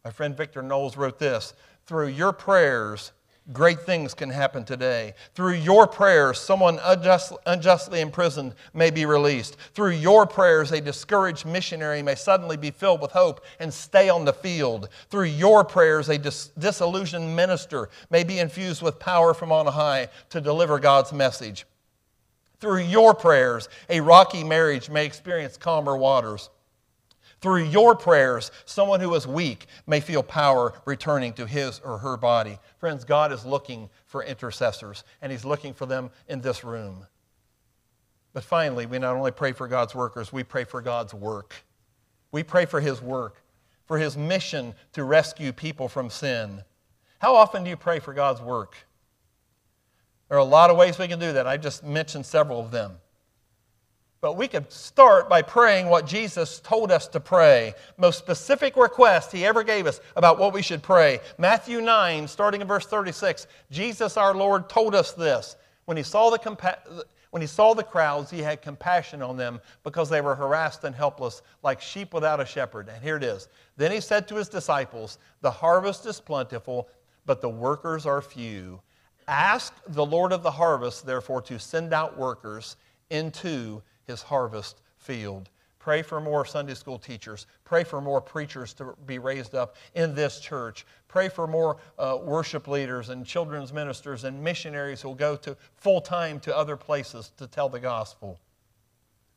My 0.04 0.10
friend 0.10 0.36
Victor 0.36 0.62
Knowles 0.62 0.96
wrote 0.96 1.18
this 1.18 1.54
Through 1.86 2.08
your 2.08 2.32
prayers, 2.32 3.12
Great 3.50 3.80
things 3.80 4.14
can 4.14 4.30
happen 4.30 4.64
today. 4.64 5.14
Through 5.34 5.54
your 5.54 5.88
prayers, 5.88 6.38
someone 6.38 6.78
unjust, 6.84 7.32
unjustly 7.44 8.00
imprisoned 8.00 8.54
may 8.72 8.90
be 8.90 9.04
released. 9.04 9.56
Through 9.74 9.90
your 9.90 10.26
prayers, 10.26 10.70
a 10.70 10.80
discouraged 10.80 11.44
missionary 11.44 12.02
may 12.02 12.14
suddenly 12.14 12.56
be 12.56 12.70
filled 12.70 13.00
with 13.00 13.10
hope 13.10 13.44
and 13.58 13.74
stay 13.74 14.08
on 14.08 14.24
the 14.24 14.32
field. 14.32 14.90
Through 15.10 15.24
your 15.24 15.64
prayers, 15.64 16.08
a 16.08 16.18
dis- 16.18 16.52
disillusioned 16.56 17.34
minister 17.34 17.88
may 18.10 18.22
be 18.22 18.38
infused 18.38 18.80
with 18.80 19.00
power 19.00 19.34
from 19.34 19.50
on 19.50 19.66
high 19.66 20.08
to 20.30 20.40
deliver 20.40 20.78
God's 20.78 21.12
message. 21.12 21.66
Through 22.60 22.82
your 22.82 23.12
prayers, 23.12 23.68
a 23.88 24.00
rocky 24.00 24.44
marriage 24.44 24.88
may 24.88 25.04
experience 25.04 25.56
calmer 25.56 25.96
waters. 25.96 26.48
Through 27.42 27.64
your 27.64 27.96
prayers, 27.96 28.52
someone 28.64 29.00
who 29.00 29.12
is 29.14 29.26
weak 29.26 29.66
may 29.88 29.98
feel 29.98 30.22
power 30.22 30.74
returning 30.84 31.32
to 31.34 31.44
his 31.44 31.80
or 31.80 31.98
her 31.98 32.16
body. 32.16 32.58
Friends, 32.78 33.04
God 33.04 33.32
is 33.32 33.44
looking 33.44 33.90
for 34.06 34.22
intercessors, 34.22 35.02
and 35.20 35.32
He's 35.32 35.44
looking 35.44 35.74
for 35.74 35.84
them 35.84 36.10
in 36.28 36.40
this 36.40 36.62
room. 36.62 37.04
But 38.32 38.44
finally, 38.44 38.86
we 38.86 39.00
not 39.00 39.16
only 39.16 39.32
pray 39.32 39.52
for 39.52 39.66
God's 39.66 39.92
workers, 39.92 40.32
we 40.32 40.44
pray 40.44 40.62
for 40.62 40.80
God's 40.80 41.12
work. 41.12 41.64
We 42.30 42.44
pray 42.44 42.64
for 42.64 42.80
His 42.80 43.02
work, 43.02 43.42
for 43.86 43.98
His 43.98 44.16
mission 44.16 44.72
to 44.92 45.02
rescue 45.02 45.52
people 45.52 45.88
from 45.88 46.10
sin. 46.10 46.62
How 47.18 47.34
often 47.34 47.64
do 47.64 47.70
you 47.70 47.76
pray 47.76 47.98
for 47.98 48.14
God's 48.14 48.40
work? 48.40 48.76
There 50.28 50.38
are 50.38 50.40
a 50.40 50.44
lot 50.44 50.70
of 50.70 50.76
ways 50.76 50.96
we 50.96 51.08
can 51.08 51.18
do 51.18 51.32
that. 51.32 51.46
I 51.46 51.56
just 51.56 51.82
mentioned 51.82 52.24
several 52.24 52.60
of 52.60 52.70
them. 52.70 52.98
But 54.22 54.36
we 54.36 54.46
could 54.46 54.70
start 54.70 55.28
by 55.28 55.42
praying 55.42 55.88
what 55.88 56.06
Jesus 56.06 56.60
told 56.60 56.92
us 56.92 57.08
to 57.08 57.18
pray. 57.18 57.74
Most 57.98 58.20
specific 58.20 58.76
request 58.76 59.32
he 59.32 59.44
ever 59.44 59.64
gave 59.64 59.84
us 59.84 60.00
about 60.14 60.38
what 60.38 60.52
we 60.52 60.62
should 60.62 60.80
pray. 60.80 61.18
Matthew 61.38 61.80
9, 61.80 62.28
starting 62.28 62.60
in 62.60 62.68
verse 62.68 62.86
36, 62.86 63.48
Jesus 63.72 64.16
our 64.16 64.32
Lord 64.32 64.68
told 64.68 64.94
us 64.94 65.10
this. 65.10 65.56
When 65.86 65.96
he 65.96 66.04
saw 66.04 66.30
the, 66.30 66.38
compa- 66.38 67.02
when 67.30 67.42
he 67.42 67.48
saw 67.48 67.74
the 67.74 67.82
crowds, 67.82 68.30
he 68.30 68.38
had 68.38 68.62
compassion 68.62 69.22
on 69.22 69.36
them 69.36 69.60
because 69.82 70.08
they 70.08 70.20
were 70.20 70.36
harassed 70.36 70.84
and 70.84 70.94
helpless, 70.94 71.42
like 71.64 71.80
sheep 71.80 72.14
without 72.14 72.38
a 72.38 72.46
shepherd. 72.46 72.88
And 72.88 73.02
here 73.02 73.16
it 73.16 73.24
is. 73.24 73.48
Then 73.76 73.90
he 73.90 74.00
said 74.00 74.28
to 74.28 74.36
his 74.36 74.48
disciples, 74.48 75.18
The 75.40 75.50
harvest 75.50 76.06
is 76.06 76.20
plentiful, 76.20 76.88
but 77.26 77.40
the 77.40 77.48
workers 77.48 78.06
are 78.06 78.22
few. 78.22 78.82
Ask 79.26 79.74
the 79.88 80.06
Lord 80.06 80.32
of 80.32 80.44
the 80.44 80.50
harvest, 80.52 81.04
therefore, 81.04 81.42
to 81.42 81.58
send 81.58 81.92
out 81.92 82.16
workers 82.16 82.76
into 83.10 83.82
his 84.06 84.22
harvest 84.22 84.82
field. 84.96 85.50
Pray 85.82 86.02
for 86.02 86.20
more 86.20 86.44
Sunday 86.44 86.74
school 86.74 86.96
teachers. 86.96 87.46
Pray 87.64 87.82
for 87.82 88.00
more 88.00 88.20
preachers 88.20 88.72
to 88.74 88.94
be 89.04 89.18
raised 89.18 89.56
up 89.56 89.74
in 89.96 90.14
this 90.14 90.38
church. 90.38 90.86
Pray 91.08 91.28
for 91.28 91.48
more 91.48 91.78
uh, 91.98 92.18
worship 92.22 92.68
leaders 92.68 93.08
and 93.08 93.26
children's 93.26 93.72
ministers 93.72 94.22
and 94.22 94.40
missionaries 94.44 95.02
who 95.02 95.08
will 95.08 95.16
go 95.16 95.34
to 95.34 95.56
full 95.74 96.00
time 96.00 96.38
to 96.38 96.56
other 96.56 96.76
places 96.76 97.32
to 97.36 97.48
tell 97.48 97.68
the 97.68 97.80
gospel. 97.80 98.38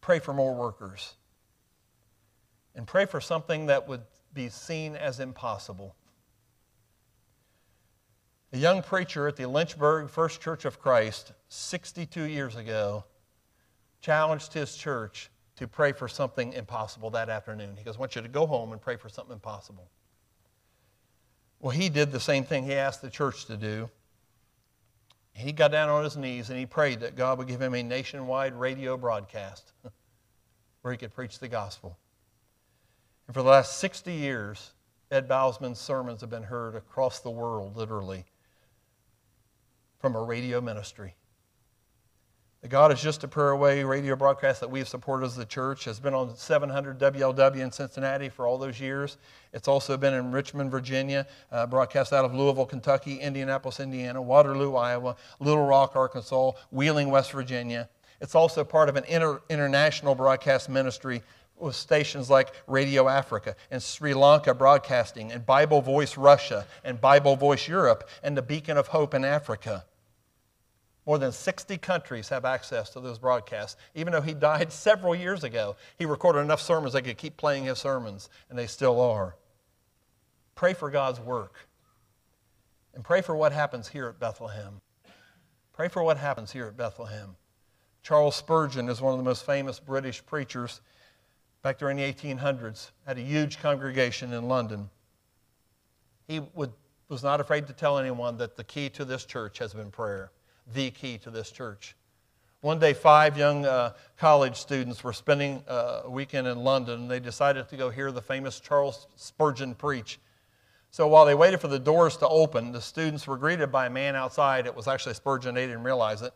Pray 0.01 0.20
for 0.20 0.36
more 0.36 0.53
workers. 0.53 1.16
And 2.76 2.86
pray 2.86 3.07
for 3.07 3.20
something 3.20 3.66
that 3.66 3.88
would 3.88 4.03
be 4.32 4.49
seen 4.49 4.95
as 4.95 5.20
impossible. 5.20 5.95
A 8.53 8.57
young 8.57 8.84
preacher 8.84 9.28
at 9.28 9.36
the 9.36 9.47
Lynchburg 9.47 10.11
First 10.11 10.41
Church 10.41 10.66
of 10.66 10.80
Christ 10.80 11.32
62 11.49 12.26
years 12.26 12.55
ago 12.55 13.03
challenged 14.06 14.53
his 14.53 14.76
church 14.76 15.32
to 15.56 15.68
pray 15.68 15.91
for 15.91 16.08
something 16.08 16.53
impossible 16.53 17.10
that 17.10 17.28
afternoon. 17.28 17.76
He 17.76 17.84
goes, 17.84 17.95
I 17.95 17.99
want 17.99 18.16
you 18.16 18.22
to 18.22 18.28
go 18.28 18.45
home 18.45 18.72
and 18.72 18.80
pray 18.80 18.97
for 18.97 19.10
something 19.10 19.34
impossible. 19.34 19.89
Well, 21.60 21.72
he 21.72 21.89
did 21.89 22.12
the 22.12 22.20
same 22.20 22.43
thing 22.43 22.66
he 22.66 22.76
asked 22.76 23.01
the 23.01 23.10
church 23.10 23.45
to 23.45 23.58
do. 23.58 23.89
He 25.34 25.51
got 25.51 25.72
down 25.72 25.89
on 25.89 26.03
his 26.03 26.16
knees 26.16 26.51
and 26.51 26.60
he 26.60 26.68
prayed 26.68 26.99
that 26.99 27.16
God 27.16 27.39
would 27.39 27.47
give 27.47 27.60
him 27.60 27.74
a 27.74 27.82
nationwide 27.82 28.53
radio 28.53 28.95
broadcast 28.95 29.74
where 30.84 30.91
he 30.91 30.97
could 30.99 31.14
preach 31.16 31.39
the 31.39 31.47
gospel. 31.47 31.97
And 33.26 33.34
for 33.34 33.41
the 33.41 33.49
last 33.49 33.80
60 33.80 34.14
years, 34.14 34.74
Ed 35.10 35.28
Bousman's 35.28 35.80
sermons 35.80 36.22
have 36.22 36.30
been 36.30 36.43
heard 36.43 36.76
across 36.76 37.22
the 37.22 37.32
world, 37.32 37.76
literally, 37.76 38.24
from 39.99 40.16
a 40.16 40.22
radio 40.22 40.62
ministry. 40.62 41.16
The 42.66 42.70
God 42.70 42.91
is 42.91 42.99
Just 42.99 43.24
a 43.24 43.28
Prayer 43.28 43.51
Away 43.51 43.84
radio 43.84 44.16
broadcast 44.16 44.59
that 44.61 44.72
we 44.72 44.80
have 44.80 44.88
supported 44.88 45.28
as 45.28 45.36
the 45.36 45.45
church 45.45 45.86
has 45.86 45.99
been 45.99 46.16
on 46.16 46.36
700 46.36 46.97
WLW 46.97 47.59
in 47.59 47.72
Cincinnati 47.72 48.28
for 48.28 48.47
all 48.47 48.57
those 48.57 48.80
years. 48.80 49.18
It's 49.53 49.68
also 49.68 49.97
been 49.97 50.16
in 50.16 50.32
Richmond, 50.32 50.72
Virginia, 50.72 51.28
uh, 51.51 51.68
broadcast 51.68 52.11
out 52.11 52.26
of 52.26 52.34
Louisville, 52.34 52.66
Kentucky, 52.66 53.18
Indianapolis, 53.18 53.80
Indiana, 53.80 54.20
Waterloo, 54.20 54.76
Iowa, 54.76 55.16
Little 55.39 55.68
Rock, 55.68 55.95
Arkansas, 55.95 56.53
Wheeling, 56.72 57.11
West 57.11 57.34
Virginia. 57.34 57.88
It's 58.20 58.34
also 58.34 58.63
part 58.63 58.89
of 58.89 58.95
an 58.95 59.03
inter- 59.03 59.43
international 59.47 60.16
broadcast 60.16 60.68
ministry 60.68 61.22
with 61.59 61.76
stations 61.76 62.32
like 62.32 62.51
Radio 62.66 63.07
Africa 63.07 63.55
and 63.70 63.84
Sri 63.84 64.16
Lanka 64.16 64.55
Broadcasting 64.55 65.32
and 65.32 65.45
Bible 65.45 65.84
Voice 65.84 66.18
Russia 66.18 66.66
and 66.84 66.99
Bible 66.99 67.36
Voice 67.36 67.68
Europe 67.68 68.09
and 68.24 68.36
the 68.36 68.41
Beacon 68.41 68.76
of 68.76 68.88
Hope 68.88 69.13
in 69.13 69.24
Africa. 69.24 69.86
More 71.06 71.20
than 71.20 71.32
60 71.32 71.78
countries 71.78 72.30
have 72.30 72.45
access 72.45 72.89
to 72.91 72.99
those 72.99 73.20
broadcasts. 73.20 73.78
Even 73.93 74.12
though 74.12 74.22
he 74.22 74.34
died 74.34 74.72
several 74.72 75.16
years 75.16 75.43
ago, 75.43 75.76
he 75.97 76.06
recorded 76.06 76.39
enough 76.39 76.62
sermons 76.62 76.93
they 76.93 77.01
could 77.01 77.18
keep 77.18 77.38
playing 77.38 77.66
his 77.66 77.78
sermons, 77.78 78.30
and 78.49 78.58
they 78.58 78.68
still 78.68 78.99
are. 78.99 79.36
Pray 80.56 80.74
for 80.74 80.89
God's 80.89 81.20
work. 81.20 81.68
And 82.95 83.03
pray 83.03 83.22
for 83.22 83.36
what 83.36 83.51
happens 83.51 83.88
here 83.88 84.08
at 84.08 84.20
Bethlehem. 84.20 84.82
Pray 85.74 85.89
for 85.89 86.01
what 86.01 86.18
happens 86.18 86.51
here 86.51 86.66
at 86.66 86.78
Bethlehem. 86.78 87.36
Charles 88.01 88.36
Spurgeon 88.36 88.88
is 88.88 89.01
one 89.01 89.14
of 89.14 89.20
the 89.20 89.26
most 89.26 89.45
famous 89.45 89.80
British 89.80 90.26
preachers 90.26 90.82
back 91.62 91.78
during 91.78 91.97
the 91.97 92.03
1800s, 92.03 92.91
had 93.06 93.18
a 93.18 93.22
huge 93.22 93.60
congregation 93.60 94.32
in 94.32 94.47
London. 94.47 94.89
He 96.28 96.39
would, 96.53 96.72
was 97.10 97.24
not 97.24 97.41
afraid 97.41 97.68
to 97.68 97.74
tell 97.74 97.97
anyone 97.97 98.38
that 98.38 98.56
the 98.56 98.64
key 98.64 98.89
to 98.91 99.03
this 99.03 99.26
church 99.26 99.58
has 99.58 99.74
been 99.74 99.91
prayer 99.91 100.32
the 100.74 100.91
key 100.91 101.18
to 101.20 101.30
this 101.30 101.51
church. 101.51 101.95
One 102.61 102.80
day, 102.80 102.93
five 102.93 103.38
young 103.38 103.66
uh, 103.66 103.93
college 104.18 104.55
students 104.55 105.03
were 105.03 105.13
spending 105.13 105.63
uh, 105.68 106.01
a 106.05 106.09
weekend 106.09 106.47
in 106.47 106.57
London, 106.57 107.01
and 107.01 107.11
they 107.11 107.20
decided 107.20 107.70
to 107.70 107.78
go 107.78 107.89
hear 107.91 108.11
the 108.11 108.22
famous 108.22 108.59
Charles 108.59 109.05
Spurgeon 109.16 109.76
preach. 109.76 110.20
So 110.89 111.07
while 111.07 111.26
they 111.26 111.36
waited 111.36 111.59
for 111.59 111.68
the 111.68 111.78
doors 111.78 112.18
to 112.18 112.28
open, 112.28 112.72
the 112.72 112.82
students 112.82 113.28
were 113.28 113.38
greeted 113.38 113.72
by 113.72 113.86
a 113.88 113.89
man 113.89 114.16
outside. 114.16 114.66
It 114.66 114.76
was 114.76 114.88
actually 114.88 115.13
Spurgeon, 115.13 115.53
they 115.53 115.68
didn't 115.68 115.84
realize 115.84 116.22
it. 116.22 116.34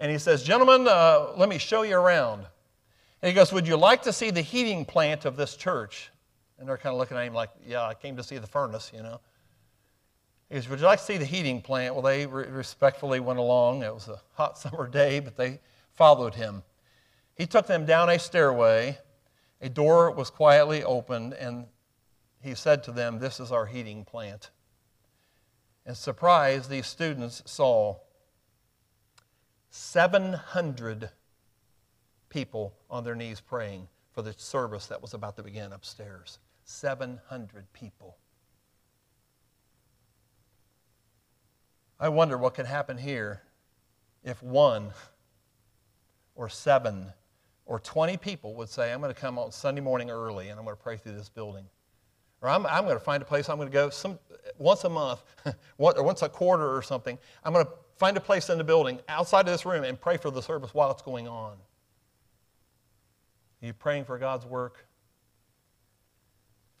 And 0.00 0.10
he 0.10 0.18
says, 0.18 0.42
Gentlemen, 0.42 0.86
uh, 0.88 1.32
let 1.36 1.48
me 1.48 1.58
show 1.58 1.82
you 1.82 1.96
around. 1.96 2.44
And 3.22 3.28
he 3.28 3.32
goes, 3.32 3.52
Would 3.52 3.66
you 3.66 3.76
like 3.76 4.02
to 4.02 4.12
see 4.12 4.30
the 4.30 4.42
heating 4.42 4.84
plant 4.84 5.24
of 5.24 5.36
this 5.36 5.56
church? 5.56 6.10
And 6.58 6.68
they're 6.68 6.76
kind 6.76 6.92
of 6.92 6.98
looking 6.98 7.16
at 7.16 7.26
him 7.26 7.34
like, 7.34 7.50
Yeah, 7.66 7.84
I 7.84 7.94
came 7.94 8.16
to 8.16 8.22
see 8.22 8.36
the 8.36 8.46
furnace, 8.46 8.92
you 8.94 9.02
know. 9.02 9.20
He 10.48 10.54
goes, 10.54 10.68
Would 10.68 10.80
you 10.80 10.86
like 10.86 10.98
to 10.98 11.04
see 11.04 11.16
the 11.16 11.24
heating 11.24 11.62
plant? 11.62 11.94
Well, 11.94 12.02
they 12.02 12.26
re- 12.26 12.46
respectfully 12.46 13.20
went 13.20 13.38
along. 13.38 13.82
It 13.82 13.94
was 13.94 14.08
a 14.08 14.20
hot 14.34 14.58
summer 14.58 14.86
day, 14.86 15.20
but 15.20 15.36
they 15.36 15.60
followed 15.92 16.34
him. 16.34 16.62
He 17.34 17.46
took 17.46 17.66
them 17.66 17.86
down 17.86 18.08
a 18.08 18.18
stairway. 18.18 18.98
A 19.60 19.68
door 19.68 20.10
was 20.10 20.30
quietly 20.30 20.84
opened, 20.84 21.32
and 21.34 21.66
he 22.42 22.54
said 22.54 22.84
to 22.84 22.92
them, 22.92 23.18
This 23.18 23.40
is 23.40 23.50
our 23.50 23.66
heating 23.66 24.04
plant. 24.04 24.50
And 25.86 25.96
surprised, 25.96 26.70
these 26.70 26.86
students 26.86 27.42
saw 27.46 27.96
700 29.70 31.10
people 32.28 32.74
on 32.88 33.04
their 33.04 33.14
knees 33.14 33.40
praying 33.40 33.88
for 34.12 34.22
the 34.22 34.32
service 34.36 34.86
that 34.86 35.02
was 35.02 35.14
about 35.14 35.36
to 35.36 35.42
begin 35.42 35.72
upstairs. 35.72 36.38
700 36.64 37.72
people. 37.72 38.16
I 42.04 42.10
wonder 42.10 42.36
what 42.36 42.52
could 42.52 42.66
happen 42.66 42.98
here 42.98 43.40
if 44.24 44.42
one 44.42 44.90
or 46.34 46.50
seven 46.50 47.06
or 47.64 47.80
20 47.80 48.18
people 48.18 48.54
would 48.56 48.68
say, 48.68 48.92
I'm 48.92 49.00
going 49.00 49.14
to 49.14 49.18
come 49.18 49.38
on 49.38 49.50
Sunday 49.52 49.80
morning 49.80 50.10
early 50.10 50.50
and 50.50 50.58
I'm 50.58 50.66
going 50.66 50.76
to 50.76 50.82
pray 50.82 50.98
through 50.98 51.14
this 51.14 51.30
building. 51.30 51.64
Or 52.42 52.50
I'm, 52.50 52.66
I'm 52.66 52.84
going 52.84 52.98
to 52.98 53.02
find 53.02 53.22
a 53.22 53.24
place 53.24 53.48
I'm 53.48 53.56
going 53.56 53.70
to 53.70 53.72
go 53.72 53.88
some, 53.88 54.18
once 54.58 54.84
a 54.84 54.90
month 54.90 55.22
or 55.78 56.04
once 56.04 56.20
a 56.20 56.28
quarter 56.28 56.76
or 56.76 56.82
something. 56.82 57.18
I'm 57.42 57.54
going 57.54 57.64
to 57.64 57.72
find 57.96 58.18
a 58.18 58.20
place 58.20 58.50
in 58.50 58.58
the 58.58 58.64
building 58.64 59.00
outside 59.08 59.46
of 59.48 59.54
this 59.54 59.64
room 59.64 59.82
and 59.84 59.98
pray 59.98 60.18
for 60.18 60.30
the 60.30 60.42
service 60.42 60.74
while 60.74 60.90
it's 60.90 61.00
going 61.00 61.26
on. 61.26 61.52
Are 63.62 63.66
you 63.66 63.72
praying 63.72 64.04
for 64.04 64.18
God's 64.18 64.44
work? 64.44 64.86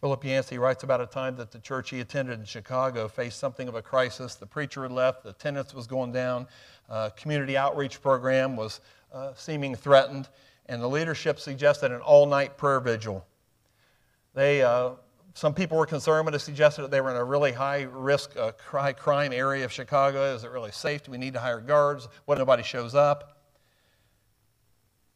Philip 0.04 0.22
Yancey 0.22 0.58
writes 0.58 0.82
about 0.82 1.00
a 1.00 1.06
time 1.06 1.34
that 1.36 1.50
the 1.50 1.58
church 1.58 1.88
he 1.88 2.00
attended 2.00 2.38
in 2.38 2.44
Chicago 2.44 3.08
faced 3.08 3.38
something 3.38 3.68
of 3.68 3.74
a 3.74 3.80
crisis. 3.80 4.34
The 4.34 4.44
preacher 4.44 4.82
had 4.82 4.92
left, 4.92 5.22
the 5.22 5.30
attendance 5.30 5.72
was 5.72 5.86
going 5.86 6.12
down, 6.12 6.46
uh, 6.90 7.08
community 7.16 7.56
outreach 7.56 8.02
program 8.02 8.54
was 8.54 8.82
uh, 9.14 9.32
seeming 9.34 9.74
threatened, 9.74 10.28
and 10.66 10.82
the 10.82 10.86
leadership 10.86 11.40
suggested 11.40 11.90
an 11.90 12.02
all 12.02 12.26
night 12.26 12.58
prayer 12.58 12.80
vigil. 12.80 13.24
They, 14.34 14.60
uh, 14.60 14.90
some 15.32 15.54
people 15.54 15.78
were 15.78 15.86
concerned, 15.86 16.26
but 16.26 16.34
it 16.34 16.40
suggested 16.40 16.82
that 16.82 16.90
they 16.90 17.00
were 17.00 17.10
in 17.10 17.16
a 17.16 17.24
really 17.24 17.52
high 17.52 17.84
risk, 17.90 18.36
uh, 18.36 18.52
high 18.62 18.92
crime 18.92 19.32
area 19.32 19.64
of 19.64 19.72
Chicago. 19.72 20.34
Is 20.34 20.44
it 20.44 20.50
really 20.50 20.72
safe? 20.72 21.02
Do 21.04 21.12
we 21.12 21.16
need 21.16 21.32
to 21.32 21.40
hire 21.40 21.60
guards? 21.60 22.08
What 22.26 22.36
nobody 22.36 22.62
shows 22.62 22.94
up? 22.94 23.33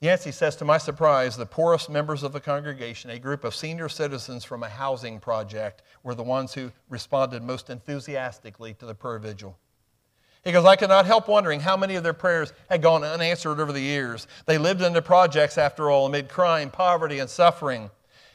Yancey 0.00 0.30
says, 0.30 0.54
to 0.56 0.64
my 0.64 0.78
surprise, 0.78 1.36
the 1.36 1.44
poorest 1.44 1.90
members 1.90 2.22
of 2.22 2.32
the 2.32 2.40
congregation, 2.40 3.10
a 3.10 3.18
group 3.18 3.42
of 3.42 3.54
senior 3.54 3.88
citizens 3.88 4.44
from 4.44 4.62
a 4.62 4.68
housing 4.68 5.18
project, 5.18 5.82
were 6.04 6.14
the 6.14 6.22
ones 6.22 6.54
who 6.54 6.70
responded 6.88 7.42
most 7.42 7.68
enthusiastically 7.68 8.74
to 8.74 8.86
the 8.86 8.94
prayer 8.94 9.18
vigil. 9.18 9.58
He 10.44 10.52
goes, 10.52 10.64
I 10.64 10.76
cannot 10.76 11.04
help 11.04 11.26
wondering 11.26 11.58
how 11.58 11.76
many 11.76 11.96
of 11.96 12.04
their 12.04 12.12
prayers 12.12 12.52
had 12.70 12.80
gone 12.80 13.02
unanswered 13.02 13.58
over 13.58 13.72
the 13.72 13.80
years. 13.80 14.28
They 14.46 14.56
lived 14.56 14.82
in 14.82 14.92
the 14.92 15.02
projects, 15.02 15.58
after 15.58 15.90
all, 15.90 16.06
amid 16.06 16.28
crime, 16.28 16.70
poverty, 16.70 17.18
and 17.18 17.28
suffering. 17.28 17.90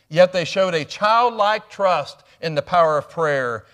Yet 0.09 0.33
they 0.33 0.43
showed 0.43 0.73
a 0.73 0.83
childlike 0.83 1.69
trust 1.69 2.23
in 2.41 2.55
the 2.55 2.61
power 2.61 2.97
of 2.97 3.09
prayer. 3.09 3.65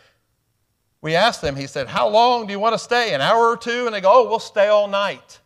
We 1.01 1.15
asked 1.15 1.41
them, 1.41 1.55
he 1.55 1.65
said, 1.65 1.87
How 1.87 2.07
long 2.07 2.45
do 2.45 2.53
you 2.53 2.59
want 2.59 2.75
to 2.75 2.79
stay? 2.79 3.15
An 3.15 3.21
hour 3.21 3.47
or 3.47 3.57
two? 3.57 3.87
And 3.87 3.95
they 3.95 4.01
go, 4.01 4.11
Oh, 4.13 4.29
we'll 4.29 4.39
stay 4.39 4.67
all 4.67 4.87
night. 4.87 5.39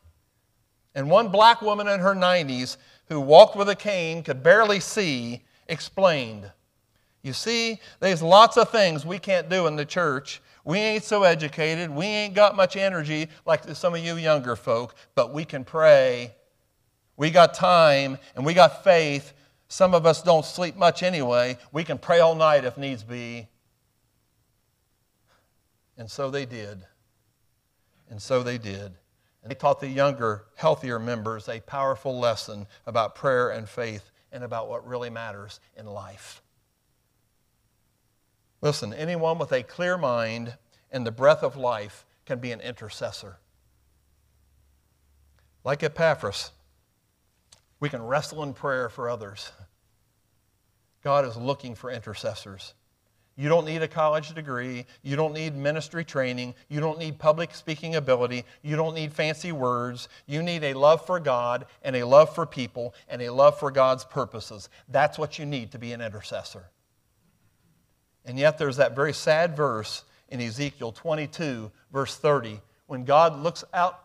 And 0.95 1.09
one 1.09 1.29
black 1.29 1.61
woman 1.61 1.87
in 1.87 1.99
her 1.99 2.13
90s 2.13 2.77
who 3.07 3.19
walked 3.19 3.55
with 3.55 3.69
a 3.69 3.75
cane, 3.75 4.23
could 4.23 4.43
barely 4.43 4.79
see, 4.79 5.43
explained 5.67 6.51
You 7.21 7.33
see, 7.33 7.79
there's 7.99 8.21
lots 8.21 8.57
of 8.57 8.69
things 8.69 9.05
we 9.05 9.17
can't 9.17 9.49
do 9.49 9.67
in 9.67 9.75
the 9.75 9.85
church. 9.85 10.41
We 10.65 10.77
ain't 10.77 11.03
so 11.03 11.23
educated. 11.23 11.89
We 11.89 12.05
ain't 12.05 12.33
got 12.33 12.55
much 12.55 12.75
energy 12.75 13.29
like 13.45 13.63
some 13.75 13.95
of 13.95 14.01
you 14.01 14.17
younger 14.17 14.55
folk, 14.55 14.95
but 15.15 15.33
we 15.33 15.45
can 15.45 15.63
pray. 15.63 16.33
We 17.15 17.29
got 17.29 17.53
time 17.53 18.17
and 18.35 18.45
we 18.45 18.53
got 18.53 18.83
faith. 18.83 19.33
Some 19.67 19.93
of 19.93 20.05
us 20.05 20.21
don't 20.21 20.45
sleep 20.45 20.75
much 20.75 21.01
anyway. 21.03 21.57
We 21.71 21.83
can 21.83 21.97
pray 21.97 22.19
all 22.19 22.35
night 22.35 22.65
if 22.65 22.77
needs 22.77 23.03
be. 23.03 23.47
And 25.97 26.09
so 26.09 26.29
they 26.29 26.45
did. 26.45 26.83
And 28.09 28.21
so 28.21 28.43
they 28.43 28.57
did. 28.57 28.93
And 29.43 29.51
they 29.51 29.55
taught 29.55 29.81
the 29.81 29.89
younger, 29.89 30.45
healthier 30.55 30.99
members 30.99 31.49
a 31.49 31.59
powerful 31.59 32.17
lesson 32.17 32.65
about 32.87 33.13
prayer 33.13 33.49
and 33.49 33.67
faith 33.67 34.09
and 34.31 34.43
about 34.43 34.69
what 34.69 34.87
really 34.87 35.09
matters 35.09 35.59
in 35.77 35.85
life. 35.85 36.41
Listen, 38.61 38.93
anyone 38.93 39.37
with 39.37 39.51
a 39.51 39.61
clear 39.61 39.97
mind 39.97 40.57
and 40.89 41.05
the 41.05 41.11
breath 41.11 41.43
of 41.43 41.57
life 41.57 42.05
can 42.25 42.39
be 42.39 42.53
an 42.53 42.61
intercessor. 42.61 43.37
Like 45.65 45.83
Epaphras, 45.83 46.51
we 47.81 47.89
can 47.89 48.01
wrestle 48.01 48.43
in 48.43 48.53
prayer 48.53 48.87
for 48.87 49.09
others. 49.09 49.51
God 51.03 51.25
is 51.25 51.35
looking 51.35 51.75
for 51.75 51.91
intercessors. 51.91 52.73
You 53.35 53.49
don't 53.49 53.65
need 53.65 53.81
a 53.81 53.87
college 53.87 54.33
degree. 54.33 54.85
You 55.01 55.15
don't 55.15 55.33
need 55.33 55.55
ministry 55.55 56.05
training. 56.05 56.53
You 56.69 56.79
don't 56.79 56.99
need 56.99 57.17
public 57.17 57.55
speaking 57.55 57.95
ability. 57.95 58.45
You 58.61 58.75
don't 58.75 58.93
need 58.93 59.11
fancy 59.11 59.51
words. 59.51 60.07
You 60.27 60.43
need 60.43 60.63
a 60.63 60.75
love 60.75 61.05
for 61.05 61.19
God 61.19 61.65
and 61.81 61.95
a 61.95 62.05
love 62.05 62.33
for 62.35 62.45
people 62.45 62.93
and 63.09 63.21
a 63.21 63.33
love 63.33 63.57
for 63.57 63.71
God's 63.71 64.05
purposes. 64.05 64.69
That's 64.87 65.17
what 65.17 65.39
you 65.39 65.45
need 65.45 65.71
to 65.71 65.79
be 65.79 65.93
an 65.93 66.01
intercessor. 66.01 66.69
And 68.23 68.37
yet, 68.37 68.57
there's 68.57 68.77
that 68.77 68.95
very 68.95 69.13
sad 69.13 69.55
verse 69.57 70.03
in 70.29 70.39
Ezekiel 70.39 70.91
22, 70.91 71.71
verse 71.91 72.15
30, 72.15 72.61
when 72.87 73.03
God 73.03 73.41
looks 73.41 73.63
out 73.73 74.02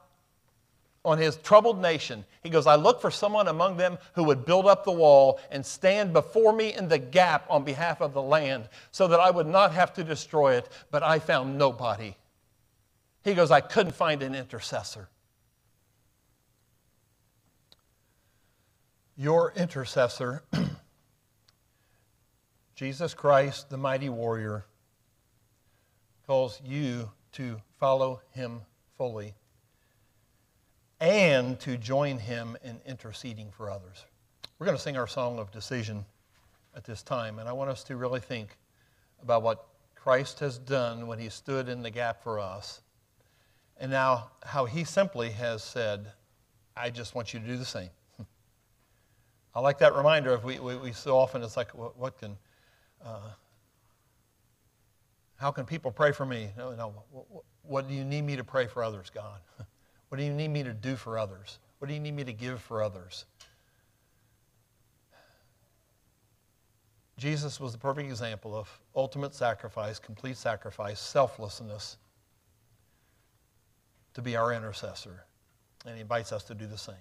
on 1.05 1.19
his 1.19 1.37
troubled 1.37 1.81
nation. 1.81 2.25
He 2.43 2.51
goes, 2.51 2.67
I 2.67 2.75
look 2.75 3.01
for 3.01 3.11
someone 3.11 3.49
among 3.49 3.77
them 3.77 3.99
who 4.15 4.25
would 4.25 4.45
build 4.45 4.67
up 4.67 4.85
the 4.85 4.93
wall 4.93 5.41
and 5.51 5.65
stand 5.65 6.13
before 6.13 6.53
me 6.53 6.75
in 6.75 6.89
the 6.89 6.99
gap 6.99 7.47
on 7.49 7.65
behalf 7.65 8.01
of 8.01 8.13
the 8.13 8.23
land 8.23 8.69
so 8.91 9.07
that 9.09 9.21
I 9.21 9.31
would 9.31 9.47
not 9.47 9.73
have 9.73 9.93
to 9.95 10.05
destroy 10.05 10.57
it, 10.57 10.69
but 10.91 11.03
I 11.03 11.19
found 11.19 11.57
nobody. 11.57 12.17
He 13.23 13.35
goes, 13.35 13.51
I 13.51 13.61
couldn't 13.61 13.95
find 13.95 14.23
an 14.23 14.35
intercessor. 14.35 15.09
Your 19.17 19.53
intercessor, 19.57 20.45
Jesus 22.75 23.15
Christ, 23.15 23.71
the 23.71 23.77
mighty 23.77 24.09
warrior, 24.09 24.67
calls 26.27 26.61
you 26.65 27.11
to 27.33 27.61
follow 27.79 28.21
him 28.33 28.61
fully 28.97 29.35
and 31.01 31.59
to 31.61 31.77
join 31.77 32.19
him 32.19 32.57
in 32.65 32.81
interceding 32.87 33.51
for 33.51 33.71
others. 33.71 34.05
We're 34.59 34.67
going 34.67 34.77
to 34.77 34.83
sing 34.83 34.97
our 34.97 35.07
song 35.07 35.39
of 35.39 35.53
decision 35.53 36.05
at 36.75 36.85
this 36.85 37.03
time, 37.03 37.39
and 37.39 37.49
I 37.49 37.53
want 37.53 37.71
us 37.71 37.85
to 37.85 37.97
really 37.97 38.21
think 38.21 38.57
about 39.23 39.43
what 39.43 39.67
Christ 39.95 40.41
has 40.41 40.59
done 40.59 41.07
when 41.07 41.19
he 41.19 41.29
stood 41.29 41.69
in 41.69 41.83
the 41.83 41.91
gap 41.91 42.23
for 42.23 42.41
us, 42.41 42.83
and 43.79 43.91
now 43.91 44.31
how 44.45 44.65
he 44.65 44.85
simply 44.85 45.31
has 45.31 45.63
said, 45.63 46.11
I 46.77 46.91
just 46.91 47.15
want 47.15 47.33
you 47.33 47.41
to 47.41 47.47
do 47.47 47.57
the 47.57 47.65
same. 47.65 47.91
I 49.55 49.61
like 49.61 49.79
that 49.79 49.95
reminder 49.95 50.33
of 50.33 50.45
we, 50.45 50.59
we, 50.59 50.77
we 50.77 50.93
so 50.93 51.17
often 51.17 51.43
it's 51.43 51.57
like, 51.57 51.77
what, 51.77 51.97
what 51.97 52.19
can, 52.19 52.37
uh, 53.05 53.31
how 55.37 55.53
can 55.53 55.65
people 55.65 55.93
pray 55.93 56.11
for 56.11 56.27
me? 56.27 56.51
No, 56.57 56.75
no. 56.75 56.95
What, 57.11 57.45
what 57.63 57.89
do 57.89 57.95
you 57.95 58.05
need 58.05 58.23
me 58.23 58.35
to 58.37 58.45
pray 58.45 58.67
for 58.67 58.83
others, 58.83 59.11
God? 59.11 59.41
What 60.09 60.19
do 60.19 60.25
you 60.25 60.33
need 60.33 60.49
me 60.49 60.63
to 60.63 60.73
do 60.73 60.97
for 60.97 61.19
others? 61.19 61.59
What 61.79 61.89
do 61.89 61.95
you 61.95 62.01
need 62.01 62.15
me 62.15 62.25
to 62.25 62.33
give 62.33 62.61
for 62.61 62.83
others? 62.83 63.25
Jesus 67.19 67.59
was 67.59 67.73
the 67.73 67.79
perfect 67.79 68.09
example 68.09 68.57
of 68.57 68.69
ultimate 68.95 69.35
sacrifice, 69.35 69.99
complete 69.99 70.37
sacrifice, 70.37 71.01
selflessness 71.01 71.97
to 74.15 74.23
be 74.23 74.37
our 74.37 74.53
intercessor. 74.53 75.25
And 75.85 75.97
he 75.97 76.01
invites 76.01 76.33
us 76.33 76.45
to 76.45 76.55
do 76.55 76.67
the 76.67 76.79
same. 76.79 76.95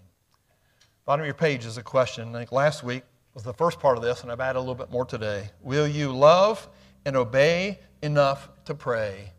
Bottom 1.06 1.22
of 1.22 1.28
your 1.28 1.36
page 1.36 1.66
is 1.66 1.78
a 1.78 1.84
question. 1.84 2.36
I 2.36 2.40
think 2.40 2.52
last 2.52 2.84
week 2.84 3.04
was 3.34 3.44
the 3.44 3.54
first 3.54 3.80
part 3.80 3.96
of 3.96 4.04
this, 4.04 4.24
and 4.24 4.32
I've 4.32 4.40
added 4.40 4.58
a 4.58 4.62
little 4.62 4.76
bit 4.76 4.92
more 4.92 5.06
today. 5.06 5.50
Will 5.62 5.88
you 5.88 6.12
love 6.12 6.68
and 7.06 7.16
obey 7.16 7.80
enough 8.02 8.50
to 8.66 8.76
pray 8.76 9.32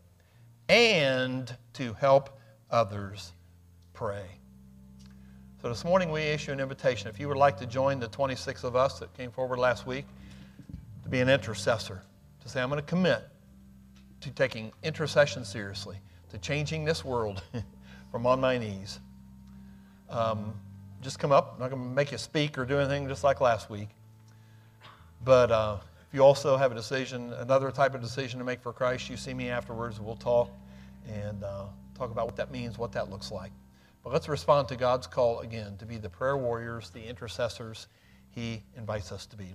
and 0.69 1.55
to 1.75 1.93
help 1.95 2.39
others 2.71 3.33
pray. 3.99 4.27
So 5.61 5.69
this 5.69 5.85
morning 5.85 6.13
we 6.13 6.21
issue 6.21 6.53
an 6.53 6.61
invitation. 6.61 7.09
If 7.09 7.19
you 7.19 7.27
would 7.27 7.37
like 7.37 7.59
to 7.59 7.67
join 7.67 7.99
the 7.99 8.07
26 8.07 8.63
of 8.63 8.77
us 8.77 9.01
that 9.01 9.13
came 9.17 9.33
forward 9.33 9.59
last 9.59 9.89
week 9.89 10.05
to 11.03 11.09
be 11.09 11.19
an 11.19 11.29
intercessor, 11.29 12.05
to 12.41 12.49
say, 12.49 12.63
I'm 12.63 12.69
going 12.69 12.81
to 12.81 12.87
commit 12.87 13.29
to 14.21 14.31
taking 14.31 14.71
intercession 14.85 15.45
seriously, 15.45 15.97
to 16.31 16.39
changing 16.39 16.85
this 16.85 17.05
world 17.05 17.43
from 18.13 18.25
on 18.25 18.41
my 18.41 18.57
knees. 18.57 19.01
Um, 20.11 20.55
just 21.03 21.19
come 21.19 21.33
up. 21.33 21.55
I'm 21.55 21.59
not 21.59 21.71
going 21.71 21.83
to 21.83 21.89
make 21.89 22.13
you 22.13 22.19
speak 22.19 22.57
or 22.57 22.65
do 22.65 22.79
anything 22.79 23.09
just 23.09 23.25
like 23.25 23.41
last 23.41 23.69
week. 23.69 23.89
But 25.25 25.51
uh, 25.51 25.79
if 26.09 26.15
you 26.15 26.21
also 26.21 26.57
have 26.57 26.71
a 26.71 26.77
decision, 26.77 27.33
another 27.33 27.73
type 27.73 27.97
of 27.97 28.01
decision 28.01 28.39
to 28.39 28.45
make 28.45 28.61
for 28.61 28.73
Christ, 28.73 29.11
you 29.11 29.17
see 29.17 29.35
me 29.35 29.49
afterwards. 29.49 30.01
We'll 30.01 30.15
talk 30.15 30.53
and 31.09 31.43
uh, 31.43 31.65
talk 31.97 32.13
about 32.13 32.27
what 32.27 32.37
that 32.37 32.53
means, 32.53 32.79
what 32.79 32.93
that 32.93 33.11
looks 33.11 33.33
like. 33.33 33.51
But 34.09 34.15
let's 34.15 34.29
respond 34.31 34.69
to 34.69 34.77
God's 34.77 35.07
call 35.07 35.41
again 35.41 35.77
to 35.77 35.85
be 35.85 35.99
the 35.99 36.09
prayer 36.09 36.39
warriors, 36.39 36.89
the 36.89 37.05
intercessors 37.05 37.89
He 38.31 38.63
invites 38.75 39.13
us 39.13 39.27
to 39.27 39.37
be. 39.37 39.55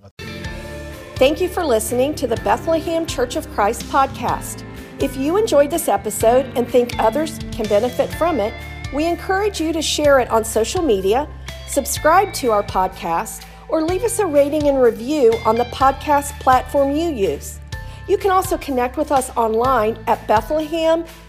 Thank 1.16 1.42
you 1.42 1.50
for 1.50 1.66
listening 1.66 2.14
to 2.14 2.28
the 2.28 2.36
Bethlehem 2.36 3.08
Church 3.08 3.36
of 3.36 3.50
Christ 3.56 3.82
podcast. 3.86 4.64
If 5.02 5.18
you 5.18 5.38
enjoyed 5.38 5.72
this 5.72 5.88
episode 5.88 6.56
and 6.56 6.70
think 6.70 7.00
others 7.00 7.40
can 7.52 7.68
benefit 7.68 8.14
from 8.14 8.40
it, 8.40 8.54
we 8.94 9.08
encourage 9.08 9.60
you 9.60 9.74
to 9.74 9.82
share 9.82 10.20
it 10.20 10.30
on 10.30 10.46
social 10.46 10.84
media, 10.84 11.28
subscribe 11.66 12.32
to 12.34 12.52
our 12.52 12.62
podcast, 12.62 13.48
or 13.70 13.82
leave 13.82 14.04
us 14.04 14.20
a 14.20 14.26
rating 14.28 14.68
and 14.68 14.80
review 14.80 15.34
on 15.48 15.56
the 15.56 15.66
podcast 15.66 16.40
platform 16.40 16.96
you 16.96 17.10
use. 17.10 17.60
You 18.08 18.20
can 18.20 18.30
also 18.30 18.60
connect 18.60 18.98
with 18.98 19.12
us 19.12 19.32
online 19.36 19.98
at 20.06 20.28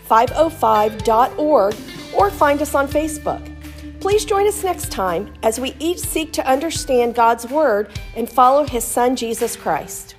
Bethlehem505.org 0.09 1.75
or 2.15 2.31
find 2.31 2.63
us 2.63 2.75
on 2.75 2.89
Facebook. 2.89 3.51
Please 4.01 4.25
join 4.25 4.47
us 4.47 4.63
next 4.63 4.93
time 4.93 5.33
as 5.43 5.59
we 5.59 5.75
each 5.79 5.99
seek 5.99 6.33
to 6.35 6.47
understand 6.47 7.15
God's 7.15 7.49
Word 7.49 7.89
and 8.15 8.29
follow 8.29 8.65
His 8.67 8.85
Son, 8.85 9.17
Jesus 9.17 9.57
Christ. 9.57 10.14